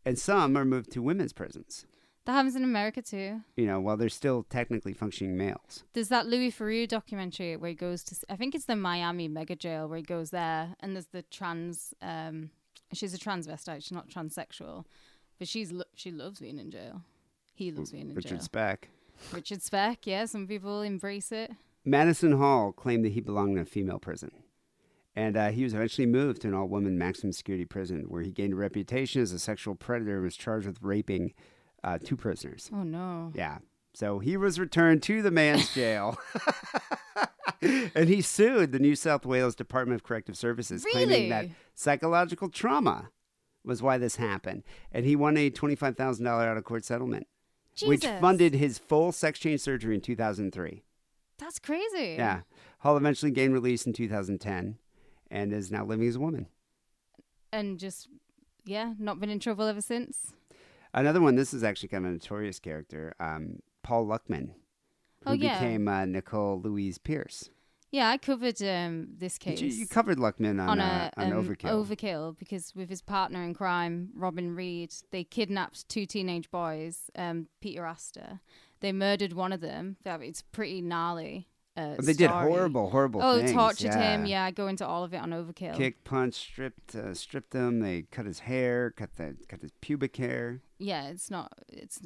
[0.05, 1.87] and some are moved to women's prisons.
[2.25, 3.41] That happens in America too.
[3.57, 5.85] You know, while they're still technically functioning males.
[5.93, 9.57] There's that Louis Theroux documentary where he goes to, I think it's the Miami mega
[9.57, 12.51] jail where he goes there, and there's the trans, um,
[12.93, 14.85] she's a transvestite, she's not transsexual,
[15.39, 17.03] but she's lo- she loves being in jail.
[17.55, 18.37] He loves being in Richard jail.
[18.37, 18.89] Richard Speck.
[19.33, 21.51] Richard Speck, yeah, some people embrace it.
[21.85, 24.31] Madison Hall claimed that he belonged in a female prison.
[25.15, 28.31] And uh, he was eventually moved to an all woman maximum security prison where he
[28.31, 31.35] gained a reputation as a sexual predator and was charged with raping
[31.85, 32.71] uh, two prisoners.
[32.73, 33.31] Oh no.
[33.35, 33.59] Yeah.
[33.93, 36.17] So he was returned to the man's jail.
[37.61, 43.11] and he sued the New South Wales Department of Corrective Services, claiming that psychological trauma
[43.65, 44.63] was why this happened.
[44.93, 47.27] And he won a $25,000 out of court settlement,
[47.85, 50.83] which funded his full sex change surgery in 2003.
[51.43, 52.15] That's crazy.
[52.19, 52.43] Yeah.
[52.79, 54.79] Hall eventually gained release in 2010
[55.31, 56.47] and is now living as a woman.
[57.53, 58.09] And just
[58.65, 60.33] yeah, not been in trouble ever since.
[60.95, 64.51] Another one, this is actually kind of a notorious character, um, Paul Luckman,
[65.25, 65.59] who Oh, yeah.
[65.59, 67.51] became uh, Nicole Louise Pierce.
[67.91, 69.61] Yeah, I covered um, this case.
[69.61, 71.87] You, you covered Luckman on, on uh, a on um, Overkill.
[71.87, 77.49] Overkill because with his partner in crime, Robin Reed, they kidnapped two teenage boys, um,
[77.61, 78.41] Peter Astor.
[78.83, 79.97] They murdered one of them.
[80.05, 81.49] It's pretty gnarly.
[81.75, 82.51] Uh, But they did story.
[82.51, 83.53] horrible, horrible Oh, things.
[83.53, 84.15] tortured yeah.
[84.17, 84.27] him.
[84.27, 85.75] Yeah, go into all of it on Overkill.
[85.75, 87.81] Kicked, punched, stripped, uh, stripped him.
[87.81, 90.61] They cut his hair, cut the cut his pubic hair.
[90.79, 91.51] Yeah, it's not.
[91.69, 91.99] It's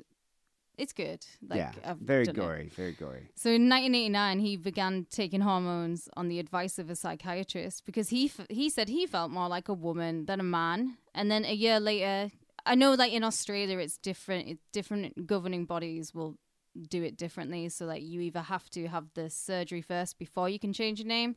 [0.78, 1.26] it's good.
[1.48, 2.38] Like, yeah, I've very done it.
[2.38, 3.30] gory, very gory.
[3.34, 8.26] So in 1989, he began taking hormones on the advice of a psychiatrist because he
[8.26, 10.98] f- he said he felt more like a woman than a man.
[11.14, 12.30] And then a year later,
[12.66, 14.46] I know like in Australia it's different.
[14.48, 16.36] It's different governing bodies will
[16.88, 17.68] do it differently.
[17.68, 21.08] So like you either have to have the surgery first before you can change your
[21.08, 21.36] name.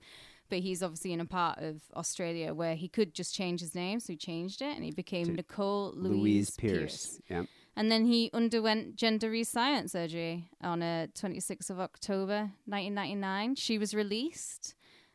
[0.49, 3.99] But he's obviously in a part of Australia where he could just change his name,
[3.99, 6.79] so he changed it and he became To Nicole Louise, Louise Pierce.
[6.79, 7.21] Pierce.
[7.29, 7.43] Yeah.
[7.75, 13.55] And then he underwent gender reassignment surgery on uh, 26th of October 1999.
[13.55, 14.73] She was released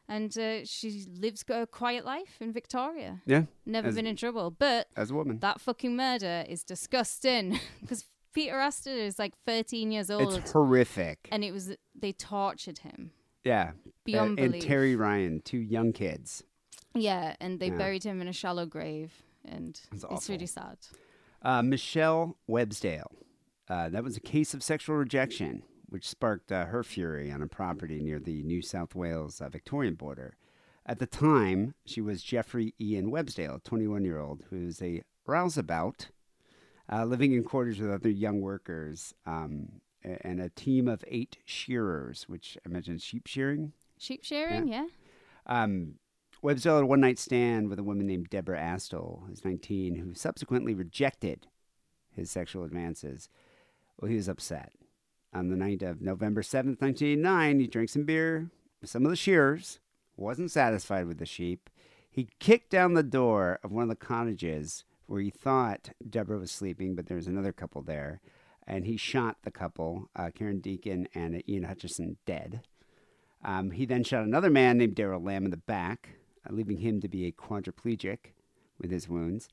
[0.09, 3.21] and uh, she lives a quiet life in Victoria.
[3.27, 3.45] Yeah.
[3.67, 4.51] Never been in trouble.
[4.51, 5.39] But As a woman.
[5.41, 8.05] that fucking murder is disgusting because
[8.35, 10.35] Peter Astor is like 13 years old.
[10.35, 11.29] It's horrific.
[11.33, 13.13] and it was, they tortured him.
[13.45, 13.73] yeah.
[14.05, 14.67] Beyond Uh, and belief.
[14.69, 16.45] Terry Ryan, two young kids.
[16.95, 17.77] Yeah, and they Yeah.
[17.79, 19.23] buried him in a shallow grave.
[19.45, 20.35] And That's it's awful.
[20.35, 20.79] really sad.
[21.43, 23.13] Uh, Michelle Websdale.
[23.69, 27.47] Uh, that was a case of sexual rejection, which sparked uh, her fury on a
[27.47, 30.37] property near the New South Wales uh, Victorian border.
[30.87, 35.03] At the time, she was Jeffrey Ian Websdale, a 21 year old who was a
[35.27, 36.09] rouseabout,
[36.91, 42.25] uh, living in quarters with other young workers um, and a team of eight shearers,
[42.29, 43.73] which I mentioned sheep shearing.
[43.99, 44.87] Sheep shearing, yeah.
[45.47, 45.95] Um,
[46.43, 50.13] Websdale had a one night stand with a woman named Deborah Astell, who's 19, who
[50.13, 51.47] subsequently rejected
[52.15, 53.31] his sexual advances.
[53.99, 54.73] Well, he was upset.
[55.33, 59.17] On the night of November 7th, 1989, he drank some beer with some of the
[59.17, 59.81] shearers,
[60.17, 61.71] wasn't satisfied with the sheep.
[62.11, 66.51] He kicked down the door of one of the cottages where he thought Deborah was
[66.51, 68.21] sleeping, but there was another couple there.
[68.67, 72.63] And he shot the couple, uh, Karen Deacon and Ian Hutchison, dead.
[73.45, 76.11] Um, he then shot another man named Daryl Lamb in the back,
[76.49, 78.33] uh, leaving him to be a quadriplegic
[78.81, 79.49] with his wounds.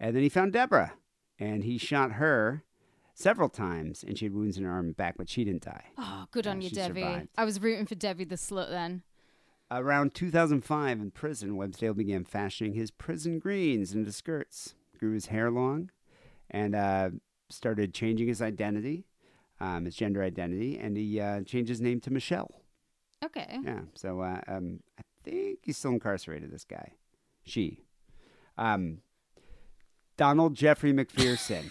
[0.00, 0.94] And then he found Deborah,
[1.38, 2.64] and he shot her
[3.12, 5.84] several times, and she had wounds in her arm and back, but she didn't die.
[5.98, 7.02] Oh, good Yeah, on you, Debbie.
[7.02, 7.28] survived.
[7.36, 9.02] I was rooting for Debbie the slut then.
[9.70, 15.50] Around 2005 in prison, Websdale began fashioning his prison greens into skirts, grew his hair
[15.50, 15.90] long,
[16.50, 17.10] and uh,
[17.50, 19.06] started changing his identity,
[19.60, 22.62] um, his gender identity, and he uh, changed his name to Michelle.
[23.24, 23.58] Okay.
[23.64, 23.80] Yeah.
[23.94, 26.50] So uh, um, I think he's still incarcerated.
[26.50, 26.92] This guy,
[27.44, 27.80] she,
[28.58, 28.98] um,
[30.16, 31.70] Donald Jeffrey McPherson.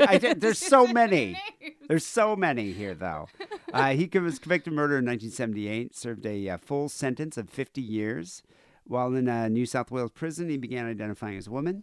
[0.08, 1.40] I there's so many.
[1.88, 3.28] There's so many here, though.
[3.72, 5.96] Uh, he was convicted of murder in 1978.
[5.96, 8.40] Served a uh, full sentence of 50 years.
[8.84, 11.82] While in a New South Wales prison, he began identifying as a woman.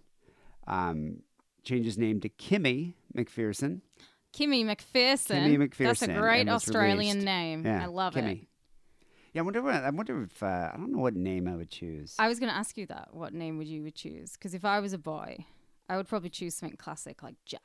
[0.67, 1.23] Um,
[1.63, 3.81] changed his name to Kimmy McPherson.
[4.33, 5.43] Kimmy McPherson.
[5.45, 5.77] Kimmy McPherson.
[5.85, 7.25] That's a great Australian released.
[7.25, 7.65] name.
[7.65, 8.43] Yeah, I love Kimmy.
[8.43, 8.47] it.
[9.33, 9.61] Yeah, I wonder.
[9.61, 12.15] What, I wonder if uh, I don't know what name I would choose.
[12.19, 13.09] I was going to ask you that.
[13.13, 14.33] What name would you would choose?
[14.33, 15.45] Because if I was a boy,
[15.89, 17.61] I would probably choose something classic like Jack.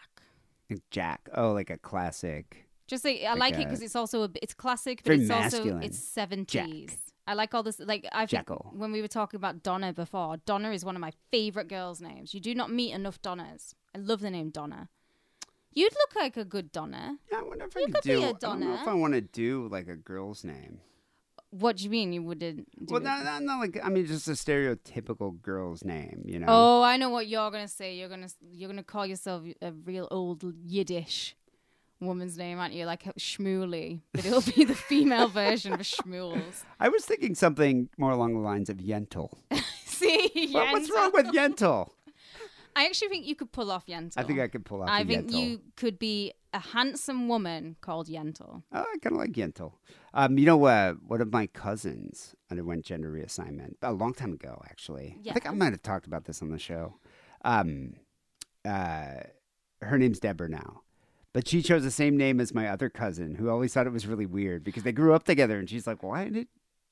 [0.71, 1.29] Like Jack.
[1.35, 2.67] Oh, like a classic.
[2.89, 5.75] Just like I Like like it because it's also a it's classic, but it's masculine.
[5.77, 6.97] also it's seventies.
[7.27, 7.81] I like all this.
[7.81, 8.73] Like I think Jackal.
[8.75, 12.35] when we were talking about Donna before, Donna is one of my favorite girls' names.
[12.35, 13.75] You do not meet enough Donnas.
[13.95, 14.89] I love the name Donna.
[15.73, 17.19] You'd look like a good Donna.
[17.31, 18.23] Yeah, I wonder if You I could could be do.
[18.23, 20.81] a I don't know if I want to do like a girl's name.
[21.51, 22.69] What do you mean you wouldn't?
[22.87, 26.23] Do well, not, not, not like I mean, just a stereotypical girl's name.
[26.25, 26.47] You know.
[26.49, 27.95] Oh, I know what you're gonna say.
[27.97, 31.37] You're gonna you're gonna call yourself a real old Yiddish.
[32.01, 32.85] Woman's name, aren't you?
[32.87, 36.65] Like Shmooly, but it'll be the female version of Shmools.
[36.81, 39.31] I was thinking something more along the lines of Yentl.
[39.85, 41.91] See, What- what's wrong with Yentl?
[42.79, 44.13] I actually think you could pull off Yentl.
[44.19, 45.41] I think I could pull off I think Yentl.
[45.41, 48.63] you could be a handsome woman called Yentl.
[48.71, 49.73] Oh, I kind of like Yentl.
[50.13, 54.63] Um, you know, uh, one of my cousins underwent gender reassignment a long time ago,
[54.69, 55.17] actually.
[55.27, 56.97] I think I might have talked about this on the show.
[57.47, 57.95] Um,
[58.67, 59.21] uh,
[59.81, 60.83] her name's Deborah now.
[61.37, 64.07] But she chose the same name as my other cousin, who always thought it was
[64.07, 66.49] really weird because they grew up together, and she's like, "Why did,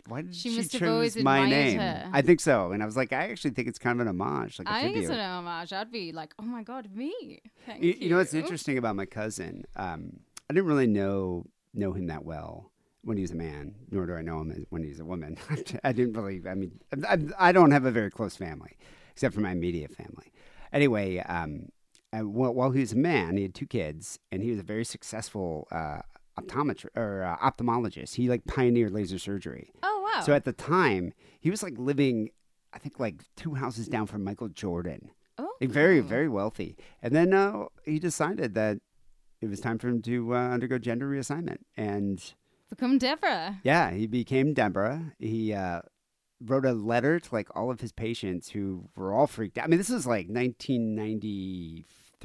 [0.06, 2.10] why did She she, choose my name?" her.
[2.12, 4.58] I think so, and I was like, "I actually think it's kind of an homage,
[4.58, 5.72] like a I think it's an homage.
[5.72, 7.40] I'd be like, oh my god, me.
[7.64, 7.96] Thank You, you.
[8.00, 9.64] you know what's interesting about my cousin?
[9.76, 10.20] Um,
[10.50, 12.70] I didn't really know know him that well
[13.00, 15.38] when he was a man, nor do I know him when he's a woman.
[15.84, 16.42] I didn't really.
[16.46, 16.78] I mean,
[17.08, 18.76] I, I don't have a very close family,
[19.10, 20.34] except for my immediate family.
[20.70, 21.70] Anyway, um,
[22.14, 24.62] I, while, while he was a man, he had two kids, and he was a
[24.62, 26.00] very successful uh,
[26.38, 28.14] optometrist or uh, ophthalmologist.
[28.14, 29.72] He like pioneered laser surgery.
[29.82, 30.20] Oh wow.
[30.22, 32.30] So at the time, he was like living,
[32.72, 35.10] I think, like two houses down from Michael Jordan.
[35.38, 36.76] oh, Like very, very wealthy.
[37.02, 38.78] And then uh, he decided that
[39.40, 41.58] it was time for him to uh, undergo gender reassignment.
[41.76, 42.22] And
[42.70, 43.60] become Deborah.
[43.62, 45.12] yeah, he became Deborah.
[45.18, 45.82] He uh,
[46.40, 49.64] wrote a letter to like all of his patients who were all freaked out.
[49.64, 50.28] I mean, this was like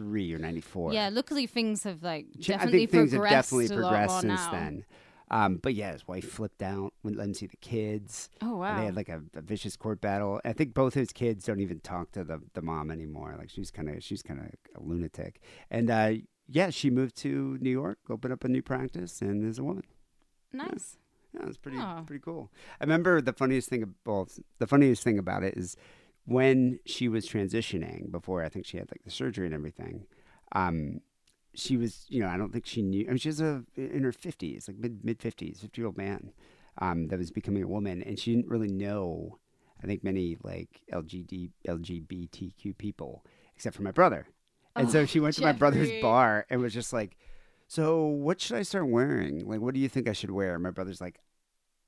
[0.04, 0.94] 1993 or 94.
[0.94, 3.90] Yeah, luckily things have like Ch- I definitely think things have progressed definitely a lot
[3.90, 4.52] progressed more since now.
[4.52, 4.86] then.
[5.32, 8.30] Um, but yeah, his wife flipped out, wouldn't let him see the kids.
[8.42, 8.80] Oh And wow.
[8.80, 10.42] they had like a, a vicious court battle.
[10.44, 13.36] I think both his kids don't even talk to the, the mom anymore.
[13.38, 15.40] Like she's kind of she's kind of a lunatic.
[15.70, 16.14] And uh,
[16.48, 19.84] yeah, she moved to New York, opened up a new practice, and is a woman.
[20.52, 20.98] nice.
[21.32, 21.78] Yeah, it's pretty
[22.08, 22.52] pretty cool.
[22.82, 25.76] I remember the funniest thing about the funniest thing about it is
[26.30, 30.06] when she was transitioning before I think she had like the surgery and everything.
[30.54, 31.02] Um,
[31.56, 33.06] she was, you know, I don't think she knew.
[33.06, 35.98] I mean, she was a, in her fifties, like mid mid fifties, fifty year old
[35.98, 36.32] man
[36.80, 39.40] um, that was becoming a woman, and she didn't really know.
[39.82, 43.26] I think many like LGD, LGBTQ people,
[43.56, 44.28] except for my brother.
[44.76, 47.18] And Oh, so she went to my brother's bar and was just like,
[47.68, 49.48] "So what should I start wearing?
[49.48, 51.20] Like, what do you think I should wear?" My brother's like,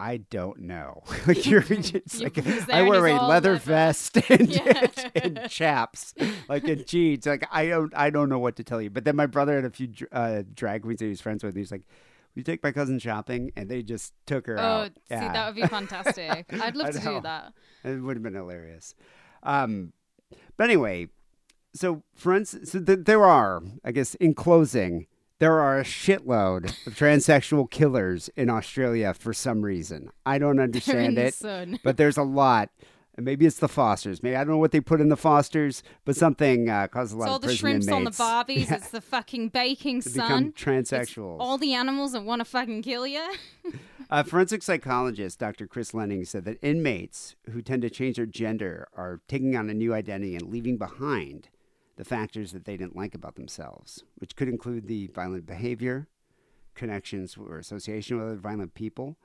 [0.01, 1.03] "I don't know.
[1.27, 3.55] like you're just You- like I wear a leather leather.
[3.57, 4.87] vest and, Yeah.
[5.15, 6.13] and chaps,
[6.49, 7.25] like in jeans.
[7.25, 8.89] Like I don't, I don't know what to tell you.
[8.89, 11.55] But then my brother had a few uh, drag queens that he was friends with.
[11.55, 11.83] He's like,
[12.35, 14.91] "We take my cousin shopping?" And they just took her Oh, out.
[15.09, 16.45] see, that would be fantastic.
[16.51, 17.53] I'd love to do that.
[17.83, 18.95] It would have been hilarious.
[19.43, 19.93] Um,
[20.57, 21.07] but anyway,
[21.73, 25.07] so friends, so th- there are, I guess, in closing,
[25.41, 30.11] there are a shitload of transsexual killers in Australia for some reason.
[30.23, 31.79] I don't understand it, sun.
[31.83, 32.69] but there's a lot.
[33.15, 34.21] And maybe it's the Fosters.
[34.21, 37.17] Maybe I don't know what they put in the Fosters, but something uh, caused a
[37.17, 38.11] lot It's all of the prison shrimps on the
[38.55, 38.69] barbies.
[38.69, 40.53] Yeah, It's the fucking baking to sun.
[40.53, 43.27] become It's all the animals that want to fucking kill you.
[44.11, 45.65] A forensic psychologist, Dr.
[45.65, 49.73] Chris Lenning, said that inmates who tend to change their gender are taking on a
[49.73, 51.49] new identity and leaving behind
[52.01, 56.07] the factors that they didn't like about themselves, which could include the violent behavior,
[56.73, 59.17] connections or association with other violent people.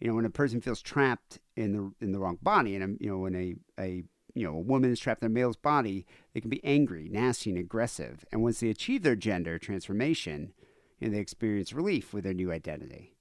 [0.00, 2.96] You know, when a person feels trapped in the in the wrong body, and um,
[2.98, 4.02] you know, when a a
[4.34, 7.50] you know a woman is trapped in a male's body, they can be angry, nasty,
[7.50, 8.24] and aggressive.
[8.32, 10.54] And once they achieve their gender transformation,
[10.98, 13.13] you know, they experience relief with their new identity.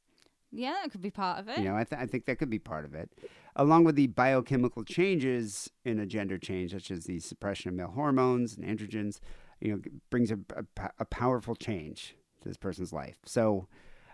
[0.54, 1.58] Yeah, that could be part of it.
[1.58, 3.10] You know, I, th- I think that could be part of it,
[3.56, 7.91] along with the biochemical changes in a gender change, such as the suppression of male
[7.93, 9.20] hormones and androgens.
[9.60, 13.16] You know, brings a, a, a powerful change to this person's life.
[13.26, 13.68] So,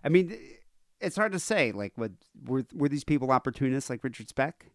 [0.03, 0.37] I mean,
[1.01, 1.71] it's hard to say.
[1.71, 2.11] Like, what
[2.45, 4.67] were were these people opportunists like Richard Speck,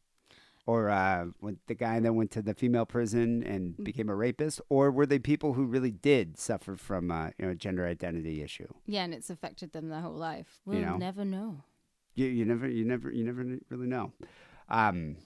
[0.66, 1.26] or uh,
[1.66, 5.18] the guy that went to the female prison and became a rapist, or were they
[5.18, 8.68] people who really did suffer from uh, you know a gender identity issue?
[8.86, 10.60] Yeah, and it's affected them their whole life.
[10.64, 10.96] We'll know?
[10.96, 11.64] never know.
[12.14, 14.12] you, you never you never you never really know
[14.68, 15.16] um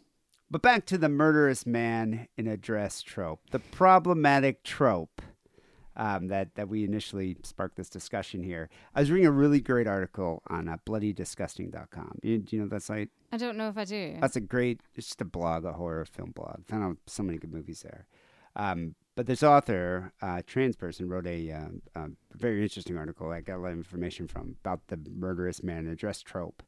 [0.51, 5.20] but back to the murderous man in a dress trope the problematic trope
[5.99, 8.70] um, that, that we initially sparked this discussion here.
[8.94, 12.20] I was reading a really great article on uh, bloodydisgusting.com.
[12.22, 13.11] You, do you know that site?
[13.32, 14.16] I don't know if I do.
[14.20, 16.64] That's a great, it's just a blog, a horror film blog.
[16.66, 18.07] Found out so many good movies there.
[18.55, 23.32] Um, but this author, uh, trans person, wrote a um, um, very interesting article.
[23.32, 26.62] I got a lot of information from about the murderous man in a dress trope.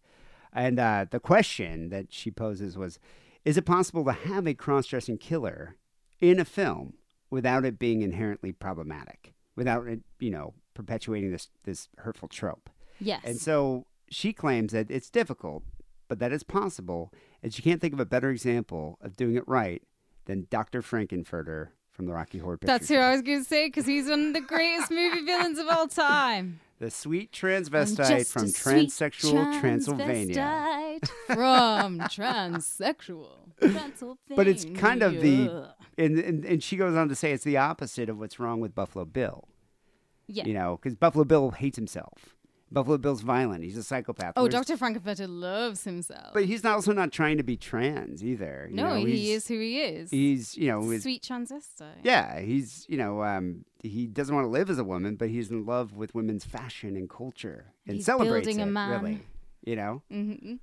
[0.53, 2.99] And uh, the question that she poses was
[3.45, 5.77] Is it possible to have a cross dressing killer
[6.21, 6.95] in a film
[7.31, 12.69] without it being inherently problematic, without it, you know, perpetuating this, this hurtful trope?
[13.01, 13.23] yes.
[13.25, 15.63] And so she claims that it's difficult,
[16.09, 17.13] but that it's possible,
[17.43, 19.83] and she can't think of a better example of doing it right
[20.27, 20.83] than Dr.
[20.83, 24.09] Frank-N-Furter from the Rocky Horror Picture That's who I was going to say because he's
[24.09, 26.61] one of the greatest movie villains of all time.
[26.79, 30.99] The sweet transvestite from transsexual Transylvania.
[31.27, 33.29] From transsexual
[33.61, 34.17] Transylvania.
[34.35, 37.57] But it's kind of the and, and and she goes on to say it's the
[37.59, 39.47] opposite of what's wrong with Buffalo Bill.
[40.27, 40.45] yeah.
[40.47, 42.37] You know, because Buffalo Bill hates himself.
[42.73, 43.65] Buffalo Bill's violent.
[43.65, 44.35] He's a psychopath.
[44.37, 44.77] Oh, Whereas- Dr.
[44.77, 46.33] Frank-N-Furter loves himself.
[46.33, 48.69] But he's not also not trying to be trans either.
[48.71, 50.09] you no, know, he is who he is.
[50.13, 52.05] He's you know his- Sweet transvestite.
[52.05, 55.51] yeah he's you know um, he doesn't want to live as a woman, but he's
[55.51, 59.03] in love with women's fashion and culture and He's celebrates building a it, man.
[59.03, 59.21] Really,
[59.65, 60.03] you know.
[60.09, 60.55] hmm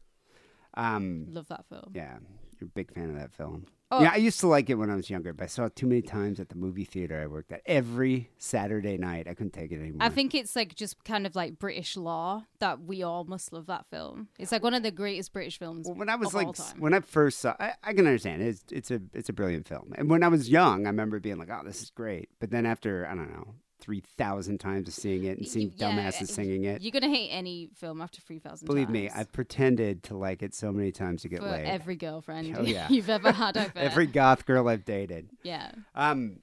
[0.76, 1.92] Um, Love that film.
[1.94, 2.18] yeah,
[2.60, 3.66] you're a big fan of that film.
[3.90, 4.02] Oh.
[4.02, 5.88] Yeah, I used to like it when I was younger, but I saw it too
[5.88, 9.28] many times at the movie theater I worked at every Saturday night.
[9.30, 10.00] I couldn't take it anymore.
[10.02, 13.68] I think it's like just kind of like British law that we all must love
[13.68, 14.28] that film.
[14.38, 15.88] It's like one of the greatest British films.
[15.88, 16.82] Well, when I was like, all s- time.
[16.82, 18.48] when I first saw, I, I can understand it.
[18.48, 19.94] It's, it's a it's a brilliant film.
[19.98, 22.66] And when I was young, I remember being like, "Oh, this is great." But then
[22.66, 23.56] after I don't know
[23.88, 27.30] three thousand times of seeing it and seeing yeah, dumbasses singing it, You're gonna hate
[27.30, 28.66] any film after three thousand.
[28.66, 31.66] believe me, I've pretended to like it so many times to get for laid.
[31.66, 32.88] every girlfriend Oh, yeah.
[32.90, 33.56] you've ever had.
[33.58, 33.72] I.
[33.78, 35.30] Every goth girl I've dated.
[35.42, 35.72] yeah.
[35.96, 36.40] Um,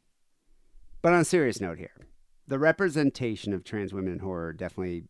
[1.02, 2.08] but on a serious note here,
[2.48, 5.04] the representation of trans women in horror definitely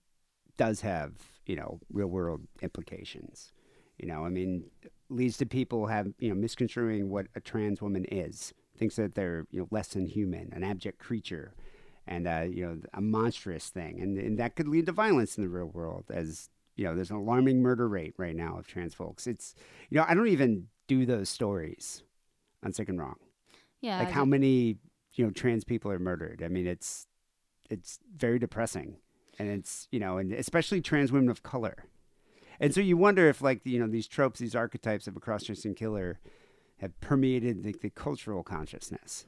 [0.56, 1.12] does have,
[1.46, 3.52] you know, real world implications.
[3.96, 4.64] You know, I mean,
[5.08, 9.46] leads to people have, you know, misconstruing what a trans woman is, thinks that they're,
[9.52, 11.54] you know, less than human, an abject creature,
[12.06, 14.00] and, uh, you know, a monstrous thing.
[14.00, 17.10] And, and that could lead to violence in the real world as, you know, there's
[17.10, 19.26] an alarming murder rate right now of trans folks.
[19.26, 19.54] It's,
[19.90, 22.02] you know, I don't even do those stories
[22.62, 23.16] on Sick and Wrong
[23.80, 23.98] Yeah.
[23.98, 24.78] like how many
[25.14, 27.06] you know trans people are murdered i mean it's
[27.70, 28.96] it's very depressing
[29.38, 31.84] and it's you know and especially trans women of color
[32.58, 35.74] and so you wonder if like you know these tropes these archetypes of a cross-dressing
[35.74, 36.18] killer
[36.78, 39.26] have permeated the, the cultural consciousness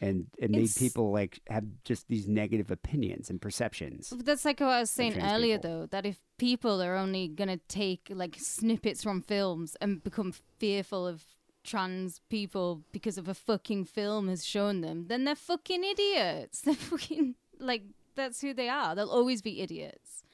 [0.00, 4.60] and it made It's- people like have just these negative opinions and perceptions That's like
[4.60, 5.70] what I was saying earlier, people.
[5.80, 11.06] though, that if people are only gonna take like snippets from films and become fearful
[11.06, 11.24] of
[11.62, 16.60] trans people because of a fucking film has shown them, then they're fucking idiots.
[16.64, 17.82] They're fucking like
[18.14, 18.94] that's who they are.
[18.94, 20.24] They'll always be idiots.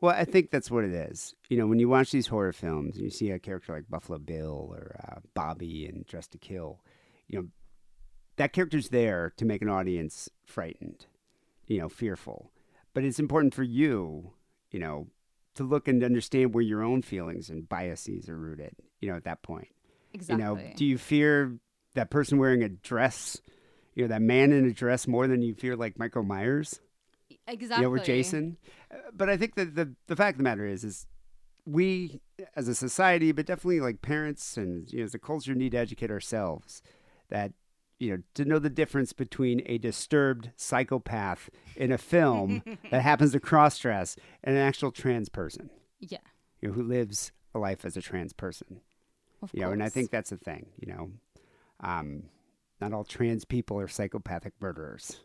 [0.00, 1.34] Well, I think that's what it is.
[1.48, 4.18] You know, when you watch these horror films, and you see a character like Buffalo
[4.18, 6.80] Bill or uh, Bobbi in Dressed to Kill.
[7.28, 7.48] You know,
[8.36, 11.06] that character's there to make an audience frightened,
[11.66, 12.50] you know, fearful.
[12.94, 14.32] But it's important for you,
[14.70, 15.08] you know,
[15.54, 18.74] to look and understand where your own feelings and biases are rooted.
[19.00, 19.68] You know, at that point,
[20.14, 20.42] Exactly.
[20.42, 21.58] you know, do you fear
[21.94, 23.40] that person wearing a dress?
[23.94, 26.80] You know, that man in a dress more than you fear like Michael Myers?
[27.46, 27.84] exactly.
[27.84, 28.56] you know, or Jason.
[28.90, 31.06] Uh, But I think that the the fact of the matter is, is
[31.66, 32.20] we
[32.56, 35.78] as a society, but definitely like parents and you know, as a culture, need to
[35.78, 36.82] educate ourselves
[37.28, 37.52] that
[38.02, 43.32] you know to know the difference between a disturbed psychopath in a film that happens
[43.32, 46.18] to cross dress and an actual trans person, Yeah.
[46.60, 48.80] you know, who lives a life as a trans person.
[49.42, 50.66] Of You know, and I think that's the thing.
[50.80, 51.10] You know,
[51.80, 52.24] um,
[52.80, 55.20] not all trans people are psychopathic murderers.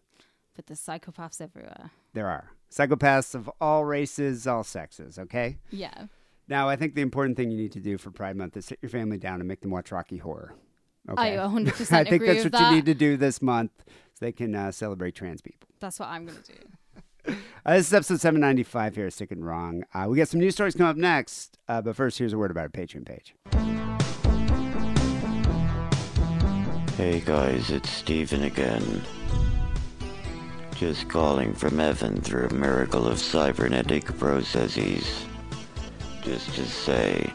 [0.56, 1.92] But there's psychopaths everywhere.
[2.14, 5.20] There are psychopaths of all races, all sexes.
[5.20, 5.58] Okay.
[5.72, 6.08] Yeah.
[6.48, 8.80] Now, I think the important thing you need to do for Pride Month is sit
[8.82, 10.56] your family down and make them watch Rocky Horror.
[11.10, 11.38] Okay.
[11.38, 12.70] I 100% I think that's what that.
[12.70, 15.68] you need to do this month so they can uh, celebrate trans people.
[15.80, 17.34] That's what I'm gonna do.
[17.66, 19.84] Uh, this is episode 795 here at Sick and Wrong.
[19.94, 22.52] Uh, we got some news stories coming up next, uh, but first, here's a word
[22.52, 23.36] about our Patreon page.
[26.96, 29.02] Hey guys, it's Steven again.
[30.78, 35.26] Just calling from heaven through a miracle of cybernetic processes.
[36.22, 37.30] Just to say,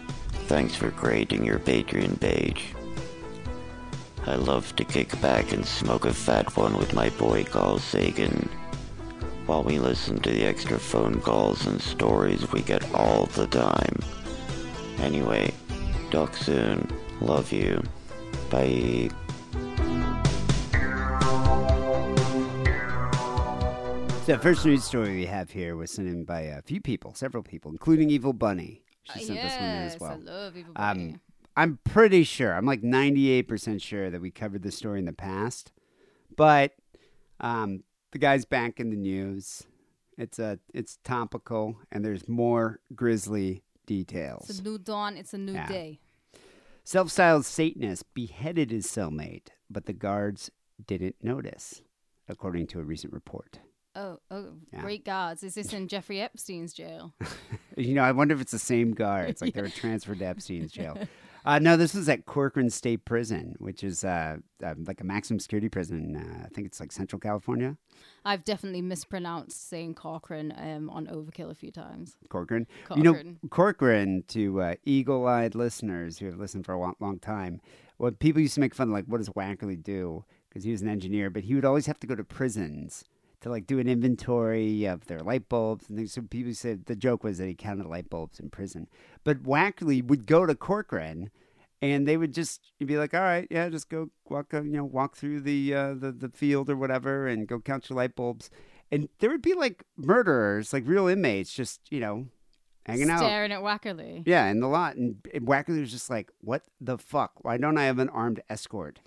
[0.47, 2.75] thanks for creating your Patreon page.
[4.25, 8.49] I love to kick back and smoke a fat one with my boy Carl Sagan.
[9.47, 13.99] While we listen to the extra phone calls and stories we get all the time.
[14.99, 15.53] Anyway,
[16.12, 16.89] talk soon.
[17.20, 17.83] Love you.
[18.51, 19.11] Bye.
[24.25, 27.12] So, the first news story we have here was sent in by a few people,
[27.14, 28.85] several people, including Evil Bunny.
[29.03, 30.12] She Uh, sent this one in as well.
[30.12, 31.11] I love Evil Bunny.
[31.14, 31.20] Um,
[31.57, 32.55] I'm pretty sure.
[32.55, 35.73] I'm like 98% sure that we covered this story in the past,
[36.37, 36.73] but
[37.41, 37.83] um,
[38.13, 39.65] the guy's back in the news.
[40.19, 44.49] It's a it's topical, and there's more grisly details.
[44.51, 45.17] it's a new dawn.
[45.17, 45.67] It's a new Yeah.
[45.69, 46.01] day.
[46.85, 50.51] Self-styled Satanist beheaded his cellmate, but the guards
[50.85, 51.83] didn't notice,
[52.29, 53.61] according to a recent report.
[53.95, 54.81] Oh, oh, Yeah.
[54.83, 55.43] great guards!
[55.43, 57.15] Is this in Jeffrey Epstein's jail?
[57.75, 60.73] You know, I wonder if it's the same guards, like they were transferred to Epstein's
[60.73, 60.99] jail.
[61.45, 65.40] Uh, no, this was at Corcoran State Prison, which is uh, uh, like a maximum
[65.40, 66.16] security prison.
[66.16, 67.76] Uh, I think it's like Central California.
[68.24, 72.16] I've definitely mispronounced saying Corcoran um, on Overkill a few times.
[72.28, 72.66] Corcoran.
[72.95, 73.38] You know, Corcoran.
[73.51, 77.61] Corcoran, to uh, eagle eyed listeners who have listened for a long, long time,
[77.97, 80.24] what people used to make fun of, like, what does Wackerly do?
[80.49, 83.05] Because he was an engineer, but he would always have to go to prisons
[83.43, 86.14] to, like, do an inventory of their light bulbs and things.
[86.14, 88.88] So people said the joke was that he counted light bulbs in prison.
[89.22, 91.30] But Wackerly would go to Corcoran.
[91.84, 94.84] And they would just be like, all right, yeah, just go walk, uh, you know,
[94.84, 98.51] walk through the, uh, the the field or whatever, and go count your light bulbs.
[98.93, 102.28] And there would be like murderers, like real inmates, just you know,
[102.86, 103.18] hanging out.
[103.18, 104.22] Staring at Wackerly.
[104.24, 104.95] Yeah, in the lot.
[104.95, 107.43] And Wackerly was just like, what the fuck?
[107.43, 109.01] Why don't I have an armed escort?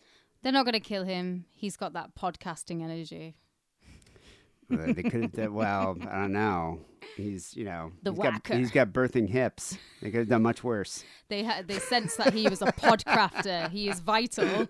[0.43, 1.45] They're not going to kill him.
[1.55, 3.37] He's got that podcasting energy.
[4.69, 6.79] They could have done, well, I don't know.
[7.15, 9.77] He's, you know, The he's got, he's got birthing hips.
[10.01, 11.03] They could have done much worse.
[11.29, 13.69] They ha- they sense that he was a podcrafter.
[13.75, 14.67] He is vital.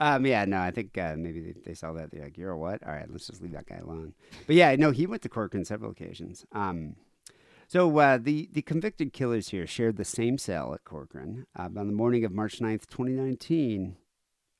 [0.00, 2.10] Um, yeah, no, I think uh, maybe they, they saw that.
[2.10, 2.82] They're like, you're a what?
[2.86, 4.14] All right, let's just leave that guy alone.
[4.46, 6.44] But yeah, no, he went to Corcoran several occasions.
[6.52, 6.96] Um,
[7.68, 11.46] so uh, the, the convicted killers here shared the same cell at Corcoran.
[11.56, 13.96] Uh, on the morning of March 9th, 2019,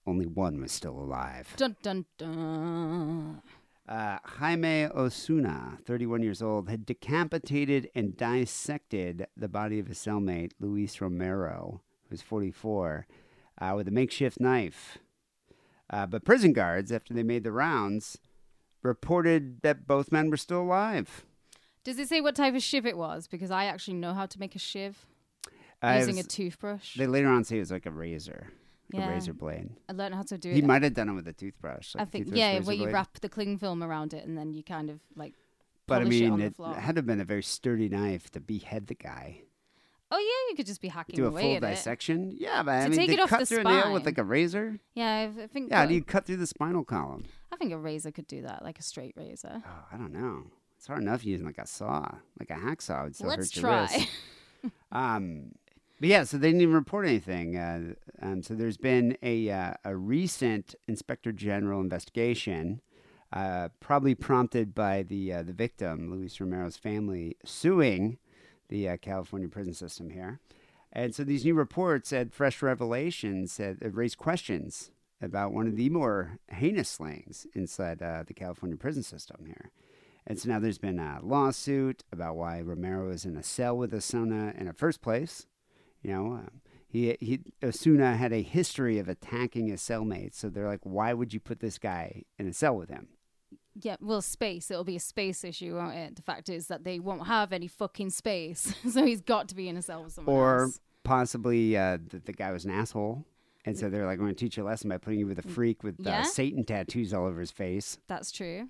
[0.06, 1.52] only one was still alive.
[1.56, 3.42] dun dun dun.
[3.86, 10.52] Uh, Jaime Osuna, 31 years old, had decapitated and dissected the body of his cellmate,
[10.58, 13.06] Luis Romero, who was 44,
[13.60, 14.98] uh, with a makeshift knife.
[15.90, 18.18] Uh, but prison guards, after they made the rounds,
[18.82, 21.26] reported that both men were still alive.
[21.84, 23.26] Does it say what type of shiv it was?
[23.26, 25.04] Because I actually know how to make a shiv
[25.82, 26.96] Uh, using a toothbrush.
[26.96, 28.48] they later on say it was like a razor,
[28.94, 29.10] like Yeah.
[29.10, 29.70] a razor blade.
[29.88, 30.56] I learned how to do He it.
[30.56, 31.94] He might have done it with a toothbrush.
[31.94, 32.94] like I think yeah, where you blade.
[32.94, 35.34] wrap the cling film around it and then you kind of like.
[35.86, 38.40] But I polish it mean, it had to have been a very sturdy knife to
[38.40, 39.40] behead the guy.
[40.10, 42.34] Oh yeah, you could just be hacking do a away full dissection.
[42.38, 44.24] Yeah, but I mean, take it off cut the through a nail with like a
[44.24, 44.78] razor.
[44.94, 45.70] Yeah, I I think.
[45.70, 47.24] Yeah, you cut through the spinal column?
[47.52, 49.62] I think a razor could do that, like a straight razor.
[49.66, 50.44] Oh, I don't know.
[50.76, 52.06] It's hard enough using like a saw,
[52.38, 53.82] like a hacksaw would still Let's hurt your try.
[53.82, 54.08] wrist.
[54.92, 55.52] Um,
[56.04, 57.56] but yeah, so they didn't even report anything.
[57.56, 62.82] Uh, um, so there's been a uh, a recent inspector general investigation,
[63.32, 68.18] uh, probably prompted by the uh, the victim, Luis Romero's family, suing
[68.68, 70.40] the uh, California prison system here.
[70.92, 74.90] And so these new reports had fresh revelations that that raised questions
[75.22, 79.70] about one of the more heinous slayings inside uh, the California prison system here.
[80.26, 83.94] And so now there's been a lawsuit about why Romero was in a cell with
[83.94, 85.46] Osuna in the first place.
[86.04, 86.50] You know, uh,
[86.86, 90.34] he, he Osuna had a history of attacking his cellmates.
[90.34, 93.08] So they're like, why would you put this guy in a cell with him?
[93.80, 94.70] Yeah, well, space.
[94.70, 96.14] It'll be a space issue, won't it?
[96.14, 99.68] The fact is that they won't have any fucking space, so he's got to be
[99.68, 100.80] in a cell with someone or else.
[101.02, 103.24] possibly uh, that the guy was an asshole.
[103.64, 105.38] And so they're like, we're going to teach you a lesson by putting you with
[105.38, 106.20] a freak with Yeah.
[106.20, 107.98] uh, Satan tattoos all over his face.
[108.08, 108.68] That's true.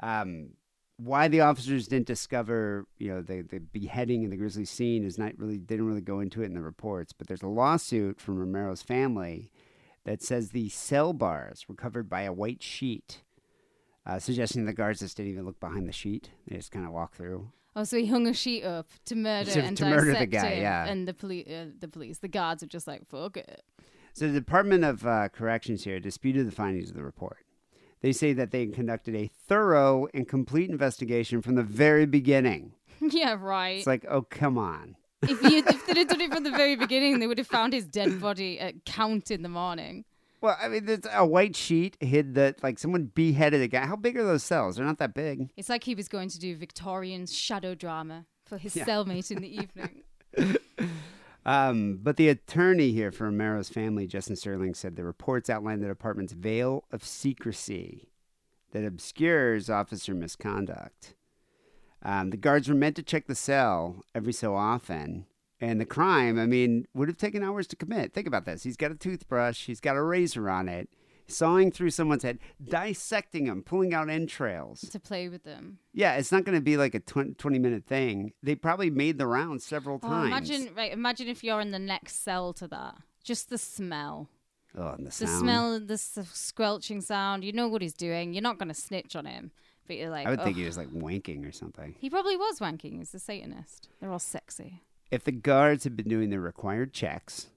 [0.00, 0.52] Um,
[1.02, 5.18] why the officers didn't discover, you know, the, the beheading and the grisly scene is
[5.18, 7.12] not really, didn't really go into it in the reports.
[7.12, 9.50] But there's a lawsuit from Romero's family
[10.04, 13.22] that says the cell bars were covered by a white sheet,
[14.06, 16.30] uh, suggesting the guards just didn't even look behind the sheet.
[16.46, 17.50] They just kind of walk through.
[17.76, 20.62] Oh, so he hung a sheet up to murder and to murder the guy, him,
[20.62, 20.86] yeah.
[20.86, 23.62] And the police, uh, the police, the guards are just like, fuck it.
[24.12, 27.38] So the Department of uh, Corrections here disputed the findings of the report.
[28.02, 32.72] They say that they conducted a thorough and complete investigation from the very beginning.
[33.00, 33.78] yeah, right.
[33.78, 34.96] It's like, oh, come on.
[35.22, 37.72] if, you, if they'd have done it from the very beginning, they would have found
[37.74, 40.04] his dead body at count in the morning.
[40.40, 43.84] Well, I mean, there's a white sheet hid that, like, someone beheaded a guy.
[43.84, 44.76] How big are those cells?
[44.76, 45.50] They're not that big.
[45.58, 48.86] It's like he was going to do Victorian shadow drama for his Yeah.
[48.86, 50.02] cellmate in the evening.
[51.46, 55.88] Um, but the attorney here for Romero's family, Justin Sterling, said the reports outline the
[55.88, 58.10] department's veil of secrecy
[58.72, 61.14] that obscures officer misconduct.
[62.02, 65.26] Um, the guards were meant to check the cell every so often.
[65.60, 68.14] And the crime, I mean, would have taken hours to commit.
[68.14, 68.62] Think about this.
[68.62, 70.88] He's got a toothbrush, he's got a razor on it,
[71.30, 74.80] sawing through someone's head, dissecting him, pulling out entrails.
[74.82, 75.78] to play with them.
[75.92, 78.32] Yeah, it's not going to be like a 20, 20 minute thing.
[78.42, 80.26] They probably made the rounds several Oh, times.
[80.28, 80.92] imagine, right?
[80.92, 82.96] Imagine if you're in the next cell to that.
[83.24, 84.28] Just the smell,
[84.76, 87.44] Oh, and the the smell, the squelching sound.
[87.44, 88.32] You know what he's doing.
[88.34, 89.50] You're not going to snitch on him,
[89.86, 91.94] but you're like, I would think he was like wanking or something.
[91.98, 92.98] he probably was wanking.
[92.98, 93.88] He's a Satanist.
[94.00, 94.82] They're all sexy.
[95.10, 97.48] If the guards had been doing their required checks,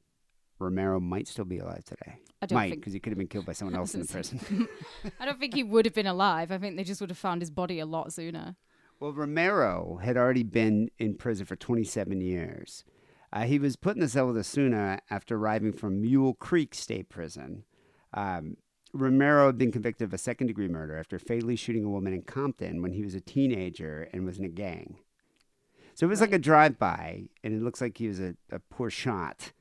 [0.60, 2.20] Romero might still be alive today.
[2.41, 4.08] I don't might, think- because he could have been killed by someone else in the
[4.08, 4.68] prison.
[5.20, 6.51] I don't think he would have been alive.
[6.51, 8.56] I think they just would have found his body a lot sooner.
[8.99, 12.84] well, Romero had already been in prison for 27 years.
[13.32, 17.10] Uh, he was put in the cell with Osuna after arriving from Mule Creek State
[17.10, 17.64] Prison.
[18.14, 18.58] Um,
[18.93, 22.22] Romero had been convicted of a second degree murder after fatally shooting a woman in
[22.22, 24.97] Compton when he was a teenager and was in a gang.
[25.95, 28.60] So it was like a drive by, and it looks like he was a, a
[28.60, 29.51] poor shot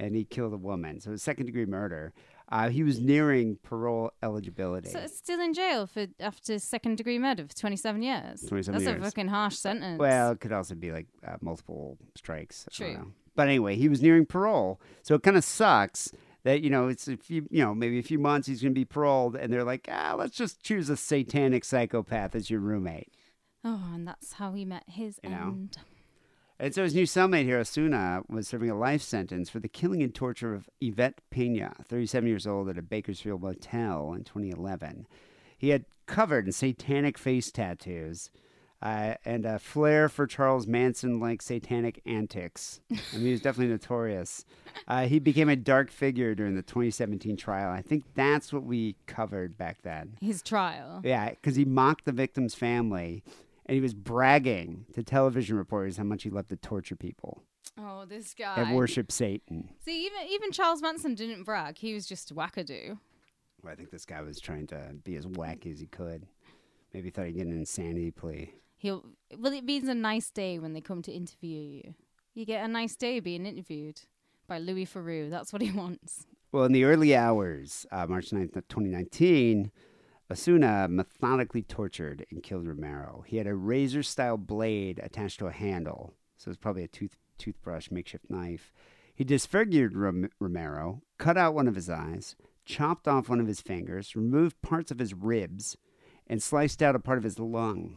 [0.00, 1.00] and he killed a woman.
[1.00, 2.12] So it was second degree murder.
[2.48, 4.88] Uh, he was nearing parole eligibility.
[4.90, 8.40] So it's still in jail for after second degree murder for 27 years.
[8.42, 9.00] 27 That's years.
[9.00, 10.00] a fucking harsh sentence.
[10.00, 12.66] Well, it could also be like uh, multiple strikes.
[12.66, 13.02] I don't True.
[13.04, 13.12] know.
[13.36, 16.10] But anyway, he was nearing parole, so it kind of sucks
[16.42, 18.78] that you know it's a few, you know, maybe a few months he's going to
[18.78, 23.14] be paroled, and they're like, ah, let's just choose a satanic psychopath as your roommate.
[23.64, 25.36] oh, and that's how he met his You know?
[25.36, 25.76] end.
[26.60, 30.02] And so his new cellmate here, Osuna, was serving a life sentence for the killing
[30.02, 35.06] and torture of Yvette Pena, 37 years old, at a Bakersfield motel in 2011.
[35.56, 38.30] He had covered in satanic face tattoos
[38.82, 42.80] uh, and a flair for Charles Manson-like satanic antics.
[42.90, 44.44] I mean, he was definitely notorious.
[44.86, 47.72] Uh, he became a dark figure during the 2017 trial.
[47.72, 50.18] I think that's what we covered back then.
[50.20, 51.00] His trial.
[51.04, 53.22] Yeah, because he mocked the victim's family,
[53.70, 57.44] and he was bragging to television reporters how much he loved to torture people
[57.78, 58.56] Oh, this guy.
[58.56, 59.68] and worship Satan.
[59.84, 61.78] See, even even Charles Manson didn't brag.
[61.78, 62.98] He was just wackadoo.
[63.62, 66.26] Well, I think this guy was trying to be as wacky as he could.
[66.92, 68.52] Maybe he thought he'd get an insanity plea.
[68.76, 69.04] He'll
[69.38, 71.94] well, it means a nice day when they come to interview you.
[72.34, 74.00] You get a nice day being interviewed
[74.48, 75.30] by Louis Theroux.
[75.30, 76.26] That's what he wants.
[76.52, 79.70] Well, in the early hours, uh, March 9th, 2019,
[80.30, 83.24] Osuna uh, methodically tortured and killed Romero.
[83.26, 87.16] He had a razor style blade attached to a handle, so it's probably a tooth,
[87.36, 88.72] toothbrush makeshift knife.
[89.12, 93.60] He disfigured Rom- Romero, cut out one of his eyes, chopped off one of his
[93.60, 95.76] fingers, removed parts of his ribs,
[96.28, 97.96] and sliced out a part of his lung.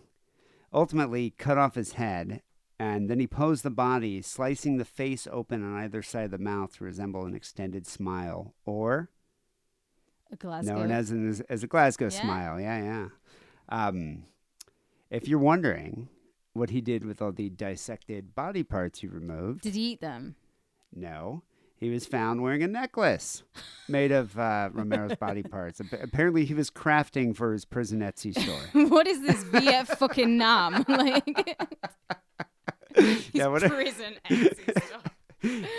[0.73, 2.41] Ultimately, cut off his head,
[2.79, 6.39] and then he posed the body, slicing the face open on either side of the
[6.39, 9.11] mouth to resemble an extended smile, or
[10.35, 10.75] Glasgow.
[10.75, 12.21] known as an, as a Glasgow Yeah.
[12.21, 12.59] smile.
[12.59, 13.07] Yeah, yeah.
[13.69, 14.23] Um,
[15.09, 16.09] if you're wondering
[16.53, 20.35] what he did with all the dissected body parts he removed, Did he eat them?
[20.93, 21.43] no.
[21.75, 23.43] He was found wearing a necklace
[23.89, 25.81] made of uh, Romero's body parts.
[25.81, 28.87] Apparently, he was crafting for his prison Etsy store.
[28.87, 30.85] what is this VF fucking Nam?
[30.87, 31.57] like,
[33.33, 35.03] yeah, what a- prison Etsy stuff.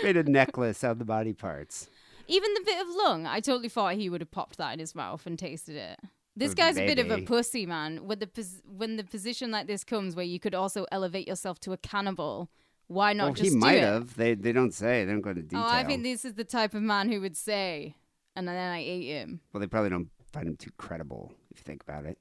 [0.03, 1.89] made a necklace out of the body parts.
[2.27, 4.95] Even the bit of lung, I totally thought he would have popped that in his
[4.95, 5.99] mouth and tasted it.
[6.35, 8.07] This guy's a bit of a pussy, man.
[8.07, 11.59] When the pos- when the position like this comes, where you could also elevate yourself
[11.61, 12.49] to a cannibal,
[12.87, 13.83] why not well, just he do might it?
[13.83, 14.15] have.
[14.15, 15.05] They they don't say.
[15.05, 15.63] They don't go into detail.
[15.65, 17.95] Oh, I think this is the type of man who would say,
[18.35, 19.39] and then I ate him.
[19.53, 22.17] well, they probably don't find him too credible if you think about it.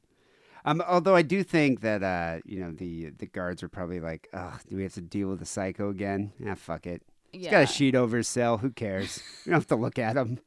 [0.65, 4.29] Um, although I do think that uh, you know the the guards are probably like,
[4.33, 6.33] "Ugh, do we have to deal with the psycho again?
[6.47, 7.03] Ah, fuck it.
[7.43, 8.59] He's got a sheet over his cell.
[8.59, 9.23] Who cares?
[9.45, 10.39] you don't have to look at him."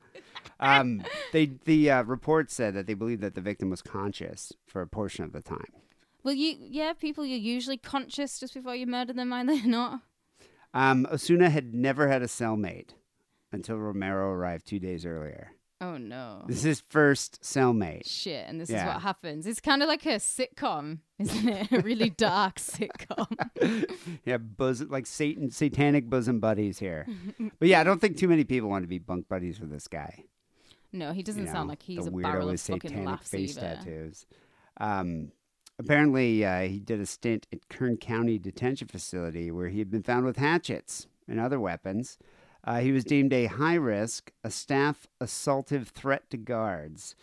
[0.59, 4.81] Um, they the uh, report said that they believe that the victim was conscious for
[4.81, 5.71] a portion of the time.
[6.23, 10.01] Well, you yeah, people you're usually conscious just before you murder them, are they not?
[10.73, 12.89] Um, Osuna had never had a cellmate
[13.51, 15.51] until Romero arrived two days earlier.
[15.79, 16.43] Oh no.
[16.47, 18.07] This is first cellmate.
[18.09, 18.81] Shit, and this Yeah.
[18.89, 19.45] is what happens.
[19.45, 21.71] It's kind of like a sitcom, isn't it?
[21.71, 23.27] A really dark sitcom.
[24.25, 27.05] yeah, bosom like Satan, satanic bosom buddies here.
[27.59, 29.87] but yeah, I don't think too many people want to be bunk buddies with this
[29.87, 30.23] guy.
[30.91, 33.57] No, he doesn't you sound like he's a weirdo barrel of fucking satanic laughs face
[33.57, 33.75] either.
[33.75, 34.25] tattoos.
[34.79, 35.31] Um,
[35.77, 40.01] apparently, uh, he did a stint at Kern County Detention Facility where he had been
[40.03, 42.17] found with hatchets and other weapons.
[42.67, 47.15] Uh, he was deemed a high risk, a staff assaultive threat to guards.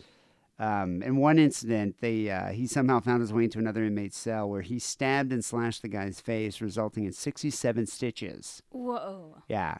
[0.57, 4.49] Um, in one incident, they uh, he somehow found his way into another inmate's cell
[4.49, 8.63] where he stabbed and slashed the guy's face, resulting in 67 stitches.
[8.71, 9.43] Whoa.
[9.47, 9.77] Yeah.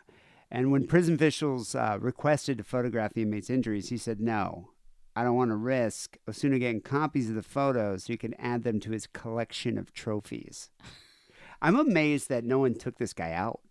[0.51, 4.69] And when prison officials uh, requested to photograph the inmate's injuries, he said, no,
[5.15, 8.63] I don't want to risk Osuna getting copies of the photos so he can add
[8.63, 10.69] them to his collection of trophies.
[11.61, 13.61] I'm amazed that no one took this guy out.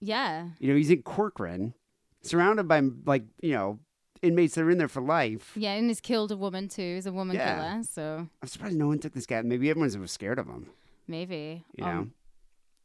[0.00, 0.48] Yeah.
[0.58, 1.74] You know, he's in Corcoran,
[2.22, 3.80] surrounded by, like, you know,
[4.22, 5.52] inmates that are in there for life.
[5.56, 6.94] Yeah, and he's killed a woman too.
[6.94, 7.54] He's a woman Yeah.
[7.56, 9.42] killer, so I'm surprised no one took this guy.
[9.42, 10.70] Maybe everyone was scared of him.
[11.06, 11.64] maybe.
[11.76, 12.08] You um, know?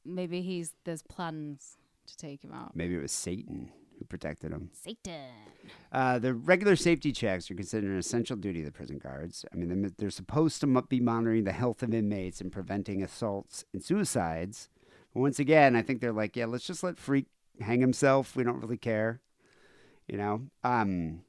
[0.06, 1.77] Maybe he's there's plans
[2.07, 2.76] to take him out.
[2.76, 4.69] Maybe it was Satan who protected him.
[4.73, 5.30] Satan.
[5.91, 9.45] Uh, the regular safety checks are considered an essential duty of the prison guards.
[9.53, 13.65] I mean, they're, they're supposed to be monitoring the health of inmates and preventing assaults
[13.73, 14.69] and suicides.
[15.14, 17.27] Once again, I think they're like, yeah, let's just let Freak
[17.60, 18.35] hang himself.
[18.35, 19.22] We don't really care.
[20.07, 20.41] You know?
[20.64, 21.22] Um,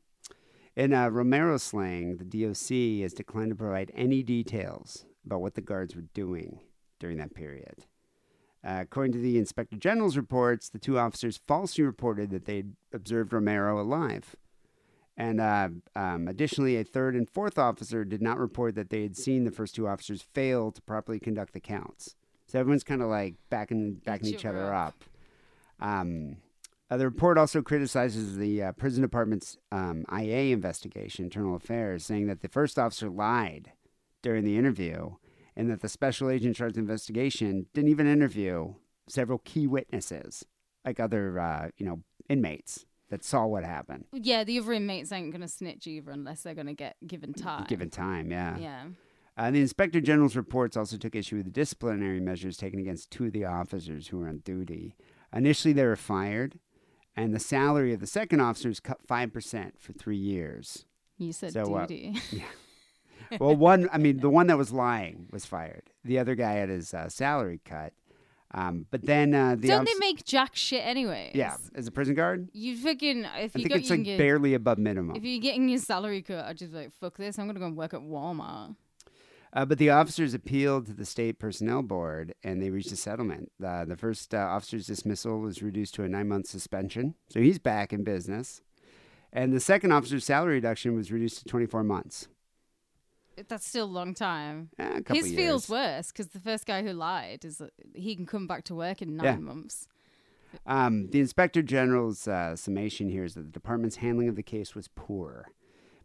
[0.77, 5.61] in uh, Romero slang, the DOC has declined to provide any details about what the
[5.61, 6.61] guards were doing
[6.98, 7.85] during that period.
[8.66, 13.32] Uh, according to the Inspector General's reports, the two officers falsely reported that they'd observed
[13.32, 14.35] Romero alive.
[15.16, 19.16] And uh, um, additionally, a third and fourth officer did not report that they had
[19.16, 22.16] seen the first two officers fail to properly conduct the counts.
[22.55, 24.95] So everyone's kind of like backing backing Each each other up.
[25.81, 25.85] up.
[25.85, 26.37] Um,
[26.89, 32.29] uh, the report also criticizes the uh, prison department's um, IA investigation, internal affairs, saying
[32.29, 33.73] that the first officer lied
[34.23, 35.17] during the interview,
[35.57, 38.75] and that the special agent charged investigation didn't even interview
[39.09, 40.45] several key witnesses,
[40.85, 44.05] like other uh, you know inmates that saw what happened.
[44.13, 47.67] Yeah, the other inmates ain't gonna snitch either unless they're gonna get given time.
[47.67, 48.57] Given time, yeah.
[48.59, 48.85] Yeah.
[49.36, 53.27] Uh, the inspector general's reports also took issue with the disciplinary measures taken against two
[53.27, 54.94] of the officers who were on duty.
[55.35, 56.61] Initially, they were fired,
[57.16, 60.86] and the salary of the second officer was cut five percent for three years.
[61.19, 62.15] You said So, uh, duty.
[63.40, 65.90] Well, one, I mean, the one that was lying was fired.
[66.05, 67.93] The other guy had his uh, salary cut.
[68.52, 71.32] Um, but then uh, the Don't they make jack shit anyway?
[71.35, 74.55] yeah, as a prison guard, You fucking if I you think got it's like barely
[74.55, 75.16] above minimum.
[75.16, 77.36] if you're getting your salary cut, I'd just be like fuck this.
[77.39, 78.77] I'm gonna go and work at Walmart.
[79.55, 83.53] Uh, but the officers appealed to the state personnel board and they reached a settlement.
[83.65, 87.15] Uh, the first uh, officer's dismissal was reduced to a nine month suspension.
[87.29, 88.63] So he's back in business.
[89.33, 92.29] And the second officer's salary reduction was reduced to 24 months.
[93.49, 94.71] That's still a long time.
[94.79, 98.15] Eh, a couple His feels worse because the first guy who lied is uh, he
[98.15, 99.37] can come back to work in nine Yeah.
[99.39, 99.89] months.
[100.67, 104.75] Um, the inspector general's uh, summation here is that the department's handling of the case
[104.77, 105.47] was poor.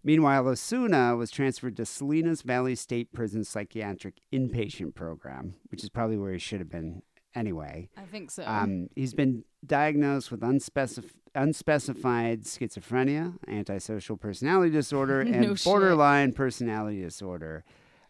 [0.04, 6.18] Meanwhile, Osuna was transferred to Salinas Valley State Prison Psychiatric Inpatient Program, which is probably
[6.18, 7.02] where he should have been
[7.36, 7.90] anyway.
[7.98, 8.44] I think so.
[8.46, 15.66] Um, he's been diagnosed with unspecif- unspecified schizophrenia, antisocial personality disorder, and No shit.
[15.66, 17.64] borderline personality disorder.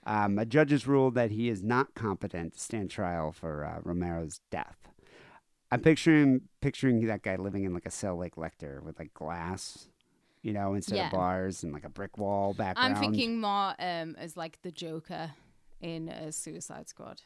[0.06, 3.80] Um, a judge has ruled that he is not competent to stand trial for uh,
[3.84, 4.78] Romero's death.
[5.72, 9.88] I'm picturing picturing that guy living in like a cell like Lecter with like glass,
[10.42, 11.06] you know, instead Yeah.
[11.08, 12.96] of bars and like a brick wall background.
[12.96, 15.32] I'm thinking more um, as like the Joker
[15.82, 17.22] in a Suicide Squad.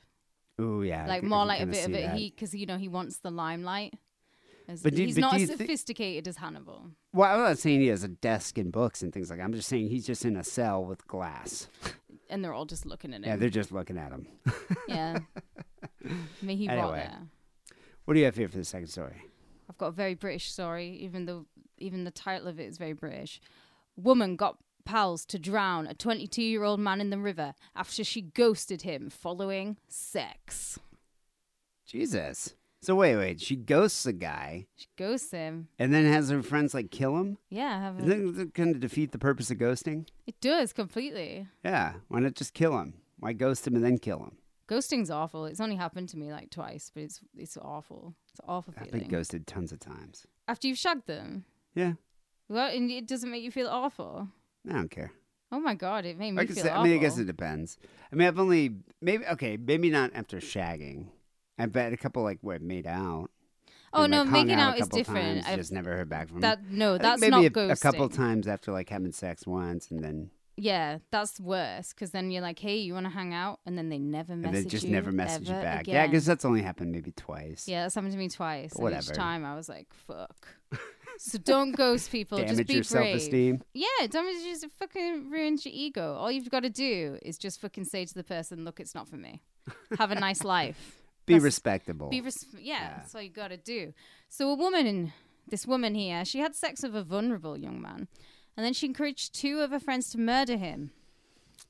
[0.61, 1.03] Ooh, yeah.
[1.05, 2.07] I like can- I more can like a kinda bit of see it.
[2.07, 2.15] that.
[2.17, 3.93] He because you know he wants the limelight.
[4.67, 6.91] As, But do- he's but not do as thi- sophisticated as Hannibal.
[7.11, 9.43] Well, I'm not saying he has a desk and books and things like that.
[9.45, 11.67] I'm just saying he's just in a cell with glass.
[12.29, 13.25] and they're all just looking at him.
[13.25, 14.25] Yeah, they're just looking at him.
[14.87, 15.19] yeah.
[16.05, 16.11] I
[16.41, 17.09] mean, he brought Anyway.
[18.05, 19.21] What do you have here for the second story?
[19.69, 21.45] I've got a very British story, even though
[21.77, 23.39] even the title of it is very British.
[23.95, 28.21] Woman got pals to drown a 22 year old man in the river after she
[28.21, 30.77] ghosted him following sex.
[31.85, 32.55] Jesus.
[32.81, 33.39] So wait, wait.
[33.41, 35.69] She ghosts a guy She ghosts him.
[35.79, 37.37] and then has her friends like kill him.
[37.49, 40.07] Yeah, have a, Isn't that going to defeat the purpose of ghosting?
[40.27, 41.47] it does completely.
[41.63, 41.93] Yeah.
[42.09, 42.95] Why not just kill him?
[43.19, 44.37] Why ghost him and then kill him?
[44.67, 45.45] Ghosting's awful.
[45.45, 48.15] It's only happened to me like twice, but it's it's awful.
[48.31, 49.01] It's awful I've feeling.
[49.01, 50.25] been ghosted tons of times.
[50.47, 51.45] After you've shagged them,
[51.75, 51.93] Yeah.
[52.49, 54.27] well, and it doesn't make you feel awful.
[54.69, 55.11] I don't care.
[55.51, 56.81] Oh my god, it made me I, feel said, awful.
[56.81, 57.77] I mean, I guess it depends.
[58.11, 58.71] I mean, I've only
[59.01, 61.07] maybe okay, maybe not after shagging.
[61.59, 63.29] I bet a couple like what made out.
[63.93, 65.35] oh and, no, like, hung making a out is couple different.
[65.43, 67.71] Times, I've- just never heard back from that no, that's maybe not a, ghosting.
[67.71, 72.31] a couple times after like having sex once, and then Yeah, that's worse because then
[72.31, 74.69] you're like, "Hey, you want to hang out?" and then they never and message then
[74.69, 75.81] just you never message you ever back.
[75.81, 75.95] Again.
[75.95, 77.67] Yeah, because that's only happened maybe twice.
[77.67, 78.73] yeah, that's happened to me twice.
[78.73, 79.11] And whatever.
[79.11, 80.47] Each time I was like, "Fuck."
[81.17, 82.37] So don't ghost people.
[82.37, 82.85] Damage just be your brave.
[82.87, 83.61] self-esteem.
[83.73, 86.15] Yeah, damage just fucking ruins your ego.
[86.15, 89.07] All you've got to do is just fucking say to the person, "Look, it's not
[89.07, 89.41] for me.
[89.97, 92.09] Have a nice life." Be That's- respectable.
[92.09, 93.93] Be res- yeah, that's all you got to do.
[94.27, 95.13] So a woman,
[95.47, 98.07] this woman here, she had sex with a vulnerable young man,
[98.57, 100.91] and then she encouraged two of her friends to murder him.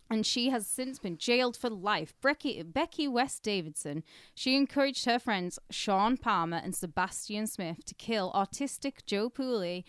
[0.09, 2.13] And she has since been jailed for life.
[2.21, 4.03] Becky, Becky West Davidson,
[4.35, 9.83] she encouraged her friends Sean Palmer and Sebastian Smith to kill autistic Joe Pooley.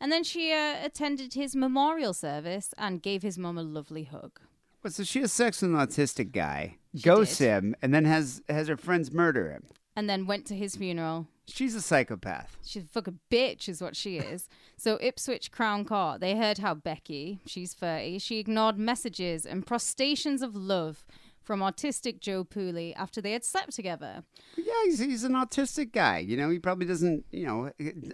[0.00, 4.38] And then she uh, attended his memorial service and gave his mum a lovely hug.
[4.82, 7.46] But so she has sex with an autistic guy, She ghosts did.
[7.46, 9.64] him, and then has has her friends murder him.
[9.96, 12.56] And then went to his funeral She's a psychopath.
[12.64, 14.48] She's a fucking bitch, is what she is.
[14.76, 20.40] so Ipswich Crown Court, they heard how Becky, she's 30, she ignored messages and prostrations
[20.42, 21.04] of love
[21.42, 24.24] from autistic Joe Pooley after they had slept together.
[24.56, 26.18] Yeah, he's, he's an autistic guy.
[26.18, 27.70] You know, he probably doesn't, you know,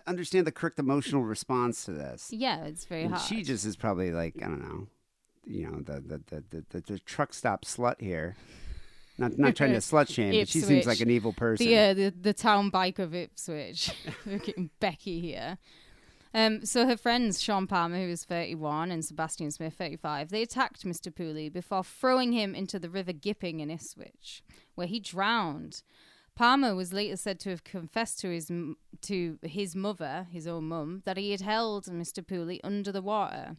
[0.08, 2.30] understand the correct emotional response to this.
[2.32, 3.24] Yeah, it's very And hard.
[3.28, 4.88] she just is probably like, I don't know,
[5.46, 8.34] you know, the the the, the, the, the truck stop slut here.
[9.20, 11.66] Not not trying to slut shame, but she seems like an evil person.
[11.66, 13.92] the, uh, the the town bike of Ipswich.
[14.26, 15.58] Looking Becky here.
[16.32, 20.86] Um, so her friends Sean Palmer, who was 31, and Sebastian Smith, 35, they attacked
[20.86, 21.12] Mr.
[21.12, 24.44] Pooley before throwing him into the River Gipping in Ipswich,
[24.76, 25.82] where he drowned.
[26.36, 28.50] Palmer was later said to have confessed to his
[29.02, 32.26] to his mother, his own mum, that he had held Mr.
[32.26, 33.56] Pooley under the water.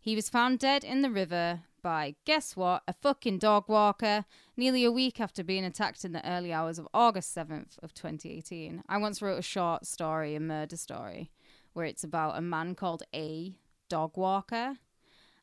[0.00, 2.82] He was found dead in the river by guess what?
[2.88, 4.24] A fucking dog walker.
[4.56, 8.82] Nearly a week after being attacked in the early hours of August seventh of 2018.
[8.88, 11.30] I once wrote a short story, a murder story,
[11.74, 13.54] where it's about a man called A
[13.88, 14.78] Dog Walker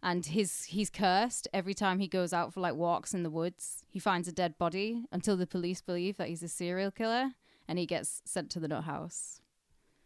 [0.03, 3.83] and his he's cursed every time he goes out for like walks in the woods.
[3.89, 7.31] He finds a dead body until the police believe that he's a serial killer,
[7.67, 9.41] and he gets sent to the nut house.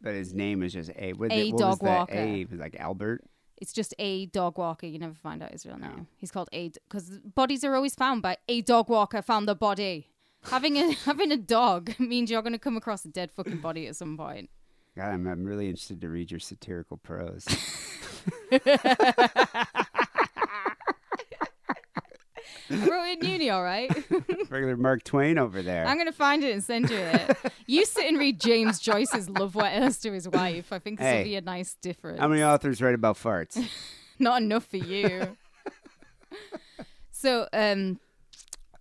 [0.02, 1.14] But his name is just A.
[1.14, 2.14] What, A what dog walker.
[2.14, 3.24] A was like Albert.
[3.58, 4.86] It's just a dog walker.
[4.86, 6.08] You never find out his real name.
[6.18, 10.10] He's called a because bodies are always found by a dog walker found the body.
[10.50, 13.88] Having a having a dog means you're going to come across a dead fucking body
[13.88, 14.50] at some point.
[14.96, 17.46] God, I'm, I'm really interested to read your satirical prose.
[22.70, 23.92] It in uni, all right.
[24.50, 25.86] Regular Mark Twain over there.
[25.86, 27.38] I'm going to find it and send you it.
[27.68, 30.72] You sit and read James Joyce's love letters to his wife.
[30.72, 31.18] I think this Hey.
[31.18, 32.20] will be a nice difference.
[32.20, 33.64] How many authors write about farts?
[34.20, 35.36] Not enough for you.
[37.12, 38.00] so, um,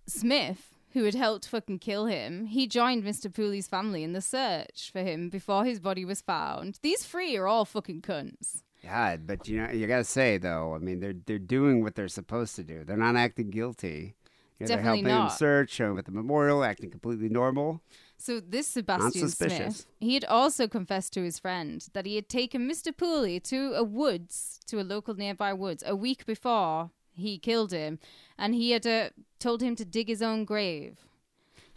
[0.07, 3.33] Smith, who had helped fucking kill him, he joined Mr.
[3.33, 6.79] Pooley's family in the search for him before his body was found.
[6.83, 8.61] These three are all fucking cunts.
[8.85, 12.07] God, but you know, you gotta say though, I mean, they're they're doing what they're
[12.07, 12.83] supposed to do.
[12.83, 14.15] They're not acting guilty.
[14.59, 17.81] You know, they're helping him search, showing at the memorial, acting completely normal.
[18.17, 19.29] So this Sebastian.
[19.29, 22.95] Smith, he had also confessed to his friend that he had taken Mr.
[22.95, 27.99] Pooley to a woods, to a local nearby woods, a week before he killed him,
[28.37, 29.09] and he had uh,
[29.39, 30.99] told him to dig his own grave.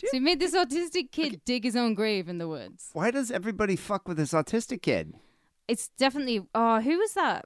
[0.00, 2.90] So he made this autistic kid dig his own grave in the woods.
[2.92, 5.14] Why does everybody fuck with this autistic kid?
[5.68, 6.46] It's definitely.
[6.54, 7.44] Oh, who was that?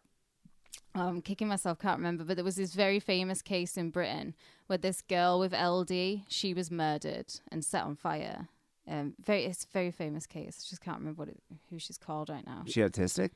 [0.94, 2.24] Oh, I'm kicking myself, can't remember.
[2.24, 4.34] But there was this very famous case in Britain
[4.66, 8.48] where this girl with LD, she was murdered and set on fire.
[8.86, 10.64] Um, very, it's a very famous case.
[10.66, 11.40] I just can't remember what it,
[11.70, 12.64] who she's called right now.
[12.66, 13.30] She autistic?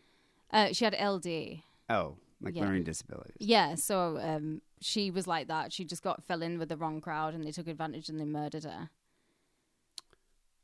[0.50, 1.62] Uh, she had LD.
[1.88, 2.64] Oh, like Yeah.
[2.64, 3.36] learning disabilities.
[3.38, 5.72] Yeah, so um, she was like that.
[5.72, 8.24] She just got fell in with the wrong crowd, and they took advantage and they
[8.24, 8.90] murdered her.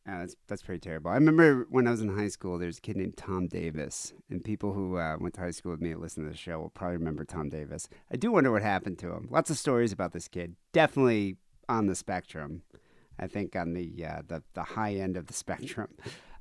[0.07, 1.11] Yeah, that's that's pretty terrible.
[1.11, 4.43] I remember when I was in high school, there's a kid named Tom Davis, and
[4.45, 6.71] people who uh, went to high school with me and listen to the show will
[6.71, 7.89] probably remember Tom Davis.
[8.11, 9.29] I do wonder what happened to him.
[9.31, 10.57] Lots of stories about this kid.
[10.73, 11.37] Definitely
[11.69, 12.63] on the spectrum.
[13.19, 15.89] I think on the uh, the the high end of the spectrum.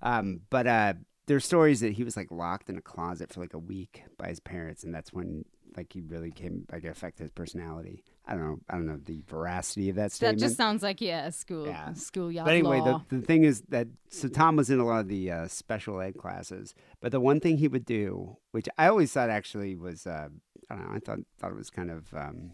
[0.03, 0.93] Um, but uh,
[1.27, 4.29] there's stories that he was like locked in a closet for like a week by
[4.29, 5.45] his parents, and that's when
[5.77, 8.03] like he really came like it affected his personality.
[8.25, 8.59] I don't know.
[8.69, 10.39] I don't know the veracity of that statement.
[10.39, 11.93] That just sounds like yeah, school Yeah.
[11.93, 13.03] schoolyard But anyway, law.
[13.09, 15.99] the, the thing is that so Tom was in a lot of the uh, special
[15.99, 20.05] ed classes, but the one thing he would do, which I always thought actually was,
[20.05, 20.29] uh,
[20.69, 22.51] I don't know, I thought thought it was kind of, um,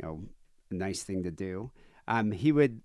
[0.00, 0.20] you know,
[0.70, 1.70] a nice thing to do.
[2.06, 2.80] Um, he would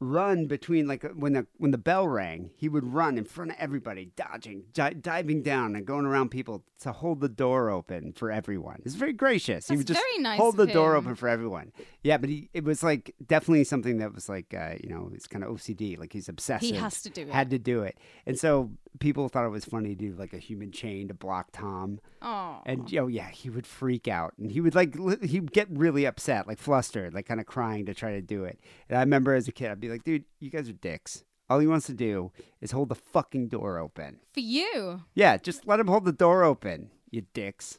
[0.00, 3.56] run between like when the when the bell rang, he would run in front of
[3.58, 8.30] everybody, dodging, di- diving down, and going around people to hold the door open for
[8.32, 8.80] everyone.
[8.86, 9.68] It's very gracious.
[9.68, 11.04] he That's would just very nice hold the door him.
[11.04, 11.72] open for everyone.
[12.02, 15.26] Yeah, but he it was like definitely something that was like uh, you know it's
[15.26, 15.98] kind of OCD.
[15.98, 16.76] Like he's obsessive.
[16.76, 17.30] has to do it.
[17.30, 20.38] Had to do it, and so people thought it was funny to do like a
[20.38, 22.00] human chain to block Tom.
[22.20, 25.52] oh, And you know, yeah, he would freak out, and he would like li- he'd
[25.52, 28.58] get really upset, like flustered, like kind of crying to try to do it.
[28.88, 31.24] And I remember as a kid, I'd be like, "Dude, you guys are dicks.
[31.48, 32.30] All he wants to do
[32.60, 34.20] is hold the fucking door open.
[34.32, 35.02] for you.
[35.14, 37.78] Yeah, just let him hold the door open, you dicks."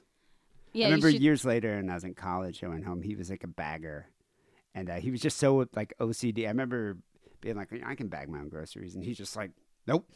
[0.73, 2.63] Yeah, I remember should- years later, and I was in college.
[2.63, 3.01] I went home.
[3.01, 4.07] He was like a bagger,
[4.73, 6.45] and uh, he was just so like OCD.
[6.45, 6.97] I remember
[7.41, 9.51] being like, "I can bag my own groceries," and he's just like,
[9.87, 10.09] "Nope,"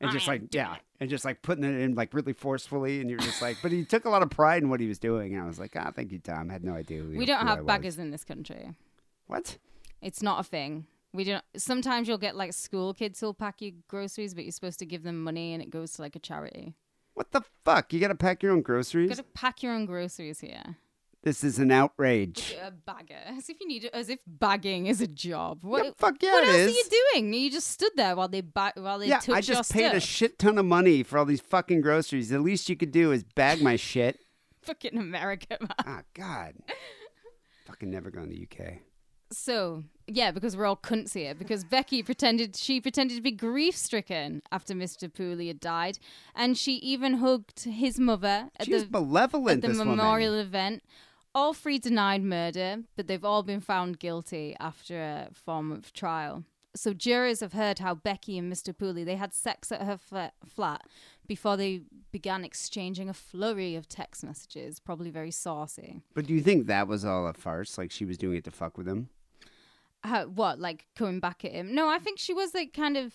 [0.00, 0.80] and I just like, yeah, it.
[1.00, 3.84] and just like putting it in like really forcefully, and you're just like, but he
[3.84, 5.90] took a lot of pride in what he was doing, and I was like, "Ah,
[5.94, 7.02] thank you, Tom." I had no idea.
[7.02, 7.66] Who, we don't have was.
[7.66, 8.74] baggers in this country.
[9.26, 9.58] What?
[10.00, 10.86] It's not a thing.
[11.12, 11.44] We don't.
[11.56, 15.02] Sometimes you'll get like school kids who'll pack you groceries, but you're supposed to give
[15.02, 16.74] them money, and it goes to like a charity.
[17.14, 17.92] What the fuck?
[17.92, 19.16] You got to pack your own groceries You groceries?
[19.16, 20.76] got to pack your own groceries here.
[21.26, 22.54] This is an outrage.
[22.64, 25.58] A bagger, as if you need, as if bagging is a job.
[25.62, 25.84] What?
[25.84, 26.68] Yeah, fuck yeah, what it else is.
[26.68, 27.34] are you doing?
[27.34, 29.98] You just stood there while they ba- while they Yeah, took I just paid a
[29.98, 32.28] shit ton of money for all these fucking groceries.
[32.28, 34.20] The least you could do is bag my shit.
[34.62, 35.68] Fucking America, man.
[35.84, 36.54] Ah, God.
[37.66, 38.74] Fucking never going to the UK.
[39.32, 41.34] So yeah, because we're all cunts here.
[41.34, 45.12] Because Becky pretended she pretended to be grief stricken after Mr.
[45.12, 45.98] Pooley had died,
[46.36, 49.96] and she even hugged his mother at She was the malevolent, at the this woman.
[49.96, 50.84] memorial event.
[51.36, 56.44] All three denied murder, but they've all been found guilty after a form of trial.
[56.74, 58.74] So jurors have heard how Becky and Mr.
[58.74, 60.86] Pooley they had sex at her fla- flat
[61.26, 66.00] before they began exchanging a flurry of text messages, probably very saucy.
[66.14, 67.76] But do you think that was all a farce?
[67.76, 69.10] Like she was doing it to fuck with him?
[70.34, 71.74] What, like coming back at him?
[71.74, 73.12] No, I think she was like kind of.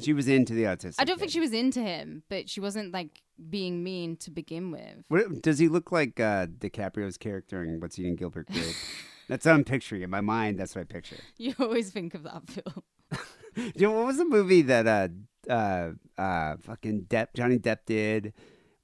[0.00, 0.96] She was into the autistic.
[0.98, 1.34] I don't think kid.
[1.34, 5.04] she was into him, but she wasn't like being mean to begin with.
[5.08, 8.74] What, does he look like uh, DiCaprio's character in What's Eating Gilbert Grape?
[9.28, 10.58] that's what I'm picturing in my mind.
[10.58, 11.16] That's what I picture.
[11.36, 12.82] You always think of that film.
[13.74, 15.08] You know, what was the movie that uh
[15.52, 18.32] uh uh fucking Depp Johnny Depp did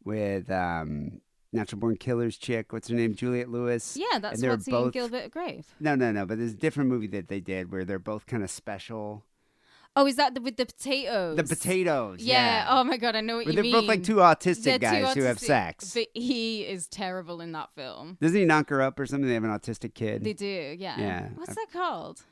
[0.02, 1.20] with um
[1.52, 2.72] Natural Born Killers chick?
[2.72, 3.14] What's her name?
[3.14, 3.96] Juliette Lewis.
[3.96, 4.90] Yeah, that's and they were what's eating.
[4.90, 5.66] Gilbert Grave.
[5.78, 6.26] No, no, no.
[6.26, 9.24] But there's a different movie that they did where they're both kind of special.
[9.96, 11.36] Oh, is that the, with the potatoes?
[11.36, 12.20] The potatoes.
[12.20, 12.66] Yeah.
[12.68, 13.72] Oh my god, I know what Where you they're mean.
[13.72, 15.94] both like two autistic They're two guys who have sex.
[15.94, 18.18] But he is terrible in that film.
[18.20, 19.28] Doesn't he knock her up or something?
[19.28, 20.24] They have an autistic kid.
[20.24, 20.98] They do, yeah.
[20.98, 21.28] Yeah.
[21.36, 22.22] What's that called?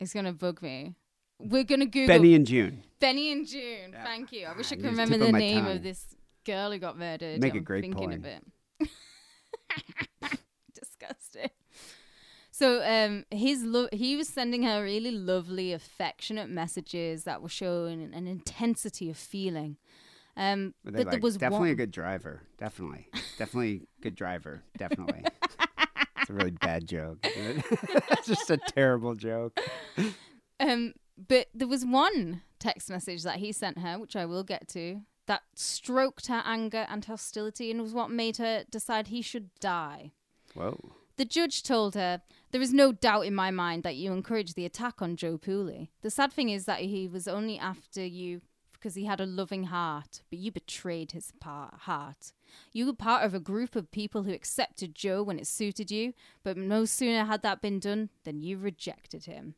[0.00, 0.94] It's gonna bug me.
[1.38, 2.82] We're gonna Google Benny and Joon.
[2.98, 3.94] Benny and Joon.
[4.04, 4.46] Thank you.
[4.46, 5.76] I wish I Ah, could remember the name tongue.
[5.76, 7.40] of this girl who got murdered.
[7.40, 8.12] Make a I'm great thinking porn.
[8.14, 8.42] of it.
[10.74, 11.50] Disgusting.
[12.62, 18.14] So um, his lo- he was sending her really lovely, affectionate messages that were showing
[18.14, 19.78] an intensity of feeling.
[20.36, 22.42] Um, But but they there was definitely one- a good driver.
[22.58, 23.08] Definitely.
[23.36, 24.62] definitely good driver.
[24.78, 25.24] Definitely.
[26.20, 27.18] it's a really bad joke.
[27.24, 29.58] it's just a terrible joke.
[30.60, 34.68] Um, but there was one text message that he sent her, which I will get
[34.68, 39.50] to, that stroked her anger and hostility and was what made her decide he should
[39.58, 40.12] die.
[40.54, 40.92] Whoa.
[41.16, 42.22] The judge told her,
[42.52, 45.88] There is no doubt in my mind that you encouraged the attack on Joe Pooley.
[46.02, 48.42] The sad thing is that he was only after you
[48.74, 52.32] because he had a loving heart, but you betrayed his heart.
[52.72, 56.12] You were part of a group of people who accepted Joe when it suited you,
[56.42, 59.54] but no sooner had that been done than you rejected him.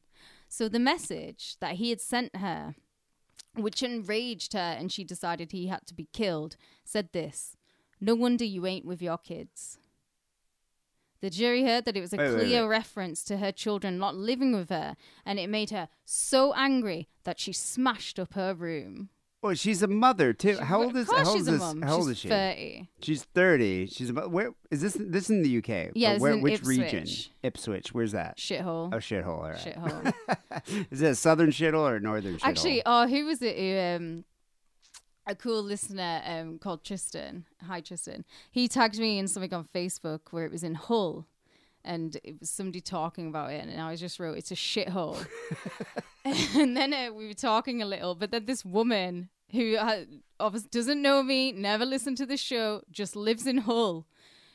[0.49, 2.75] So the message that he had sent her,
[3.57, 7.57] which enraged her and she decided he had to be killed, said this
[8.01, 9.79] No wonder you ain't with your kids.
[11.25, 12.69] The jury heard that it was a Wait, wait, clear wait.
[12.69, 14.95] reference to her children not living with her,
[15.25, 19.09] and it made her so angry that she smashed up her room.
[19.41, 20.59] Well, she's a mother too.
[20.59, 21.81] how old Of is course how old she's is a mum.
[21.81, 22.29] How old She's is she?
[22.29, 22.89] 30.
[23.01, 23.87] She's thirty.
[23.87, 24.99] She's about where is this?
[25.01, 25.93] This in the UK.
[25.95, 27.05] Yeah, where, in which region?
[27.05, 27.31] Ipswich.
[27.43, 27.95] Ipswich.
[27.95, 28.37] Where's that?
[28.37, 28.93] Shithole.
[28.93, 29.27] Oh, shithole.
[29.39, 29.57] All right.
[29.57, 30.87] Shithole.
[30.91, 32.49] is it a southern shithole or a northern shithole?
[32.49, 33.57] Actually, oh, who was it?
[33.57, 34.25] Who, um,
[35.27, 37.47] a cool listener um, called Tristan.
[37.67, 38.25] Hi, Tristan.
[38.51, 41.27] He tagged me in something on Facebook where it was in Hull,
[41.85, 45.27] and it was somebody talking about it, and I just wrote, "It's a shithole."
[46.25, 50.05] and then uh, we were talking a little, but then this woman who uh,
[50.41, 54.07] obviously doesn't know me, never listened to the show, just lives in Hull.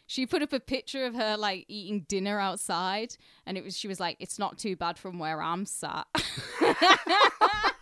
[0.07, 3.15] She put up a picture of her like eating dinner outside,
[3.45, 6.07] and it was she was like, "It's not too bad from where I'm sat."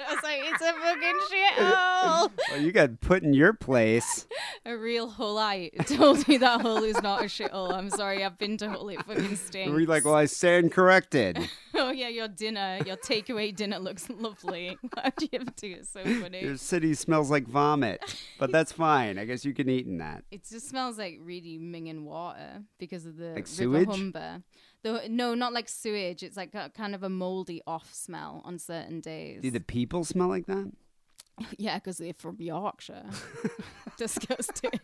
[0.08, 4.26] I was like, "It's a fucking shithole." well, you got put in your place.
[4.64, 7.72] A real Hullite told me that Hull is not a shithole.
[7.72, 8.70] I'm sorry, I've been to.
[8.88, 9.72] It fucking stinks.
[9.72, 11.36] Were you like, well, I stand corrected.
[11.74, 14.78] oh yeah, your dinner, your takeaway dinner looks lovely.
[14.94, 15.66] Why'd you have to?
[15.68, 16.42] It's so funny.
[16.42, 18.00] Your city smells like vomit,
[18.38, 19.18] but that's fine.
[19.18, 20.22] I guess you can eat in that.
[20.30, 23.88] It just smells like really minging water because of the Like River sewage?
[23.88, 24.42] Humber.
[24.82, 26.22] The, no, not like sewage.
[26.22, 29.42] It's like a, kind of a moldy off smell on certain days.
[29.42, 30.72] Do the people smell like that?
[31.58, 33.04] yeah, because they're from Yorkshire.
[33.96, 34.80] Disgusting.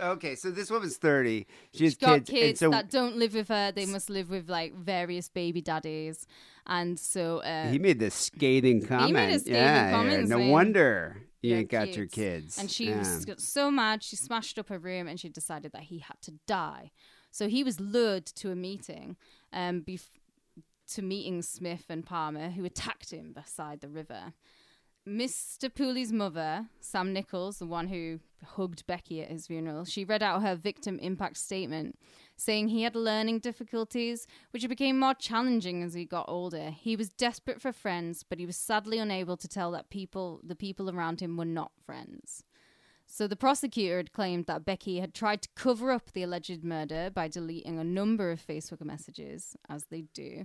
[0.00, 1.46] Okay, so this woman's thirty.
[1.72, 3.72] She has She's got kids, and so that don't live with her.
[3.72, 6.26] They must live with like various baby daddies,
[6.66, 9.40] and so uh, he made this scathing comment.
[9.40, 10.28] scathing yeah, comment yeah.
[10.28, 12.58] No saying, wonder you ain't got your kids." kids.
[12.58, 12.98] And she yeah.
[12.98, 16.20] was got so mad, she smashed up her room and she decided that he had
[16.22, 16.90] to die.
[17.36, 19.14] So he was lured to a meeting,
[19.52, 20.08] um, bef-
[20.94, 24.32] to meeting Smith and Palmer, who attacked him beside the river.
[25.06, 25.68] Mr.
[25.72, 30.40] Pooley's mother, Sam Nichols, the one who hugged Becky at his funeral, she read out
[30.40, 31.98] her victim impact statement,
[32.38, 36.70] saying he had learning difficulties, which became more challenging as he got older.
[36.70, 40.56] He was desperate for friends, but he was sadly unable to tell that people, the
[40.56, 42.44] people around him, were not friends.
[43.06, 47.10] So the prosecutor had claimed that Becky had tried to cover up the alleged murder
[47.12, 50.44] by deleting a number of Facebook messages, as they do.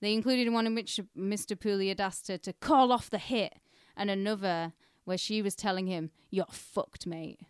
[0.00, 1.58] They included one in which Mr.
[1.58, 3.54] Pooley had asked her to call off the hit,
[3.96, 4.72] and another
[5.04, 7.40] where she was telling him, "You're fucked, mate."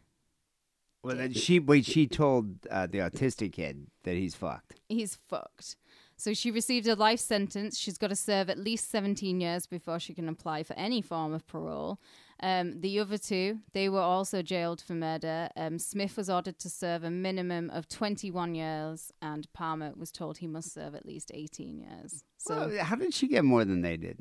[1.03, 1.85] Well, then she wait.
[1.85, 4.81] She told uh, the autistic kid that he's fucked.
[4.89, 5.77] He's fucked.
[6.17, 7.77] So she received a life sentence.
[7.77, 11.33] She's got to serve at least 17 years before she can apply for any form
[11.33, 11.99] of parole.
[12.43, 15.49] Um, the other two, they were also jailed for murder.
[15.57, 20.39] Um, Smith was ordered to serve a minimum of 21 years, and Palmer was told
[20.39, 22.25] he must serve at least 18 years.
[22.39, 24.19] So Well, how did she get more than they did?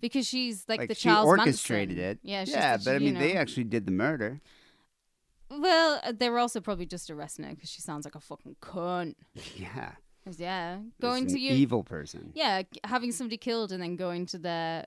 [0.00, 2.10] because she's like, Like the she Charles orchestrated Manson.
[2.12, 2.18] it.
[2.22, 4.40] Yeah, she's yeah, but I you mean, they actually did the murder.
[5.50, 8.56] Well, uh, they were also probably just arresting her because she sounds like a fucking
[8.62, 9.14] cunt.
[9.56, 9.92] Yeah.
[10.38, 12.32] Yeah, going an to your evil person.
[12.34, 14.84] yeah, having somebody killed and then going to their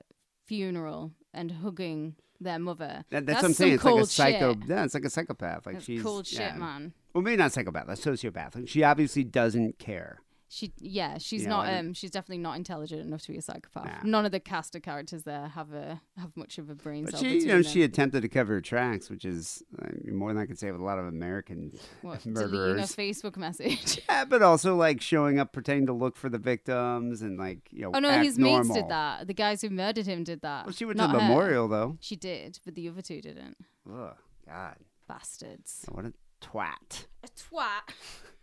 [0.47, 3.05] funeral and hugging their mother.
[3.09, 3.73] That, that's, That's what I'm saying.
[3.73, 4.53] It's like a psycho.
[4.53, 4.63] shit.
[4.67, 5.65] Yeah, it's like a psychopath.
[5.65, 6.51] Like That's she's cold yeah.
[6.51, 6.93] shit, man.
[7.13, 8.55] Well, maybe not psychopath, a sociopath.
[8.55, 10.21] Like she obviously doesn't care.
[10.51, 11.67] She, yeah, she's You know, not.
[11.67, 13.85] I- Um, she's definitely not intelligent enough to be a psychopath.
[13.85, 14.09] Nah.
[14.09, 17.11] None of the cast of characters there have a have much of a brain But
[17.13, 17.19] cell.
[17.21, 17.71] she, you between know, them.
[17.71, 20.71] she attempted to cover her tracks, which is I mean, more than I could say
[20.71, 22.95] with a lot of American what, deleting a murderers.
[22.95, 24.01] Facebook message.
[24.09, 27.83] Yeah, but also like showing up, pretending to look for the victims, and like you
[27.83, 27.91] know.
[27.93, 29.27] oh no, act his mates did that.
[29.27, 30.65] The guys who murdered him did that.
[30.65, 31.27] Well, she went Not to the her.
[31.29, 31.97] memorial though.
[32.01, 33.55] She did, but the other two didn't.
[33.87, 34.15] Ugh,
[34.47, 34.77] God,
[35.07, 35.85] Bastards.
[35.89, 37.05] what a twat.
[37.23, 37.93] A twat.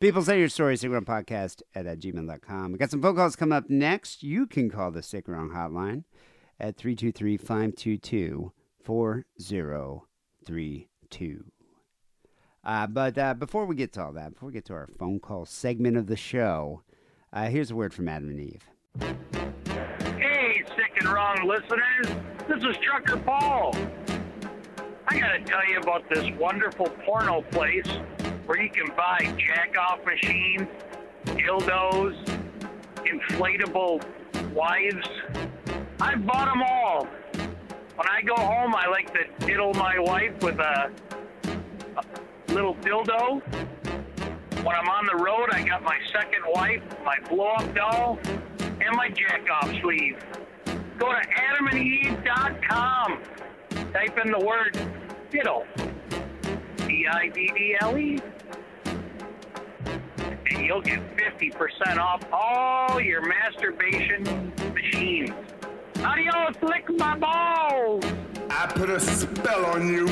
[0.00, 2.72] People say your story, Sick and Wrong podcast at uh, gmail.com.
[2.72, 4.22] We got some phone calls coming up next.
[4.22, 6.04] You can call the Sick and Wrong hotline
[6.58, 8.52] at 323 522
[8.82, 11.44] 4032.
[12.64, 15.18] Uh, But uh, before we get to all that, before we get to our phone
[15.20, 16.82] call segment of the show,
[17.32, 18.68] uh, here's a word from Adam and Eve.
[20.18, 22.08] Hey, sick and wrong listeners.
[22.48, 23.74] This is Trucker Paul.
[25.08, 27.86] I gotta tell you about this wonderful porno place
[28.50, 30.66] where you can buy jack off machines,
[31.24, 32.16] dildos,
[32.96, 34.04] inflatable
[34.52, 35.08] wives.
[36.00, 37.06] I've bought them all.
[37.94, 40.90] When I go home, I like to diddle my wife with a,
[41.96, 42.02] a
[42.52, 43.40] little dildo.
[44.64, 48.18] When I'm on the road, I got my second wife, my blow up doll,
[48.58, 50.18] and my jack off sleeve.
[50.98, 53.20] Go to adamandeve.com.
[53.92, 54.76] Type in the word
[55.30, 55.64] diddle.
[56.90, 58.18] D I D D L E.
[60.50, 65.30] And you'll get 50% off all your masturbation machines.
[66.00, 68.04] Adios, lick my balls!
[68.50, 70.06] I put a spell on you.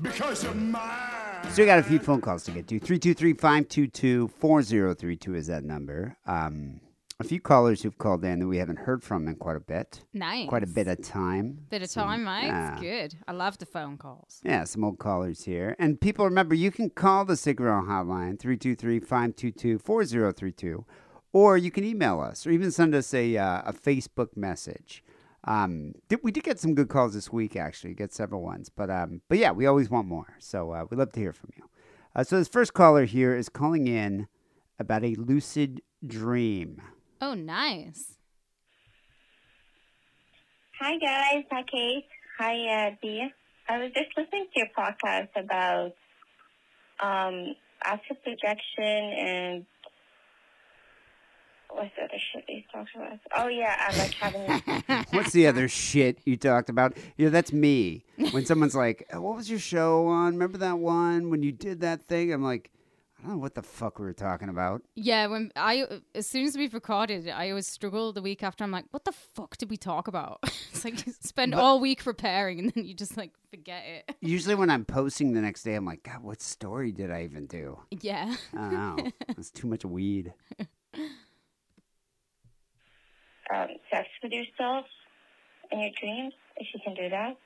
[0.00, 1.50] Because you're mine.
[1.50, 2.78] Still got a few phone calls to get to.
[2.78, 6.16] 323 522 4032 is that number.
[6.24, 6.80] Um,
[7.20, 10.04] a few callers who've called in that we haven't heard from in quite a bit.
[10.14, 10.48] Nice.
[10.48, 11.58] Quite a bit of time.
[11.68, 12.72] Bit of Some- time, yeah.
[12.72, 13.14] It's good.
[13.26, 14.40] I love the phone calls.
[14.44, 15.74] Yeah, some old callers here.
[15.80, 20.84] And people remember you can call the Around hotline 323 522 4032
[21.32, 25.02] or you can email us or even send us a, uh, a Facebook message.
[25.44, 28.68] Um, did, we did get some good calls this week, actually, get several ones.
[28.68, 30.36] But um, but yeah, we always want more.
[30.38, 31.64] So uh, we'd love to hear from you.
[32.14, 34.28] Uh, so this first caller here is calling in
[34.78, 36.82] about a lucid dream.
[37.20, 38.14] Oh, nice.
[40.80, 42.04] Hi guys, hi Kate,
[42.38, 43.28] hi uh, Dee.
[43.68, 45.92] I was just listening to your podcast about
[47.00, 49.66] um, astral projection and
[51.68, 53.18] what's the other shit that you talked about?
[53.36, 55.04] Oh yeah, I like having.
[55.10, 56.96] What's the other shit you talked about?
[57.16, 58.04] Yeah, that's me.
[58.30, 60.34] When someone's like, "Oh, "What was your show on?
[60.34, 62.70] Remember that one when you did that thing?" I'm like,
[63.18, 66.46] "I don't know what the fuck we were talking about." Yeah, when I as soon
[66.46, 68.64] as we've recorded, I always struggle the week after.
[68.64, 70.38] I'm like, what the fuck did we talk about?
[70.70, 74.16] it's like you spend all week preparing and then you just like forget it.
[74.20, 77.46] Usually, when I'm posting the next day, I'm like, "God, what story did I even
[77.46, 78.34] do?" Yeah.
[78.54, 79.10] I don't know.
[79.36, 80.32] It's too much weed.
[83.54, 84.86] um, sex with yourself
[85.70, 87.36] in your dreams, if you can do that.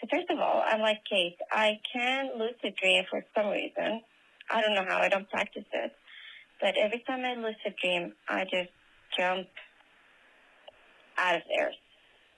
[0.00, 1.36] So first of all, I'm like Kate.
[1.50, 4.02] I can lucid dream for some reason.
[4.50, 4.98] I don't know how.
[4.98, 5.92] I don't practice it.
[6.60, 8.70] But every time I lucid dream, I just
[9.18, 9.46] jump
[11.18, 11.70] out of there,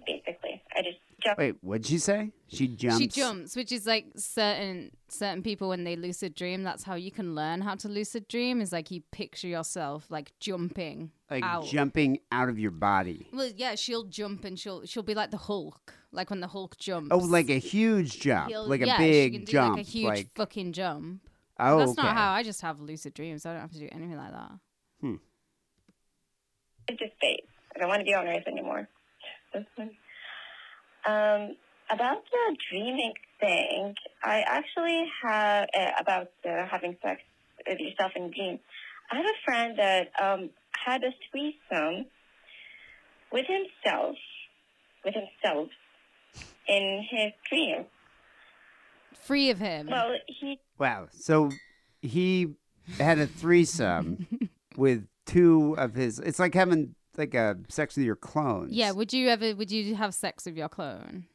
[0.07, 0.63] basically.
[0.77, 1.39] I just jump.
[1.39, 2.31] Wait, what'd she say?
[2.49, 2.99] She jumps.
[2.99, 6.63] She jumps, which is like certain certain people when they lucid dream.
[6.63, 8.61] That's how you can learn how to lucid dream.
[8.61, 11.67] Is like you picture yourself like jumping like out.
[11.67, 13.29] jumping out of your body.
[13.33, 16.77] Well, yeah, she'll jump and she'll she'll be like the Hulk, like when the Hulk
[16.79, 17.09] jumps.
[17.13, 19.87] Oh, like a huge jump, He'll- like a yeah, she big can do jump, like
[19.87, 21.21] a huge like fucking jump.
[21.59, 22.03] Oh, That's okay.
[22.03, 23.47] not how I just have lucid dreams.
[23.47, 24.53] I don't have to do anything like that.
[25.01, 25.15] Hmm.
[26.89, 27.47] It's just space.
[27.75, 28.89] I don't want to be on Earth anymore.
[31.07, 31.57] um,
[31.91, 37.23] about the dreaming thing, I actually have uh, about uh, having sex
[37.67, 38.61] with yourself in dreams.
[39.11, 40.51] I have a friend that um,
[40.85, 42.07] had a threesome
[43.33, 44.17] with himself,
[45.05, 45.69] with himself,
[46.67, 47.87] in his dream.
[49.29, 49.89] Free of him.
[49.91, 51.09] Well, he Wow.
[51.13, 51.51] So
[52.01, 52.55] he
[52.99, 54.27] had a threesome
[54.77, 56.19] with two of his.
[56.19, 58.73] It's like having like a sex with your clones.
[58.73, 58.91] yeah.
[58.91, 59.55] Would you ever?
[59.55, 61.27] Would you have sex with your clone?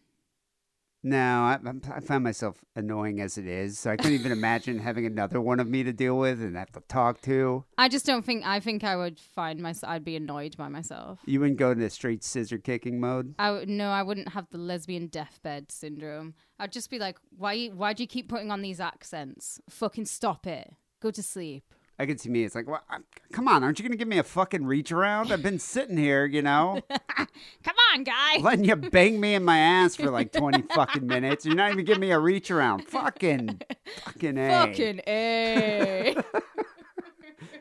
[1.05, 5.05] No, I, I'm- find myself annoying as it is, so I couldn't even imagine having
[5.05, 7.65] another one of me to deal with and have to talk to.
[7.77, 8.45] I just don't think.
[8.45, 9.91] I think I would find myself.
[9.91, 11.19] I'd be annoyed by myself.
[11.25, 13.35] You wouldn't go into straight scissor kicking mode.
[13.37, 16.35] I no, I wouldn't have the lesbian deathbed syndrome.
[16.57, 17.67] I'd just be like, why?
[17.67, 19.59] Why do you keep putting on these accents?
[19.69, 20.71] Fucking stop it.
[21.01, 21.65] Go to sleep.
[21.99, 22.43] I could see me.
[22.43, 25.31] It's like, well, I'm- come on, aren't you gonna give me a fucking reach around?
[25.31, 26.81] I've been sitting here, you know,
[27.17, 28.37] Come on, guy.
[28.39, 31.45] letting you bang me in my ass for like twenty fucking minutes.
[31.45, 32.87] You're not even giving me a reach around.
[32.87, 33.61] Fucking,
[34.05, 34.49] fucking a.
[34.49, 36.15] Fucking a.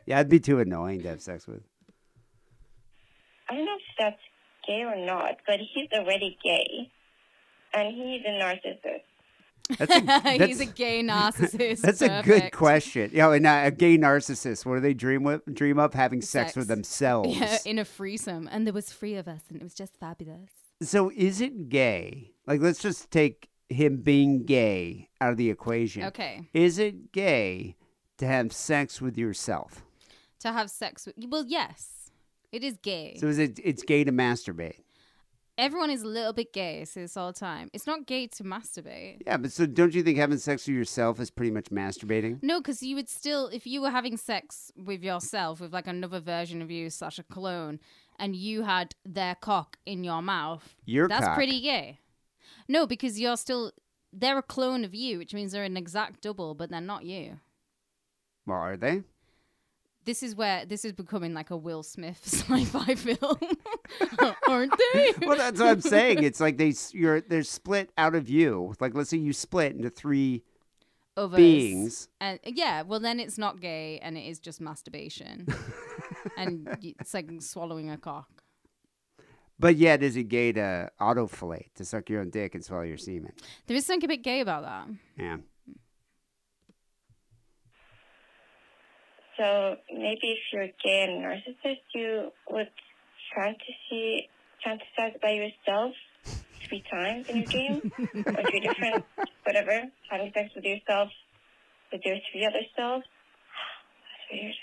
[0.06, 1.62] Yeah, I'd be too annoying to have sex with.
[3.48, 4.20] I don't know if that's
[4.66, 6.90] gay or not, but he's already gay,
[7.74, 9.02] and he's a narcissist.
[9.78, 11.80] That's a, He's a gay narcissist.
[11.82, 12.56] That's a good Perfect.
[12.56, 13.10] question.
[13.12, 15.42] You know, and uh, a gay narcissist, what do they dream with?
[15.52, 16.56] Dream of having sex, Sex.
[16.56, 17.36] with themselves.
[17.38, 20.50] Yeah, in a threesome, and there was three of us, and it was just fabulous.
[20.82, 22.32] So is it gay?
[22.46, 26.04] Like, let's just take him being gay out of the equation.
[26.04, 26.48] Okay.
[26.52, 27.76] Is it gay
[28.18, 29.84] to have sex with yourself?
[30.40, 32.10] To have sex with well, yes,
[32.50, 33.16] it is gay.
[33.20, 33.60] So is it?
[33.62, 34.80] It's gay to masturbate.
[35.58, 37.68] Everyone is a little bit gay, so this all the time.
[37.74, 39.18] It's not gay to masturbate.
[39.26, 42.42] Yeah, but so don't you think having sex with yourself is pretty much masturbating?
[42.42, 46.20] No, because you would still, if you were having sex with yourself, with like another
[46.20, 47.80] version of you, slash a clone,
[48.18, 51.34] and you had their cock in your mouth, Your that's cock.
[51.36, 51.98] pretty gay.
[52.66, 53.72] No, because you're still,
[54.10, 57.40] they're a clone of you, which means they're an exact double, but they're not you.
[58.46, 59.02] Well, are they?
[60.04, 63.38] This is where this is becoming like a Will Smith sci-fi film,
[64.48, 65.14] aren't they?
[65.22, 66.22] Well, that's what I'm saying.
[66.22, 68.74] It's like they you're they're split out of you.
[68.80, 70.42] Like let's say you split into three
[71.16, 71.30] us.
[71.34, 72.08] beings.
[72.20, 75.46] And yeah, well then it's not gay and it is just masturbation.
[76.36, 78.28] and it's like swallowing a cock.
[79.58, 82.96] But yet, is it gay to autofellate, to suck your own dick and swallow your
[82.96, 83.32] semen?
[83.68, 84.88] There is something a bit gay about that.
[85.16, 85.36] Yeah.
[89.42, 92.68] So maybe if you're gay and narcissist, you would
[93.34, 94.28] fantasy
[94.64, 95.94] fantasize by yourself
[96.68, 99.04] three times in your dream, or three different
[99.42, 101.08] whatever, having sex with yourself
[101.90, 103.04] with your three other selves.
[104.06, 104.54] That's weird.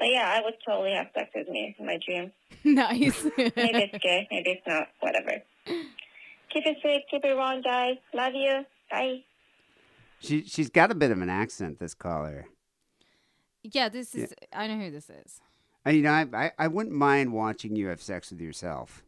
[0.00, 2.32] But yeah, I would totally have sex with me in my dream.
[2.64, 3.24] nice.
[3.36, 4.88] Maybe it's gay, maybe it's not.
[4.98, 5.40] Whatever.
[5.66, 7.96] Keep it safe, keep it wrong, guys.
[8.12, 8.64] Love you.
[8.90, 9.22] Bye.
[10.18, 11.78] She she's got a bit of an accent.
[11.78, 12.48] This caller.
[13.62, 14.34] Yeah, this is.
[14.52, 15.40] I know who this is.
[15.84, 19.02] I, you know, I, I I wouldn't mind watching you have sex with yourself.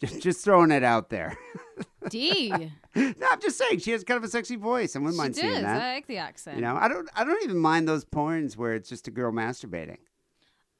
[0.00, 1.36] Just just throwing it out there.
[2.10, 2.50] D.
[2.50, 4.94] no, I'm just saying she has kind of a sexy voice.
[4.94, 5.40] I wouldn't she mind does.
[5.40, 5.82] seeing that.
[5.82, 6.56] I like the accent.
[6.56, 9.32] You know, I don't I don't even mind those porns where it's just a girl
[9.32, 9.98] masturbating.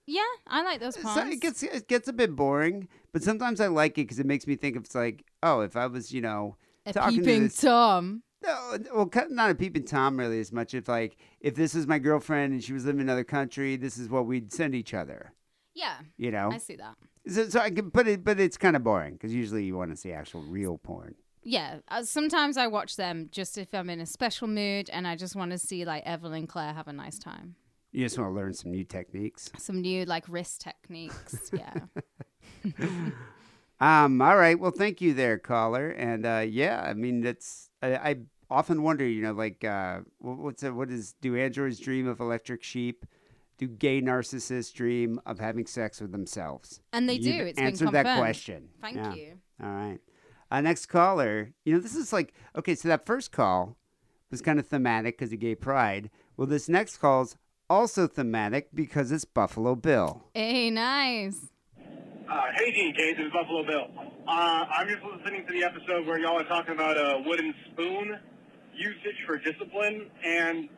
[0.07, 3.67] Yeah, I like those So it gets it gets a bit boring, but sometimes I
[3.67, 6.21] like it because it makes me think of it's like, oh, if I was, you
[6.21, 8.23] know, a talking to peeping this- tom.
[8.43, 10.75] No, well, not a peeping tom really as much.
[10.75, 13.97] If like, if this was my girlfriend and she was living in another country, this
[13.99, 15.33] is what we'd send each other.
[15.75, 16.97] Yeah, You know, I see that.
[17.29, 19.91] so, so I can put it, but it's kind of boring because usually you want
[19.91, 21.15] to see actual real porn.
[21.43, 25.17] Yeah, uh, sometimes I watch them just if I'm in a special mood and I
[25.17, 27.57] just want to see like Evelyn Claire have a nice time.
[27.93, 29.51] You just want to learn some new techniques.
[29.59, 31.51] Some new like wrist techniques.
[32.73, 32.81] Yeah.
[33.79, 34.23] Um.
[34.23, 34.59] All right.
[34.59, 35.91] Well, thank you there, caller.
[35.91, 38.17] And uh, yeah, I mean, that's I, I
[38.51, 42.63] often wonder, you know, like uh, what's it, what is do androids dream of electric
[42.63, 43.07] sheep?
[43.59, 46.81] Do gay narcissists dream of having sex with themselves?
[46.93, 47.47] And they You've do.
[47.47, 48.69] It's been answered that question.
[48.83, 49.15] Thank Yeah.
[49.15, 49.39] you.
[49.63, 49.99] All right.
[50.51, 51.53] Uh, next caller.
[51.65, 52.75] You know, this is like okay.
[52.75, 53.77] So that first call
[54.31, 56.11] was kind of thematic because of gay pride.
[56.37, 57.37] Well, this next call's
[57.71, 60.25] also thematic because it's Buffalo Bill.
[60.35, 61.47] Hey, nice.
[62.29, 63.87] Uh, hey, DK, this is Buffalo Bill.
[64.27, 68.19] Uh, I'm just listening to the episode where y'all are talking about a wooden spoon
[68.75, 70.69] usage for discipline, and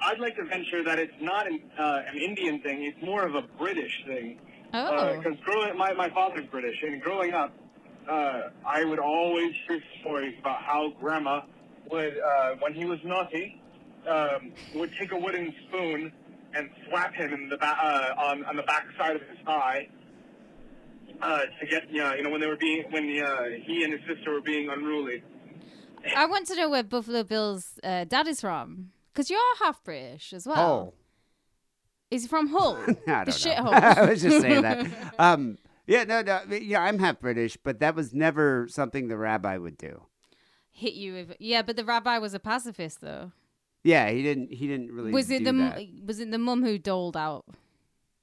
[0.00, 3.34] I'd like to venture that it's not an, uh, an Indian thing, it's more of
[3.34, 4.38] a British thing.
[4.72, 5.18] Oh.
[5.18, 7.52] Because growing, my, my father's British, and growing up,
[8.08, 11.42] uh, I would always hear stories about how Grandma
[11.90, 13.60] would, uh, when he was naughty,
[14.08, 16.12] um, would take a wooden spoon
[16.54, 19.86] and slap him in the ba- uh, on, on the back side of his thigh
[21.22, 24.02] uh, to get yeah, you know when they were being when uh, he and his
[24.06, 25.22] sister were being unruly.
[26.16, 28.90] I want to know where Buffalo Bill's uh, dad is from.
[29.12, 30.56] Because you're half British as well.
[30.56, 30.94] Hull.
[32.10, 32.76] Is he from Hull?
[32.86, 33.32] I the don't know.
[33.32, 33.72] shithole.
[33.72, 34.86] I was just saying that.
[35.18, 39.58] Um, yeah, no, no, yeah, I'm half British, but that was never something the rabbi
[39.58, 40.02] would do.
[40.70, 43.32] Hit you with yeah, but the rabbi was a pacifist though.
[43.84, 44.52] Yeah, he didn't.
[44.52, 45.12] He didn't really.
[45.12, 45.82] was it do the that.
[46.06, 47.44] was it the mum who doled out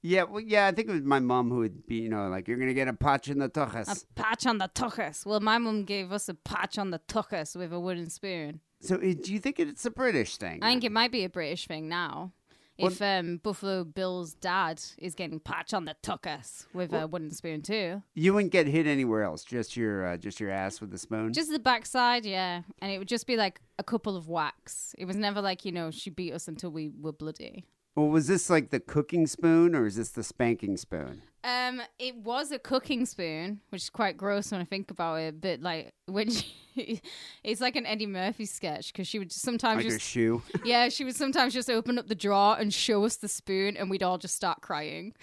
[0.02, 2.48] Yeah, well, yeah, I think it was my mom who would be, you know, like
[2.48, 5.24] you're gonna get a patch in the A patch on the tuchus.
[5.24, 8.60] Well, my mom gave us a patch on the tuchus with a wooden spoon.
[8.80, 10.58] So, do you think it's a British thing?
[10.60, 12.32] I think it might be a British thing now.
[12.78, 17.62] If um, Buffalo Bill's dad is getting patch on the tuchus with a wooden spoon
[17.62, 18.02] too.
[18.14, 21.32] you wouldn't get hit anywhere else, just your uh, just your ass with a spoon.
[21.32, 22.62] Just the backside, yeah.
[22.80, 24.96] And it would just be like a couple of whacks.
[24.98, 27.66] It was never like, you know, she beat us until we were bloody.
[27.94, 31.22] Well, was this like the cooking spoon or is this the spanking spoon?
[31.44, 35.40] Um, it was a cooking spoon, which is quite gross when I think about it.
[35.40, 37.02] But like when she,
[37.44, 40.42] it's like an Eddie Murphy sketch because she would sometimes Like just shoe?
[40.64, 43.90] yeah, she would sometimes just open up the drawer and show us the spoon, and
[43.90, 45.14] we'd all just start crying.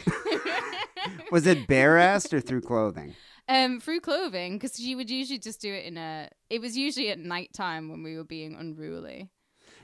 [1.32, 3.16] Was it bare assed or through clothing?
[3.48, 6.30] Um, through clothing because she would usually just do it in a.
[6.50, 9.30] It was usually at nighttime when we were being unruly.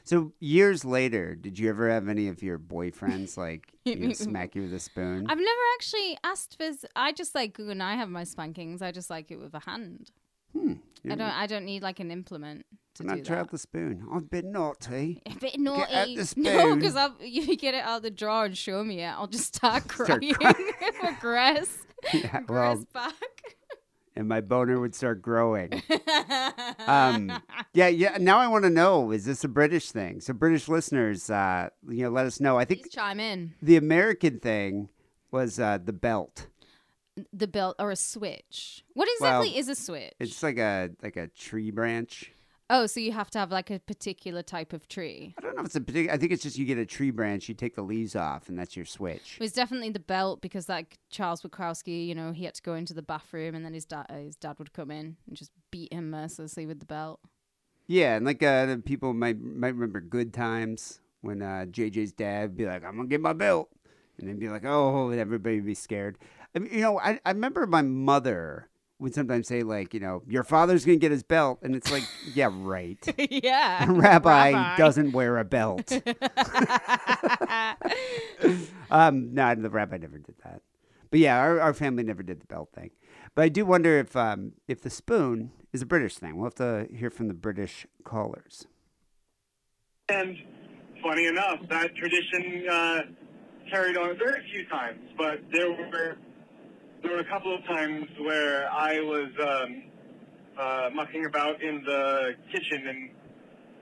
[0.05, 4.55] So years later, did you ever have any of your boyfriends like you know, smack
[4.55, 5.25] you with a spoon?
[5.27, 6.69] I've never actually asked for.
[6.95, 10.11] I just like when I have my spankings, I just like it with a hand.
[10.53, 10.73] Hmm.
[11.05, 11.21] I don't.
[11.21, 12.65] I don't need like an implement
[12.95, 14.07] to Can I do try out the spoon?
[14.13, 15.21] I've been naughty.
[15.25, 16.15] A bit Get out naughty.
[16.15, 16.79] the No, spoon.
[16.79, 19.07] because you get it out of the drawer and show me it.
[19.09, 20.33] I'll just start Start crying.
[20.33, 20.71] crying.
[21.03, 21.77] Regress.
[22.13, 23.13] Yeah, Regress well, back.
[24.15, 25.81] And my boner would start growing.
[26.87, 27.31] um,
[27.73, 28.17] yeah, yeah.
[28.19, 30.21] Now I want to know: is this a British thing?
[30.21, 32.57] So, British listeners, uh, you know, let us know.
[32.57, 33.53] I think Please chime in.
[33.61, 34.89] the American thing
[35.31, 36.47] was uh, the belt.
[37.31, 38.83] The belt or a switch.
[38.93, 40.13] What Well, exactly is a switch?
[40.19, 42.31] It's like a like a tree branch.
[42.69, 45.35] Oh, so you have to have like a particular type of tree.
[45.37, 46.13] I don't know if it's a particular.
[46.13, 48.57] I think it's just you get a tree branch, you take the leaves off, and
[48.57, 49.35] that's your switch.
[49.35, 52.73] It was definitely the belt because like Charles Bukowski, you know, he had to go
[52.73, 55.93] into the bathroom and then his dad his dad would come in and just beat
[55.93, 57.19] him mercilessly with the belt.
[57.87, 62.49] Yeah, and like uh, the people might might remember good times when uh, JJ's dad
[62.49, 63.69] would be like, "I'm gonna get my belt,"
[64.17, 66.17] and they'd be like, "Oh," and everybody would be scared.
[66.55, 70.23] I mean, you know, I I remember my mother would sometimes say like, you know,
[70.27, 72.03] your father's gonna get his belt, and it's like,
[72.33, 72.97] yeah, right.
[73.29, 73.85] yeah.
[73.89, 74.77] Rabbi, Rabbi.
[74.77, 75.91] doesn't wear a belt.
[78.91, 80.61] um, no, the rabbi never did that.
[81.11, 82.91] But yeah, our, our family never did the belt thing.
[83.35, 86.37] But I do wonder if um, if the spoon is a British thing.
[86.37, 88.65] We'll have to hear from the British callers.
[90.07, 90.37] And
[91.03, 92.99] funny enough, that tradition uh,
[93.69, 96.17] carried on very few times, but there were
[97.05, 99.83] there were a couple of times where I was um,
[100.57, 103.09] uh, mucking about in the kitchen and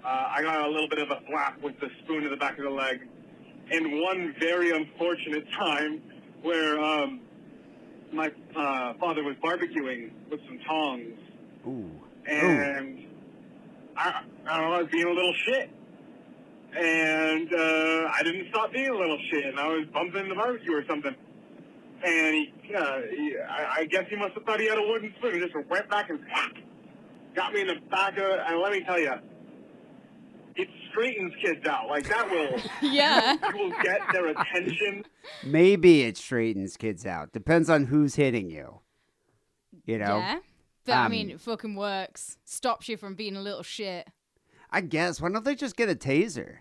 [0.04, 2.58] uh, I got a little bit of a flap with the spoon in the back
[2.58, 3.00] of the leg.
[3.72, 6.02] And one very unfortunate time
[6.42, 7.22] where um,
[8.12, 11.18] my uh, father was barbecuing with some tongs
[11.66, 11.90] Ooh.
[12.28, 13.08] and
[13.96, 15.70] I, I don't know, I was being a little shit.
[16.76, 20.76] And uh, I didn't stop being a little shit, and I was bumping the barbecue
[20.76, 21.16] or something.
[22.06, 25.14] And he, uh, he I, I guess he must have thought he had a wooden
[25.20, 25.36] spoon.
[25.36, 26.54] He just went back and whack,
[27.36, 28.40] got me in the back of it.
[28.46, 29.14] And let me tell you,
[30.56, 31.88] it straightens kids out.
[31.88, 32.60] Like that will,
[32.92, 33.38] Yeah.
[33.54, 35.06] you will get their attention.
[35.46, 37.32] Maybe it straightens kids out.
[37.32, 38.82] Depends on who's hitting you.
[39.86, 40.18] You know?
[40.18, 40.40] Yeah.
[40.86, 42.38] But I Um, mean, it fucking works.
[42.44, 44.08] Stops you from being a little shit.
[44.70, 45.22] I guess.
[45.22, 46.58] Why don't they just get a taser?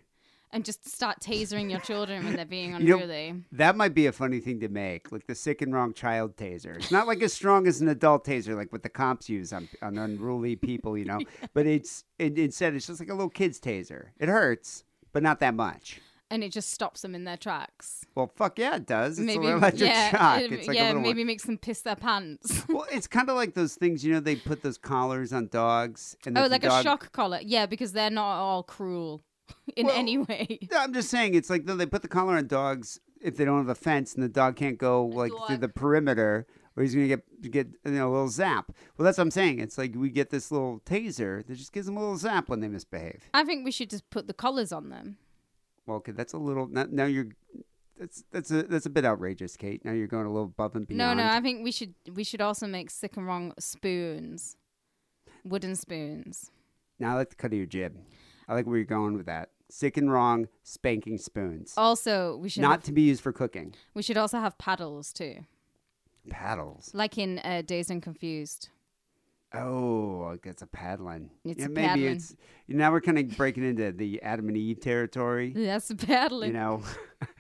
[0.55, 3.43] And just start tasering your children when they're being You know, unruly.
[3.53, 6.77] that might be a funny thing to make, like the sick and wrong child taser.
[6.77, 9.69] It's not like as strong as an adult taser, like what the cops use on,
[9.81, 11.21] on unruly people, you know.
[11.55, 14.09] But it's it, instead it's just like a little kid's taser.
[14.19, 16.01] It hurts, but not that much.
[16.31, 18.05] and it just stops them in their tracks.
[18.15, 19.19] Well, fuck yeah, it does.
[19.19, 20.41] It's maybe an electric yeah, shock.
[20.43, 22.65] it- It's like yeah, a little maybe makes them piss their pants.
[22.69, 24.21] well, it's kind of like those things, you know.
[24.21, 27.41] They put those collars on dogs, and oh, like a shock collar.
[27.43, 29.23] Yeah, because they're not all cruel
[29.77, 30.59] in Well, any way.
[30.77, 33.69] I'm just saying, it's like they put the collar on dogs if they don't have
[33.69, 36.47] a fence, and the dog can't go like through the perimeter,
[36.77, 38.73] or he's gonna get get you know a little zap.
[38.97, 39.61] Well, that's what I'm saying.
[39.61, 42.61] It's like we get this little taser that just gives them a little zap when
[42.61, 43.29] they misbehave.
[43.35, 45.19] I think we should just put the collars on them.
[45.87, 46.69] Well, okay, that's a little.
[46.69, 47.27] Now, now you're.
[47.99, 49.85] That's that's a that's a bit outrageous, Kate.
[49.85, 51.19] Now you're going a little above and beyond.
[51.19, 54.57] No, no, I think we should we should also make sick and wrong spoons,
[55.45, 56.51] wooden spoons.
[56.99, 57.97] Now I like the cut of your jib.
[58.53, 59.49] I like where you're going with that.
[59.71, 61.73] Sick and wrong spanking spoons.
[61.79, 63.75] Also, we should Not have, to be used for cooking.
[63.95, 65.47] we should also have paddles too,
[66.29, 66.91] Paddles.
[66.93, 68.69] like in uh, Dazed and Confused.
[69.55, 71.31] Oh, like it's a paddling.
[71.47, 72.13] It's yeah, a maybe paddling.
[72.17, 72.37] it's
[72.69, 75.53] now we're kind of breaking into the Adam and Eve territory.
[75.57, 76.49] That's a paddling.
[76.49, 76.83] You know,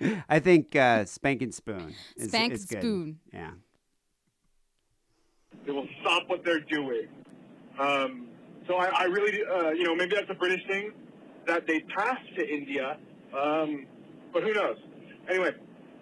[0.30, 1.94] I think uh, spank and spoon.
[2.16, 2.78] Is, Spank is good.
[2.80, 3.18] spoon.
[3.34, 3.50] Yeah.
[5.66, 7.08] They will stop what they're doing.
[7.78, 8.28] Um,
[8.66, 10.92] so I, I really, uh, you know, maybe that's a British thing
[11.46, 12.96] that they passed to India,
[13.36, 13.86] um,
[14.32, 14.76] but who knows?
[15.28, 15.50] Anyway,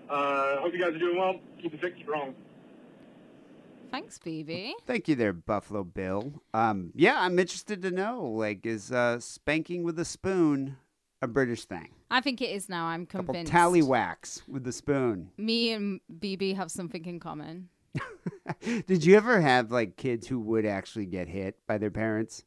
[0.09, 1.35] Uh, hope you guys are doing well.
[1.63, 2.35] Keep it sick strong.
[3.93, 4.75] Thanks, Phoebe.
[4.87, 6.33] Thank you there, Buffalo Bill.
[6.55, 10.77] Um, yeah, I'm interested to know, like, is uh, spanking with a spoon
[11.23, 11.91] a British thing?
[12.11, 12.87] I think it is now.
[12.87, 13.53] I'm Couple convinced.
[13.53, 15.31] tallywhacks with the spoon.
[15.37, 17.69] Me and BB have something in common.
[18.87, 22.45] Did you ever have like kids who would actually get hit by their parents?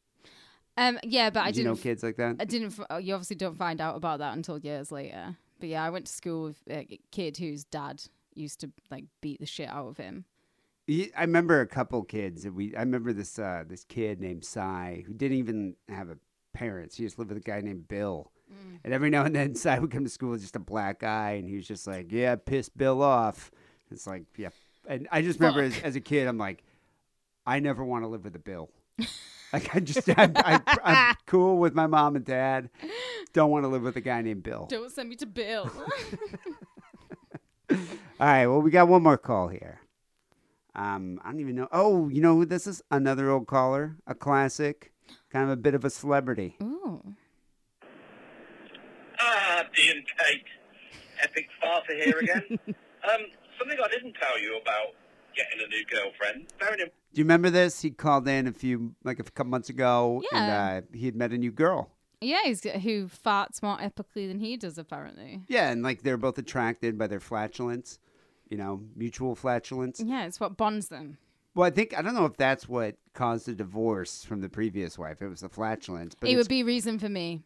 [0.76, 1.66] Um, yeah, but I Did didn't.
[1.66, 2.36] know kids like that?
[2.40, 2.78] I didn't.
[2.78, 5.36] f- oh, You obviously don't find out about that until years later.
[5.60, 8.02] But yeah, I went to school with a kid whose dad
[8.34, 10.24] used to like beat the shit out of him.
[10.86, 12.74] Ye- I remember a couple kids that we.
[12.74, 16.18] I remember this uh, this kid named Cy who didn't even have a
[16.52, 16.96] parents.
[16.96, 18.30] He just lived with a guy named Bill.
[18.84, 21.32] And every now and then, Cy would come to school with just a black eye,
[21.32, 23.50] and he was just like, "Yeah, piss Bill off."
[23.90, 24.50] It's like, yeah.
[24.86, 26.62] And I just remember as, as a kid, I'm like,
[27.46, 28.70] I never want to live with a Bill.
[29.54, 32.70] like I just, I'm, I, I'm cool with my mom and dad.
[33.32, 34.66] Don't want to live with a guy named Bill.
[34.68, 35.70] Don't send me to Bill.
[37.70, 37.78] All
[38.18, 38.46] right.
[38.46, 39.80] Well, we got one more call here.
[40.74, 41.68] Um, I don't even know.
[41.70, 42.82] Oh, you know who this is?
[42.90, 44.92] Another old caller, a classic,
[45.30, 46.56] kind of a bit of a celebrity.
[46.60, 47.14] Ooh.
[49.20, 50.42] Ah, Dean Kate.
[51.22, 52.58] Epic farter here again.
[52.68, 53.20] um,
[53.56, 54.94] something I didn't tell you about
[55.36, 56.46] getting a new girlfriend.
[56.58, 57.82] Bearing in Do you remember this?
[57.82, 60.38] He called in a few, like a couple months ago, Yeah.
[60.74, 61.90] and uh, he had met a new girl.
[62.20, 65.42] yeah, he's who farts more epically than he does, apparently.
[65.48, 67.98] Yeah, and like they're both attracted by their flatulence,
[68.48, 70.00] you know, mutual flatulence.
[70.04, 71.18] Yeah, it's what bonds them.
[71.54, 74.98] Well, I think I don't know if that's what caused the divorce from the previous
[74.98, 75.22] wife.
[75.22, 77.42] It was the flatulence, but it would be reason for me.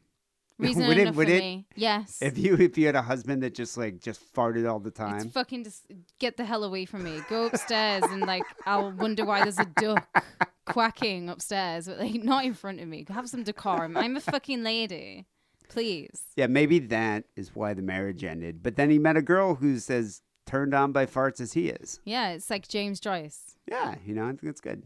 [0.58, 1.38] Reason Would it- enough would for it?
[1.40, 1.66] me.
[1.76, 2.18] Yes.
[2.20, 4.98] if you if you had a husband that just like just farted all the It's
[4.98, 5.28] time.
[5.30, 5.84] fucking just
[6.18, 7.20] get the hell away from me.
[7.28, 10.06] Go upstairs and like I'll wonder why there's a duck
[10.66, 13.04] quacking upstairs, but like not in front of me.
[13.08, 13.96] Have some decorum.
[13.96, 15.26] I'm a fucking lady.
[15.68, 16.22] Please.
[16.34, 18.62] Yeah, maybe that is why the marriage ended.
[18.62, 22.00] But then he met a girl who's as turned on by farts as he is.
[22.04, 23.56] Yeah, it's like James Joyce.
[23.70, 24.82] Yeah, you know, I think it's good.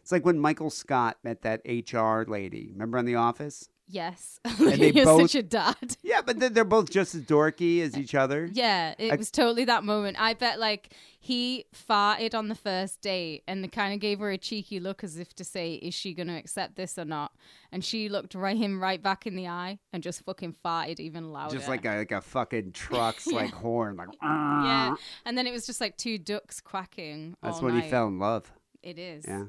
[0.00, 2.70] It's like when Michael Scott met that HR lady.
[2.72, 3.68] Remember on The Office?
[3.92, 4.38] Yes.
[4.60, 5.96] And they You're both- such a dad.
[6.02, 8.48] Yeah, but they're, both just as dorky as each other.
[8.52, 10.16] Yeah, it I- was totally that moment.
[10.20, 14.38] I bet like he farted on the first date and kind of gave her a
[14.38, 17.32] cheeky look as if to say, "Is she going to accept this or not?"
[17.72, 21.32] And she looked right him right back in the eye and just fucking farted even
[21.32, 21.56] louder.
[21.56, 23.36] Just like a like a fucking truck's Yeah.
[23.38, 24.96] like horn, like yeah, ah.
[25.24, 27.36] and then it was just like two ducks quacking.
[27.42, 28.50] That's when he fell in love.
[28.82, 29.24] It is.
[29.26, 29.44] Yeah.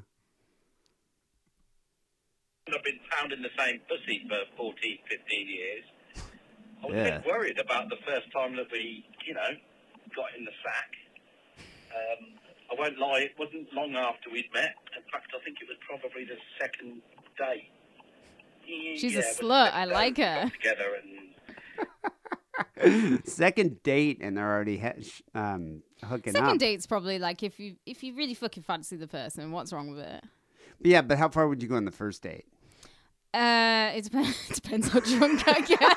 [2.68, 5.84] I've been pounding the same pussy for 14, 15 years.
[6.82, 9.50] I was a bit worried about the first time that we, you know,
[10.14, 10.90] got in the sack.
[11.90, 12.26] Um,
[12.70, 14.74] I won't lie, it wasn't long after we'd met.
[14.96, 17.02] In fact, I think it was probably the second
[17.36, 17.68] day.
[18.96, 19.72] She's a Yeah, it was the slut.
[19.72, 20.50] I like her.
[20.50, 20.96] Together
[22.78, 26.58] and Second date, and they're already ha- sh- um, hooking Second up.
[26.58, 30.00] date's probably like if you if you really fucking fancy the person, what's wrong with
[30.00, 30.22] it?
[30.80, 32.44] But Yeah, but how far would you go on the first date?
[33.34, 34.36] Uh, it depends.
[34.50, 35.96] It depends how drunk I get.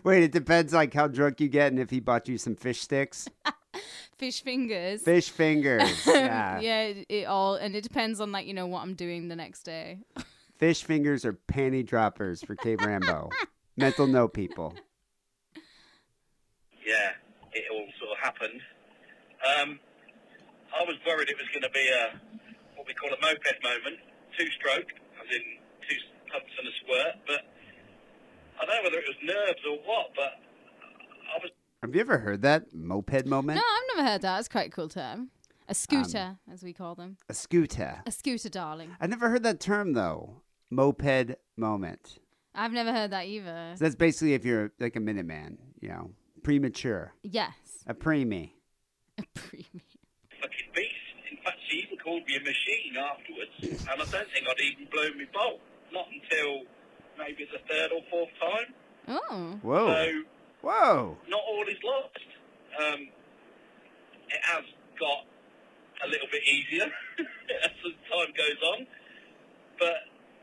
[0.04, 2.80] Wait, it depends like how drunk you get and if he bought you some fish
[2.80, 3.28] sticks.
[4.18, 5.00] Fish fingers.
[5.02, 6.06] Fish fingers.
[6.06, 6.60] Yeah.
[6.60, 9.36] yeah, it, it all and it depends on like you know what I'm doing the
[9.36, 10.00] next day.
[10.58, 13.30] Fish fingers are panty droppers for Kate Rambo.
[13.78, 14.74] Mental note, people.
[16.86, 17.12] yeah,
[17.54, 18.60] it all sort of happened.
[19.40, 19.78] Um,
[20.78, 22.20] I was worried it was going to be a
[22.76, 24.00] what we call a moped moment,
[24.38, 24.88] two-stroke,
[25.20, 25.42] as in
[25.88, 25.96] two
[26.30, 27.14] pumps and a squirt.
[27.26, 27.40] But
[28.60, 30.06] I don't know whether it was nerves or what.
[30.14, 30.32] But
[31.34, 31.50] I was
[31.82, 33.56] Have you ever heard that moped moment?
[33.56, 34.38] No, I've never heard that.
[34.40, 35.30] It's quite a cool term.
[35.68, 37.16] A scooter, um, as we call them.
[37.28, 38.02] A scooter.
[38.04, 38.90] A scooter, darling.
[39.00, 40.42] I never heard that term though.
[40.68, 42.18] Moped moment.
[42.54, 43.74] I've never heard that either.
[43.76, 46.10] So that's basically if you're like a Minuteman, you know,
[46.42, 47.52] premature, Yes.
[47.86, 48.50] a preemie.
[49.18, 49.68] A beast.
[49.72, 49.80] In
[50.40, 50.89] fact, she even
[52.10, 53.54] called me a machine afterwards,
[53.86, 55.60] and I don't think I'd even blown my bolt.
[55.92, 56.62] Not until
[57.18, 58.74] maybe the third or fourth time.
[59.06, 59.58] Oh.
[59.62, 59.86] Whoa.
[59.86, 60.22] So
[60.62, 61.16] Whoa.
[61.28, 62.26] not all is lost.
[62.82, 63.00] Um,
[64.28, 64.64] it has
[64.98, 65.24] got
[66.04, 66.84] a little bit easier
[67.62, 67.70] as
[68.10, 68.86] time goes on.
[69.78, 69.96] But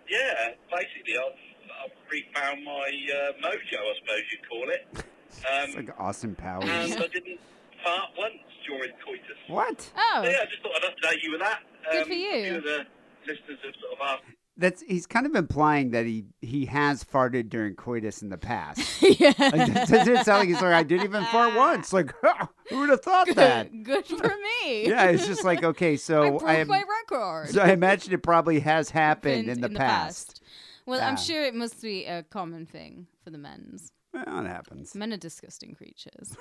[0.10, 1.40] yeah, basically I've,
[1.84, 4.88] I've refound my uh, mojo, I suppose you'd call it.
[5.30, 6.64] It's Um, like Austin Powers.
[6.70, 7.40] and I didn't
[7.84, 8.34] fart once
[8.68, 9.38] during coitus.
[9.48, 9.92] What?
[9.98, 10.22] Oh.
[10.24, 10.84] So, yeah, I just thought I'd
[11.14, 11.60] update you with that.
[11.92, 12.30] Good Um, for you.
[12.32, 12.78] A few of the
[13.26, 14.24] listeners have sort of asked
[14.58, 19.02] That's he's kind of implying that he he has farted during coitus in the past.
[19.20, 19.34] yeah.
[19.38, 21.94] Like, doesn't it sound like he's like I didn't even fart once?
[21.94, 22.14] Like
[22.70, 23.84] who would have thought that?
[23.84, 24.88] Good for me.
[24.90, 27.50] Yeah, it's just like okay, I so broke I, am, my record.
[27.50, 30.42] so I imagine it probably has happened in, the, past.
[30.86, 33.92] Well, I'm sure it must be a common thing for the men's.
[34.14, 34.96] Well, it happens.
[34.96, 36.36] Men are disgusting creatures.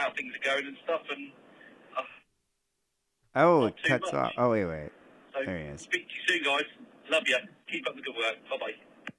[0.00, 1.00] How things are going and stuff.
[1.14, 1.30] And
[1.96, 2.02] uh,
[3.36, 4.14] Oh, Not it too cuts much.
[4.14, 4.32] off.
[4.38, 4.90] Oh, wait, wait.
[5.32, 5.80] so There he is.
[5.82, 6.64] speak to you soon, guys.
[7.10, 7.36] Love you.
[7.70, 8.36] Keep up the good work.
[8.50, 9.12] Bye bye.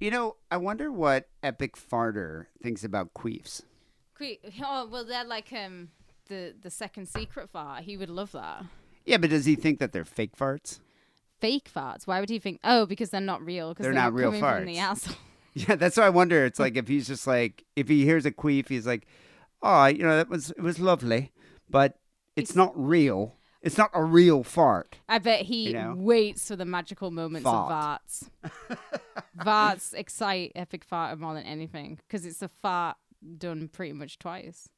[0.00, 3.62] You know, I wonder what Epic Farter thinks about queefs.
[4.14, 5.88] Cre- oh well, they're like um
[6.28, 7.84] the the second secret fart.
[7.84, 8.64] He would love that.
[9.06, 10.80] Yeah, but does he think that they're fake farts?
[11.40, 12.06] Fake farts.
[12.06, 12.60] Why would he think?
[12.64, 13.70] Oh, because they're not real.
[13.70, 14.78] Because They're they're, not real coming from the farts.
[14.80, 15.16] asshole.
[15.56, 16.44] Yeah, that's what I wonder.
[16.44, 19.06] It's like if he's just like if he hears a queef, he's like,
[19.64, 21.32] "Oh, you know, that was it was lovely,
[21.68, 21.98] but
[22.36, 23.34] it's not real.
[23.62, 25.94] It's not a real fart." I bet he You know?
[25.96, 28.00] waits for the magical moments Fart.
[28.42, 28.78] of farts.
[29.38, 32.96] farts excite Epic Fart more than anything because it's a fart
[33.38, 34.68] done pretty much twice.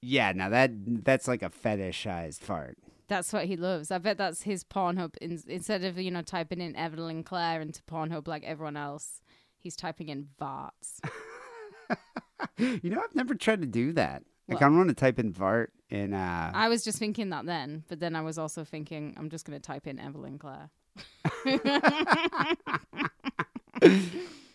[0.00, 0.70] Yeah, now that
[1.04, 2.78] that's like a fetishized fart.
[3.08, 3.90] That's what he loves.
[3.90, 5.16] I bet that's his Pornhub.
[5.20, 9.20] In, instead of you know typing in Evelyn Claire into Pornhub like everyone else,
[9.58, 11.00] he's typing in farts.
[12.58, 14.22] You know, I've never tried to do that.
[14.48, 14.66] Like What?
[14.66, 18.00] I want to type in fart and uh I was just thinking that then, but
[18.00, 20.70] then I was also thinking I'm just going to type in Evelyn Claire.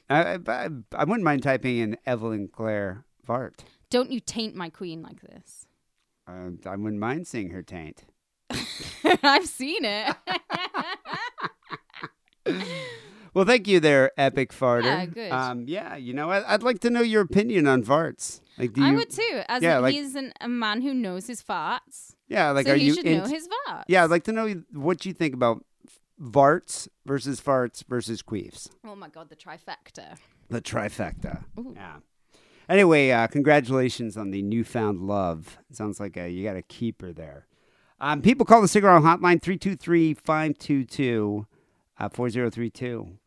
[0.09, 3.63] I, I, I wouldn't mind typing in Evelyn Claire fart.
[3.89, 5.67] Don't you taint my queen like this?
[6.27, 8.05] Uh, I wouldn't mind seeing her taint.
[9.23, 10.15] I've seen it.
[13.33, 14.83] Well, thank you there, Epic Farter.
[14.83, 15.31] Yeah, good.
[15.31, 18.41] Um, yeah, you know, I, I'd like to know your opinion on farts.
[18.57, 18.87] Like, do you?
[18.87, 19.41] I would too.
[19.47, 22.15] As yeah, a, like, he's an, a man who knows his farts.
[22.27, 23.83] yeah, like, so are he you should know his farts.
[23.87, 25.63] Yeah, I'd like to know what you think about
[26.21, 28.69] varts versus farts versus queefs.
[28.85, 30.17] Oh my god, the trifecta.
[30.49, 31.43] The trifecta.
[31.57, 31.73] Ooh.
[31.75, 31.97] Yeah.
[32.67, 35.57] Anyway, uh, congratulations on the newfound love.
[35.71, 37.47] Sounds like uh, you got a keeper there.
[37.99, 41.47] Um, people call the Sick and Wrong hotline 323 522
[42.09, 43.17] 4032.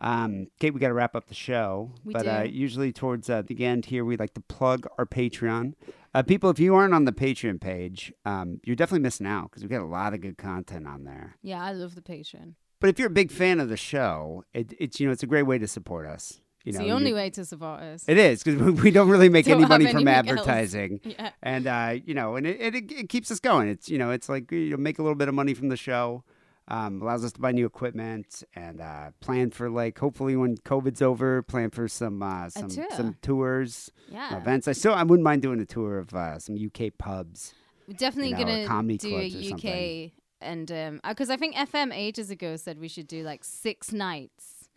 [0.00, 1.92] Um, Kate, we got to wrap up the show.
[2.04, 5.74] We but Uh, usually towards uh, the end here, we like to plug our Patreon.
[6.14, 9.62] Uh, people, if you aren't on the Patreon page, um, you're definitely missing out because
[9.62, 11.36] we got a lot of good content on there.
[11.42, 12.54] Yeah, I love the Patreon.
[12.80, 15.26] But if you're a big fan of the show, it, it's you know it's a
[15.26, 16.40] great way to support us.
[16.64, 18.04] You it's know, the only you- way to support us.
[18.08, 21.30] it is because we don't really make Don't any money from advertising, Yeah.
[21.42, 23.68] and uh, you know, and it, it it keeps us going.
[23.68, 25.76] It's you know, it's like you know, make a little bit of money from the
[25.76, 26.22] show,
[26.68, 31.00] um, allows us to buy new equipment and uh, plan for like hopefully when COVID's
[31.02, 32.86] over, plan for some uh, some tour.
[32.90, 34.36] some tours, Yeah.
[34.36, 34.68] events.
[34.68, 37.54] I still I wouldn't mind doing a tour of uh, some UK pubs.
[37.86, 40.06] We're definitely you know, gonna do a something.
[40.06, 43.92] UK and um because I think FM ages ago said we should do like six
[43.92, 44.68] nights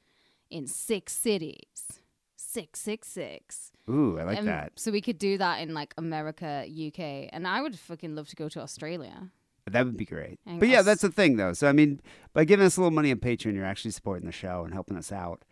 [0.49, 1.99] in six cities.
[2.37, 3.71] Six six six.
[3.89, 4.73] Ooh, I like Um, that.
[4.75, 8.35] So we could do that in like America, UK, and I would fucking love to
[8.35, 9.29] go to Australia.
[9.69, 10.39] That would be great.
[10.45, 11.53] And But yeah, that's the thing, though.
[11.53, 12.01] So, I mean,
[12.33, 14.97] by giving us a little money on Patreon, you're actually supporting the show and helping
[14.97, 15.43] us out.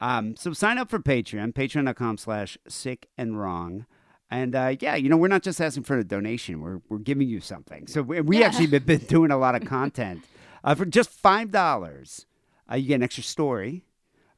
[0.00, 3.86] Um, so sign up for Patreon, patreon.com slash sick and wrong.
[4.30, 7.28] And uh, yeah, you know, we're not just asking for a donation, we're, we're giving
[7.28, 7.86] you something.
[7.86, 8.46] So we, we Yeah.
[8.46, 10.24] actually been, been doing a lot of content.
[10.64, 12.24] Uh, for just $5,
[12.70, 13.84] uh, you get an extra story.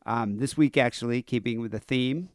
[0.04, 2.28] Um, this week, actually, keeping with the theme,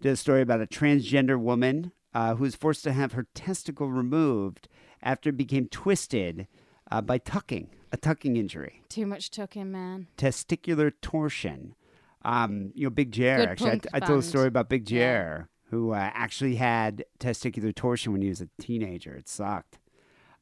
[0.00, 3.90] did a story about a transgender woman uh, who was forced to have her testicle
[3.90, 4.68] removed
[5.02, 6.46] after it became twisted
[6.90, 10.06] uh, by tucking, a tucking injury, Too much tucking, man.
[10.16, 11.74] testicular torsion.
[12.22, 13.36] Um, you know, Big Jer.
[13.36, 17.74] Good Actually, I, I told a story about Big Jer, who uh, actually had testicular
[17.74, 19.14] torsion when he was a teenager.
[19.14, 19.78] It sucked.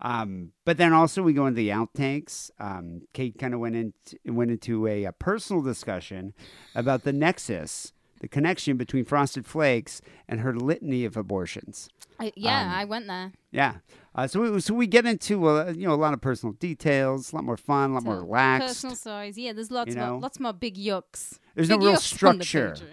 [0.00, 2.50] Um, but then also we go into the outtakes.
[2.58, 6.34] Um, Kate kind of went into went into a, a personal discussion
[6.74, 7.92] about the nexus,
[8.24, 11.90] the connection between Frosted Flakes and her litany of abortions.
[12.18, 13.32] I, yeah, Um, I went there.
[13.52, 13.74] Yeah.
[14.14, 17.32] Uh, so we, so we get into uh, you know a lot of personal details,
[17.32, 18.68] a lot more fun, a lot more So, relaxed.
[18.68, 19.36] Personal stories.
[19.36, 21.38] Yeah, there's lots you more, lots more big yucks.
[21.54, 22.86] There's Big no real yucks on the structure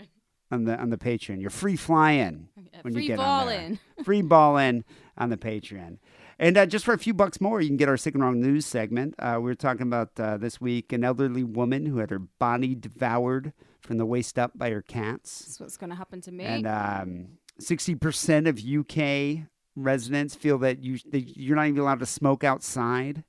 [0.52, 1.40] on the on the Patreon.
[1.40, 2.50] You're free flying
[2.82, 3.58] when free you get on there.
[3.60, 3.80] balling.
[4.04, 4.84] free balling
[5.18, 5.98] on the Patreon.
[6.40, 8.42] And uh, just for a few bucks more, you can get our sick and wrong
[8.42, 9.14] news segment.
[9.20, 12.74] Uh, we were talking about uh, this week an elderly woman who had her body
[12.76, 15.40] devoured from the waist up by her cats.
[15.46, 16.46] That's what's going to happen to me.
[16.46, 17.28] And um,
[17.60, 22.44] sixty percent of UK residents feel that you that you're not even allowed to smoke
[22.44, 23.24] outside.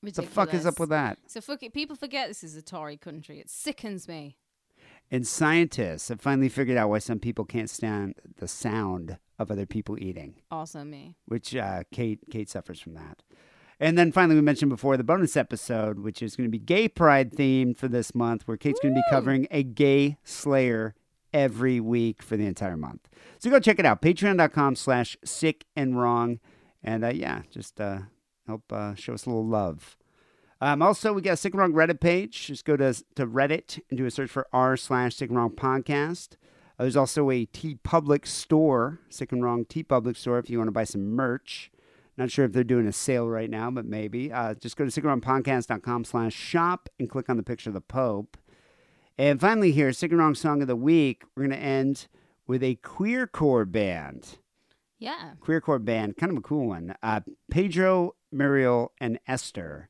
[0.00, 1.18] What the fuck is up with that?
[1.28, 1.72] So fuck it.
[1.72, 3.38] People forget this is a Tory country.
[3.38, 4.36] It sickens me.
[5.12, 9.66] And scientists have finally figured out why some people can't stand the sound of other
[9.66, 11.16] people eating, Also me.
[11.26, 13.22] which uh, Kate Kate suffers from that.
[13.82, 16.86] And then finally, we mentioned before the bonus episode, which is going to be gay
[16.86, 20.94] pride themed for this month, where Kate's going to be covering a gay slayer
[21.34, 23.08] every week for the entire month.
[23.40, 26.38] So go check it out, patreon.com slash sick and wrong.
[26.84, 28.02] And uh, yeah, just uh,
[28.46, 29.96] help uh, show us a little love.
[30.60, 32.46] Um, also, we got a Sick and Wrong Reddit page.
[32.46, 35.50] Just go to, to Reddit and do a search for r slash Sick and Wrong
[35.50, 36.34] podcast.
[36.78, 40.72] Uh, there's also a TeePublic store, Sick and Wrong TeePublic store, if you want to
[40.72, 41.72] buy some merch.
[42.22, 44.32] Not sure if they're doing a sale right now, but maybe.
[44.32, 48.36] Uh, just go to sickandwrongpodcast.com slash shop and click on the picture of the Pope.
[49.18, 51.24] And finally, here, Wrong Song of the Week.
[51.34, 52.06] We're going to end
[52.46, 54.38] with a queercore band.
[55.00, 55.32] Yeah.
[55.40, 56.94] Queercore band, kind of a cool one.
[57.02, 59.88] Uh, Pedro, Muriel, and Esther.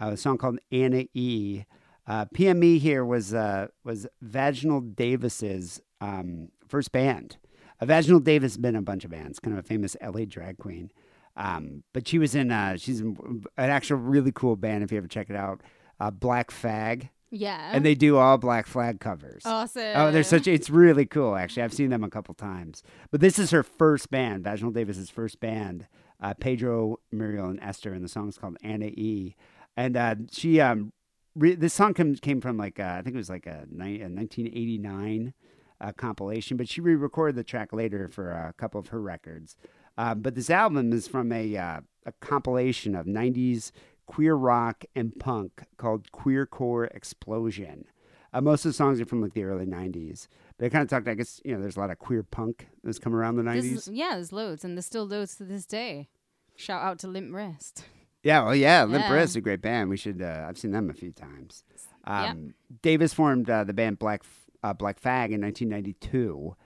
[0.00, 1.62] Uh, a song called Anna E.
[2.08, 7.36] Uh, PME here was uh, was Vaginal Davis's um, first band.
[7.80, 10.58] Uh, Vaginal Davis has been a bunch of bands, kind of a famous LA drag
[10.58, 10.90] queen.
[11.38, 13.16] Um, but she was in uh, she's in
[13.56, 14.82] an actual really cool band.
[14.82, 15.62] If you ever check it out,
[16.00, 17.08] uh, Black Fag.
[17.30, 17.70] Yeah.
[17.72, 19.42] And they do all Black Flag covers.
[19.44, 19.92] Awesome.
[19.94, 20.46] Oh, they're such.
[20.46, 21.36] It's really cool.
[21.36, 22.82] Actually, I've seen them a couple times.
[23.10, 25.86] But this is her first band, Vaginal Davis's first band.
[26.20, 29.36] Uh, Pedro, Muriel, and Esther, and the song is called Anna E.
[29.76, 30.92] And uh, she, um,
[31.36, 34.00] re- this song came came from like uh, I think it was like a, ni-
[34.00, 35.34] a 1989
[35.80, 39.56] uh, compilation, but she re-recorded the track later for a couple of her records.
[39.98, 43.72] Um, but this album is from a uh, a compilation of 90s
[44.06, 47.84] queer rock and punk called Queercore Explosion.
[48.32, 50.28] Uh, most of the songs are from like the early 90s.
[50.56, 52.68] But I kind of talked, I guess, you know, there's a lot of queer punk
[52.82, 53.62] that's come around the 90s.
[53.62, 56.08] There's- yeah, there's loads, and there's still loads to this day.
[56.56, 57.84] Shout out to Limp Wrist.
[58.22, 59.20] Yeah, well, yeah, Limp Yeah.
[59.22, 59.90] is a great band.
[59.90, 60.20] We should.
[60.22, 61.64] Uh, I've seen them a few times.
[62.04, 64.22] Um, Davis formed uh, the band Black
[64.62, 66.56] uh, Black Fag in 1992,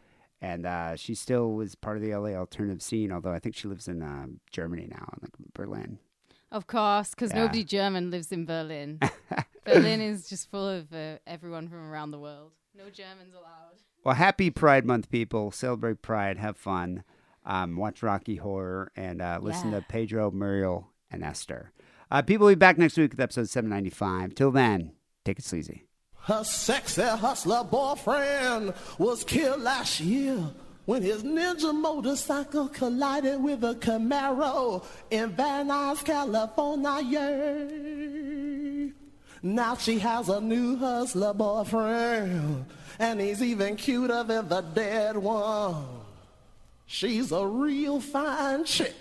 [0.42, 3.10] and uh, she still was part of the LA alternative scene.
[3.12, 5.98] Although I think she lives in uh, Germany now, like Berlin.
[6.50, 7.40] Of course, because Yeah.
[7.42, 9.00] nobody German lives in Berlin.
[9.64, 12.52] Berlin is just full of uh, everyone from around the world.
[12.76, 13.78] No Germans allowed.
[14.04, 15.50] Well, happy Pride Month, people!
[15.52, 17.04] Celebrate Pride, have fun,
[17.46, 19.78] um, watch Rocky Horror, and uh, listen Yeah.
[19.80, 21.70] to Pedro, Muriel, and Esther.
[22.10, 24.34] Uh, people will be back next week with episode 795.
[24.34, 24.92] Till then,
[25.24, 25.84] take it sleazy.
[26.24, 30.38] Her sexy hustler boyfriend was killed last year
[30.84, 37.22] when his ninja motorcycle collided with a Camaro in Van Nuys, California.
[39.42, 42.66] Now she has a new hustler boyfriend,
[43.00, 45.84] and he's even cuter than the dead one.
[46.86, 48.94] She's a real fine chick.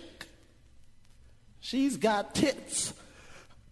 [1.59, 2.93] She's got tits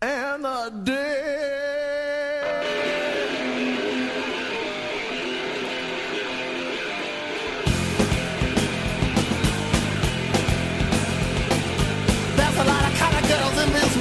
[0.01, 2.39] and a dick.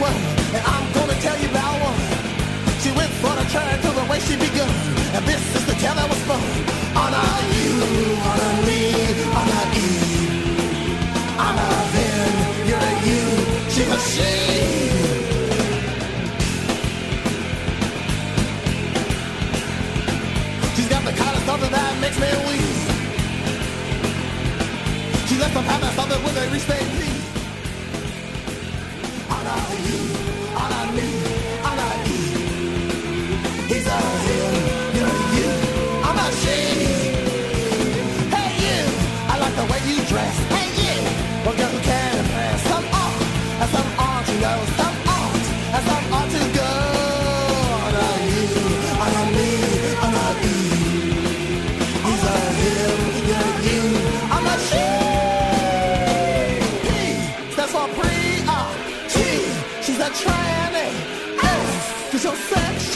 [0.00, 0.22] World,
[0.54, 1.98] and I'm gonna tell you about one.
[2.82, 4.70] She went for the turn to the way she begun,
[5.14, 6.40] and this is the tale that was spun.
[7.02, 7.74] On a you,
[8.30, 8.82] on a me,
[9.38, 9.88] on a e,
[11.46, 12.32] on a them,
[12.68, 13.22] you're a you,
[13.72, 14.32] she's a she.
[20.76, 22.78] She's got the kind of stuff that makes me weak.
[25.28, 27.37] She lets them that something when they reach their peak.
[29.58, 29.98] On a you,
[30.56, 31.27] on a me,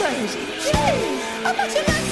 [0.03, 0.09] G,
[1.45, 2.12] I bet you next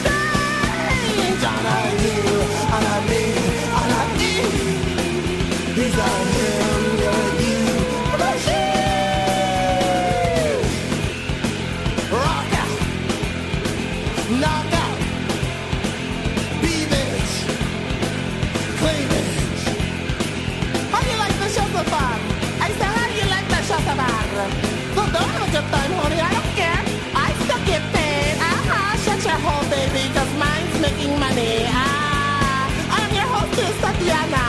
[29.92, 31.66] because mine's making money.
[31.66, 34.46] Ah, I'm your hostess, Tatiana.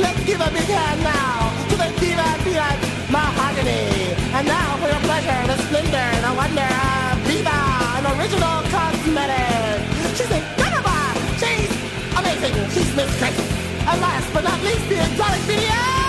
[0.00, 2.80] Let's give a big hand now to the diva behind
[3.12, 4.16] mahogany.
[4.32, 7.58] And now for your pleasure, the splendor, the wonder of Viva,
[8.00, 9.76] an original cosmetic.
[10.16, 11.12] She's a Ganabar.
[11.40, 11.72] She's
[12.16, 12.56] amazing.
[12.72, 13.44] She's Miss Grace.
[13.88, 16.01] And last but not least, the exotic video.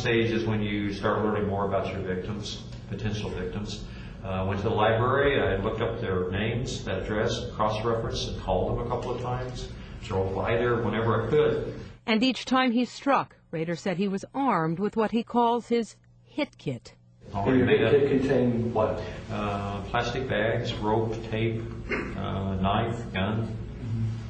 [0.00, 3.84] Stage is when you start learning more about your victims, potential victims.
[4.24, 8.78] Uh, went to the library, I looked up their names, that address, cross-referenced, and called
[8.78, 9.68] them a couple of times.
[10.02, 11.80] Drove by there whenever I could.
[12.06, 15.96] And each time he struck, Rader said he was armed with what he calls his
[16.24, 16.94] hit kit.
[17.34, 17.92] Already made up.
[17.92, 19.02] contain what?
[19.30, 23.54] Uh, plastic bags, rope, tape, uh, knife, gun.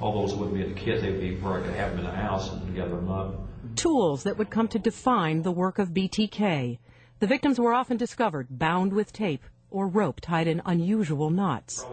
[0.01, 1.01] All those wouldn't be in the kit.
[1.01, 3.50] They'd be where I could have them in the house and gather them up.
[3.77, 6.79] Tools that would come to define the work of BTK.
[7.19, 11.87] The victims were often discovered bound with tape or rope tied in unusual knots.